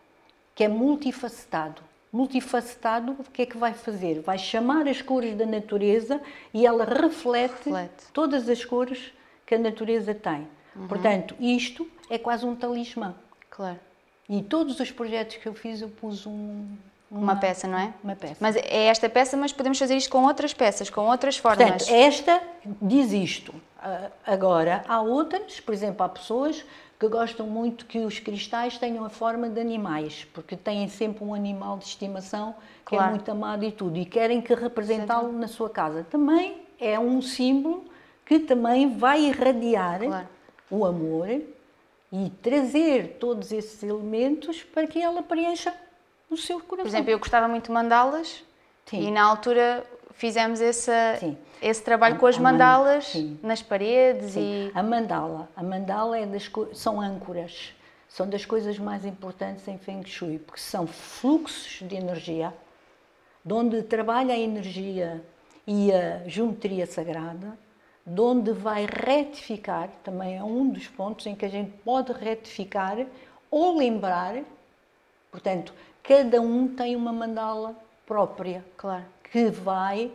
que 0.55 0.63
é 0.65 0.69
multifacetado. 0.69 1.83
Multifacetado, 2.13 3.17
o 3.19 3.25
que 3.25 3.43
é 3.43 3.47
que 3.47 3.57
vai 3.59 3.75
fazer? 3.75 4.21
Vai 4.21 4.39
chamar 4.39 4.87
as 4.87 5.03
cores 5.03 5.35
da 5.37 5.45
natureza 5.45 6.21
e 6.55 6.65
ela 6.65 6.85
reflete, 6.85 7.65
Reflete. 7.65 8.05
todas 8.13 8.49
as 8.49 8.65
cores 8.65 9.13
que 9.45 9.57
a 9.57 9.59
natureza 9.59 10.15
tem. 10.15 10.47
Uhum. 10.77 10.87
Portanto, 10.87 11.35
isto 11.41 11.87
é 12.09 12.17
quase 12.17 12.47
um 12.47 12.55
talismã. 12.55 13.17
Claro. 13.51 13.81
E 14.29 14.41
todos 14.43 14.79
os 14.79 14.93
projetos 14.93 15.37
que 15.39 15.47
eu 15.47 15.55
fiz, 15.55 15.83
eu 15.83 15.89
pus 15.89 16.25
um, 16.25 16.67
Uma 17.15 17.37
peça, 17.37 17.69
não 17.69 17.79
é? 17.79 17.93
Uma 18.03 18.17
peça. 18.17 18.37
Mas 18.41 18.57
é 18.57 18.85
esta 18.87 19.09
peça, 19.09 19.37
mas 19.37 19.53
podemos 19.53 19.79
fazer 19.79 19.97
isto 19.97 20.11
com 20.11 20.25
outras 20.25 20.53
peças, 20.53 20.91
com 20.91 21.03
outras 21.03 21.37
formas. 21.37 21.67
Portanto, 21.69 21.91
esta 21.95 22.43
diz 22.83 23.13
isto. 23.13 23.55
Ah, 23.81 24.11
Agora, 24.27 24.85
há 24.89 25.01
outras, 25.01 25.61
por 25.61 25.73
exemplo, 25.73 26.05
há 26.05 26.09
pessoas 26.09 26.65
que 26.99 27.09
gostam 27.09 27.47
muito 27.47 27.87
que 27.87 27.99
os 27.99 28.19
cristais 28.19 28.79
tenham 28.79 29.05
a 29.05 29.11
forma 29.11 29.49
de 29.49 29.61
animais, 29.61 30.27
porque 30.33 30.57
têm 30.57 30.89
sempre 30.89 31.23
um 31.25 31.35
animal 31.35 31.77
de 31.79 31.85
estimação 31.85 32.55
que 32.85 32.97
Claro. 32.97 33.07
é 33.07 33.11
muito 33.11 33.31
amado 33.31 33.65
e 33.65 33.71
tudo, 33.73 33.99
e 33.99 34.05
querem 34.05 34.41
que 34.41 34.55
representá-lo 34.55 35.33
na 35.33 35.47
sua 35.49 35.69
casa. 35.71 36.05
Também 36.11 36.63
é 36.81 36.99
um 36.99 37.21
símbolo 37.21 37.85
que 38.25 38.39
também 38.39 38.97
vai 38.97 39.21
irradiar 39.27 40.01
Claro. 40.01 40.29
o 40.71 40.85
amor 40.85 41.29
e 42.11 42.31
trazer 42.43 43.17
todos 43.21 43.53
esses 43.53 43.83
elementos 43.83 44.63
para 44.63 44.87
que 44.87 45.01
ela 45.03 45.23
preencha 45.23 45.75
o 46.35 46.37
seu 46.39 46.59
Por 46.61 46.67
coração. 46.67 46.89
exemplo, 46.89 47.11
eu 47.11 47.19
gostava 47.19 47.49
muito 47.49 47.67
de 47.67 47.73
mandalas 47.73 48.45
Sim. 48.87 49.09
e 49.09 49.11
na 49.11 49.23
altura 49.25 49.85
fizemos 50.13 50.61
essa, 50.61 51.17
Sim. 51.19 51.37
esse 51.63 51.83
trabalho 51.83 52.17
A- 52.17 52.19
com 52.19 52.27
as 52.27 52.37
man- 52.39 52.53
mandalas 52.53 53.07
sim. 53.07 53.39
nas 53.43 53.63
paredes 53.63 54.33
Sim. 54.33 54.71
e 54.75 54.79
A 54.79 54.83
mandala. 54.83 55.49
A 55.57 55.63
mandala 55.63 56.19
é 56.19 56.27
das 56.27 56.47
co- 56.49 56.75
são 56.75 57.01
âncoras. 57.01 57.73
São 58.09 58.29
das 58.29 58.45
coisas 58.45 58.79
mais 58.79 59.05
importantes 59.05 59.67
em 59.67 59.77
Feng 59.77 60.05
Shui, 60.07 60.39
porque 60.39 60.61
são 60.61 60.87
fluxos 60.87 61.81
de 61.89 61.97
energia, 61.97 62.55
de 63.45 63.53
onde 63.53 63.83
trabalha 63.83 64.35
a 64.35 64.39
energia 64.39 65.21
e 65.67 65.91
a 65.93 66.23
geometria 66.29 66.87
sagrada, 66.87 67.59
de 68.07 68.21
onde 68.21 68.53
vai 68.53 68.87
retificar, 68.87 69.89
também 70.05 70.37
é 70.37 70.45
um 70.45 70.69
dos 70.69 70.87
pontos 70.87 71.27
em 71.27 71.35
que 71.35 71.45
a 71.45 71.49
gente 71.49 71.73
pode 71.85 72.13
retificar 72.13 72.99
ou 73.51 73.77
lembrar, 73.79 74.37
portanto, 75.33 75.75
cada 76.05 76.41
um 76.41 76.69
tem 76.69 76.95
uma 76.95 77.13
mandala 77.13 77.75
própria 78.07 78.65
claro. 78.77 79.05
que 79.33 79.51
vai 79.51 80.13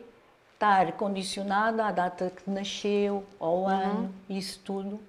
estar 0.53 0.93
condicionada 0.93 1.85
à 1.85 1.91
data 1.91 2.29
que 2.29 2.49
nasceu, 2.49 3.25
ao 3.39 3.67
ano, 3.67 4.13
isso 4.29 4.59
tudo. 4.63 4.99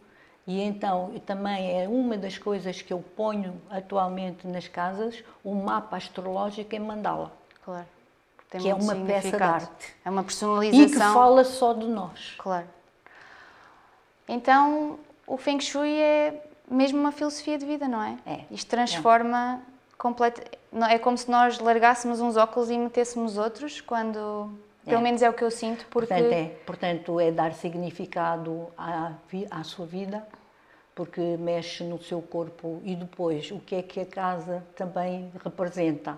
E 0.47 0.61
então, 0.61 1.13
e 1.15 1.21
também 1.21 1.81
é 1.81 1.87
uma 1.87 2.17
das 2.17 2.39
coisas 2.39 2.83
que 2.83 2.93
eu 2.93 3.05
ponho 3.17 3.61
atualmente 3.71 4.47
nas 4.47 4.67
casas, 4.67 5.23
o 5.45 5.55
mapa 5.55 5.97
astrológico 5.97 6.75
em 6.75 6.81
mandala, 6.81 7.33
Claro. 7.65 7.87
Tem 8.49 8.61
que 8.61 8.69
é 8.69 8.75
uma 8.75 8.97
peça 8.97 9.37
de 9.37 9.43
arte. 9.43 9.95
É 10.05 10.11
uma 10.11 10.23
E 10.23 10.25
que 10.25 10.31
personalização. 10.31 11.15
fala 11.15 11.45
só 11.45 11.73
de 11.73 11.87
nós. 11.87 12.35
Claro. 12.37 12.67
Então, 14.27 14.99
o 15.25 15.37
Feng 15.37 15.61
Shui 15.61 15.93
é 15.93 16.51
mesmo 16.69 16.99
uma 16.99 17.13
filosofia 17.13 17.57
de 17.57 17.65
vida, 17.65 17.87
não 17.87 18.03
é? 18.03 18.19
É. 18.27 18.45
Isto 18.51 18.69
transforma 18.71 19.63
É 20.89 20.99
como 20.99 21.19
se 21.19 21.31
nós 21.31 21.59
largássemos 21.59 22.21
uns 22.21 22.37
óculos 22.37 22.71
e 22.71 22.79
metêssemos 22.79 23.37
outros, 23.37 23.81
quando. 23.81 24.51
Pelo 24.85 25.01
É. 25.01 25.03
menos 25.03 25.21
é 25.21 25.29
o 25.29 25.33
que 25.35 25.45
eu 25.45 25.51
sinto, 25.51 25.87
porque. 25.91 26.07
Portanto, 26.15 26.33
é, 26.33 26.45
portanto, 26.65 27.21
é 27.21 27.31
dar 27.31 27.53
significado 27.53 28.69
à, 28.79 29.13
à 29.51 29.63
sua 29.63 29.85
vida, 29.85 30.27
porque 30.95 31.21
mexe 31.39 31.85
no 31.85 32.03
seu 32.03 32.23
corpo 32.23 32.81
e 32.83 32.97
depois 32.97 33.51
o 33.51 33.59
que 33.61 33.75
é 33.75 33.83
que 33.83 34.01
a 34.01 34.07
casa 34.07 34.65
também 34.75 35.31
representa, 35.45 36.17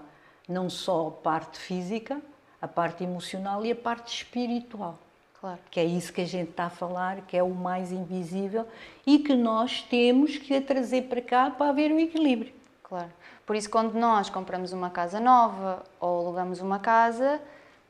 não 0.49 0.70
só 0.70 1.09
a 1.09 1.11
parte 1.11 1.59
física, 1.59 2.20
a 2.61 2.68
parte 2.68 3.03
emocional 3.03 3.66
e 3.66 3.72
a 3.72 3.76
parte 3.76 4.14
espiritual, 4.14 4.97
Claro. 5.41 5.59
que 5.70 5.80
é 5.80 5.85
isso 5.85 6.12
que 6.12 6.20
a 6.20 6.24
gente 6.26 6.51
está 6.51 6.66
a 6.66 6.70
falar, 6.70 7.22
que 7.22 7.37
é 7.37 7.43
o 7.43 7.51
mais 7.51 7.91
invisível 7.91 8.64
e 9.05 9.18
que 9.18 9.35
nós 9.35 9.83
temos 9.83 10.37
que 10.37 10.61
trazer 10.61 11.03
para 11.09 11.20
cá 11.20 11.51
para 11.51 11.68
haver 11.70 11.91
o 11.91 11.99
equilíbrio. 11.99 12.53
Claro. 12.93 13.11
Por 13.47 13.57
isso, 13.57 13.70
quando 13.70 13.95
nós 13.95 14.28
compramos 14.28 14.70
uma 14.74 14.90
casa 14.90 15.18
nova 15.18 15.82
ou 15.99 16.20
alugamos 16.26 16.61
uma 16.61 16.78
casa, 16.78 17.40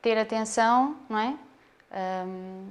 ter 0.01 0.17
atenção, 0.17 0.97
não 1.09 1.19
é? 1.19 1.35
Hum, 2.25 2.69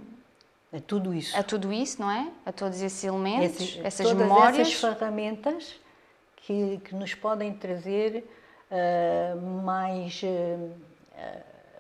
É 0.72 0.80
tudo 0.80 1.14
isso. 1.14 1.38
a 1.38 1.44
tudo 1.44 1.74
isso, 1.74 2.02
não 2.02 2.10
é? 2.10 2.30
A 2.46 2.54
todos 2.54 2.82
esses 2.82 3.04
elementos, 3.04 3.60
Esses- 3.60 3.80
essas 3.86 4.08
todas 4.08 4.22
memórias. 4.22 4.60
essas 4.70 4.80
ferramentas 4.80 5.78
que, 6.38 6.80
que 6.86 6.96
nos 6.96 7.14
podem 7.14 7.54
trazer 7.54 8.24
ah, 8.72 9.36
mais 9.66 10.22
ah, 11.18 11.38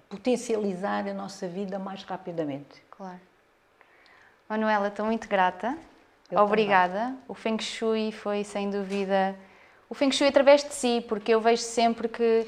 potencializar 0.09 1.07
a 1.07 1.13
nossa 1.13 1.47
vida 1.47 1.79
mais 1.79 2.03
rapidamente. 2.03 2.83
Claro. 2.91 3.21
Manuela, 4.49 4.89
estou 4.89 5.05
muito 5.05 5.29
grata. 5.29 5.77
Eu 6.29 6.39
Obrigada. 6.39 7.15
O 7.25 7.33
Feng 7.33 7.57
Shui 7.61 8.11
foi, 8.11 8.43
sem 8.43 8.69
dúvida, 8.69 9.33
o 9.91 9.93
Feng 9.93 10.09
Shui 10.13 10.27
através 10.29 10.63
de 10.63 10.73
si, 10.73 11.03
porque 11.05 11.33
eu 11.33 11.41
vejo 11.41 11.61
sempre 11.61 12.07
que 12.07 12.47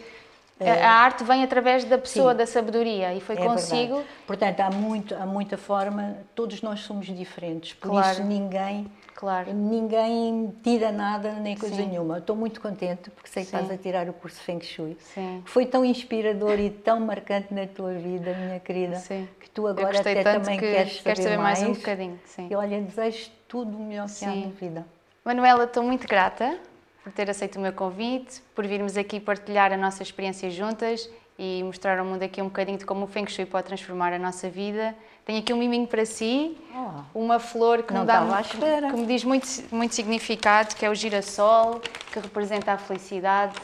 a- 0.62 0.88
a 0.88 0.92
arte 0.92 1.26
vem 1.26 1.44
através 1.44 1.84
da 1.84 1.98
pessoa, 1.98 2.32
Sim. 2.32 2.38
da 2.38 2.46
sabedoria, 2.48 3.14
e 3.14 3.20
foi 3.20 3.36
É 3.36 3.40
consigo. 3.40 3.96
verdade. 3.98 4.08
Portanto, 4.26 4.60
há, 4.62 4.70
muito, 4.72 5.14
há 5.14 5.26
muita 5.26 5.58
forma, 5.58 6.16
todos 6.34 6.62
nós 6.62 6.80
somos 6.80 7.06
diferentes, 7.08 7.74
por 7.74 7.90
Claro. 7.90 8.14
isso 8.14 8.24
ninguém, 8.24 8.90
Claro. 9.14 9.54
ninguém 9.54 10.54
tira 10.64 10.90
nada 10.90 11.34
nem 11.34 11.58
coisa 11.58 11.76
Sim. 11.76 11.88
nenhuma. 11.88 12.20
Estou 12.20 12.34
muito 12.34 12.62
contente 12.62 13.10
porque 13.10 13.28
sei 13.30 13.44
que 13.44 13.50
Sim. 13.50 13.58
estás 13.58 13.78
a 13.78 13.78
tirar 13.78 14.08
o 14.08 14.14
curso 14.14 14.40
Feng 14.42 14.62
Shui. 14.64 14.96
Sim. 15.14 15.42
Foi 15.46 15.66
tão 15.66 15.84
inspirador 15.84 16.58
e 16.58 16.70
tão 16.70 17.02
marcante 17.02 17.54
na 17.54 17.68
tua 17.68 17.92
vida, 17.96 18.34
minha 18.36 18.60
querida, 18.62 18.96
Sim. 18.96 19.28
que 19.42 19.50
tu 19.50 19.68
agora 19.68 20.00
até 20.00 20.24
também 20.24 20.58
que 20.58 20.66
queres 20.72 20.92
saber, 20.94 21.04
queres 21.04 21.24
saber 21.24 21.38
mais 21.40 21.60
um 21.62 21.66
mais 21.66 21.78
bocadinho, 21.78 22.18
sim. 22.24 22.48
E 22.50 22.56
olha, 22.56 22.80
desejo 22.80 23.30
tudo 23.50 23.76
o 23.76 23.82
melhor 23.84 24.08
que 24.08 24.24
há 24.24 24.30
na 24.34 24.48
vida. 24.48 24.86
Manuela, 25.26 25.66
estou 25.66 25.84
muito 25.84 26.08
grata 26.08 26.58
por 27.04 27.12
ter 27.12 27.30
aceito 27.30 27.58
o 27.58 27.60
meu 27.60 27.74
convite, 27.74 28.42
por 28.56 28.66
virmos 28.66 28.96
aqui 28.96 29.20
partilhar 29.20 29.72
a 29.74 29.78
nossa 29.78 30.02
experiência 30.02 30.50
juntas 30.50 31.10
e 31.38 31.62
mostrar 31.64 32.00
ao 32.00 32.06
mundo 32.06 32.24
aqui 32.24 32.42
um 32.42 32.46
bocadinho 32.46 32.78
de 32.78 32.86
como 32.86 33.06
o 33.06 33.08
Feng 33.08 33.30
Shui 33.30 33.46
pode 33.46 33.66
transformar 33.68 34.14
a 34.14 34.20
nossa 34.20 34.50
vida. 34.50 34.96
Tenho 35.26 35.40
aqui 35.40 35.54
um 35.54 35.58
miminho 35.58 35.88
para 35.88 36.06
si, 36.06 36.58
oh, 36.76 37.20
uma 37.20 37.40
flor 37.40 37.84
que, 37.84 37.94
me, 37.94 38.06
dá, 38.06 38.26
que, 38.44 38.58
que 38.58 38.98
me 38.98 39.06
diz 39.06 39.24
muito, 39.24 39.48
muito 39.72 39.96
significado, 39.96 40.76
que 40.76 40.86
é 40.86 40.90
o 40.90 40.96
girassol, 40.96 41.82
que 42.12 42.20
representa 42.20 42.74
a 42.74 42.78
felicidade 42.78 43.56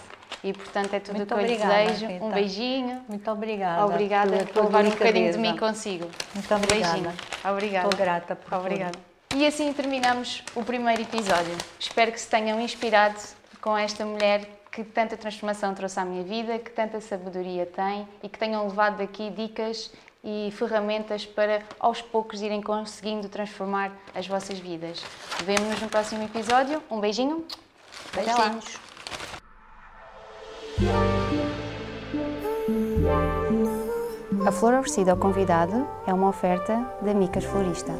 e 0.43 0.53
portanto 0.53 0.93
é 0.93 0.99
tudo 0.99 1.23
o 1.23 1.25
que 1.25 1.33
eu 1.33 1.41
lhe 1.41 1.57
desejo. 1.57 2.07
Rita. 2.07 2.25
Um 2.25 2.31
beijinho. 2.31 3.01
Muito 3.07 3.29
obrigada. 3.31 3.85
Obrigada 3.85 4.37
por, 4.37 4.47
por 4.47 4.63
levar 4.65 4.85
um 4.85 4.89
bocadinho 4.89 5.31
de 5.31 5.37
mim 5.37 5.57
consigo. 5.57 6.09
Muito 6.33 6.55
obrigada. 6.55 6.97
Um 6.97 7.01
beijinho. 7.01 7.13
Obrigada. 7.45 7.87
Estou 7.87 8.05
grata 8.05 8.35
por 8.35 8.53
Obrigada. 8.53 8.91
Tudo. 8.91 9.08
E 9.35 9.45
assim 9.45 9.71
terminamos 9.73 10.43
o 10.55 10.63
primeiro 10.63 11.03
episódio. 11.03 11.55
Espero 11.79 12.11
que 12.11 12.19
se 12.19 12.27
tenham 12.27 12.59
inspirado 12.59 13.15
com 13.61 13.77
esta 13.77 14.03
mulher 14.03 14.59
que 14.71 14.83
tanta 14.83 15.15
transformação 15.15 15.73
trouxe 15.75 15.99
à 15.99 16.05
minha 16.05 16.23
vida, 16.23 16.57
que 16.57 16.71
tanta 16.71 16.99
sabedoria 16.99 17.65
tem 17.65 18.07
e 18.23 18.27
que 18.27 18.39
tenham 18.39 18.67
levado 18.67 18.97
daqui 18.97 19.29
dicas 19.29 19.91
e 20.23 20.51
ferramentas 20.57 21.27
para 21.27 21.61
aos 21.79 22.01
poucos 22.01 22.41
irem 22.41 22.61
conseguindo 22.61 23.29
transformar 23.29 23.91
as 24.15 24.27
vossas 24.27 24.57
vidas. 24.57 25.03
Vemo-nos 25.43 25.79
no 25.79 25.89
próximo 25.89 26.23
episódio. 26.23 26.81
Um 26.89 26.99
beijinho. 26.99 27.45
Beijinhos. 28.13 28.79
A 34.45 34.51
flor 34.51 34.73
oferecida 34.73 35.11
ao 35.11 35.17
convidado 35.17 35.87
é 36.07 36.13
uma 36.13 36.29
oferta 36.29 36.75
da 37.01 37.13
Micas 37.13 37.43
Florista. 37.45 37.93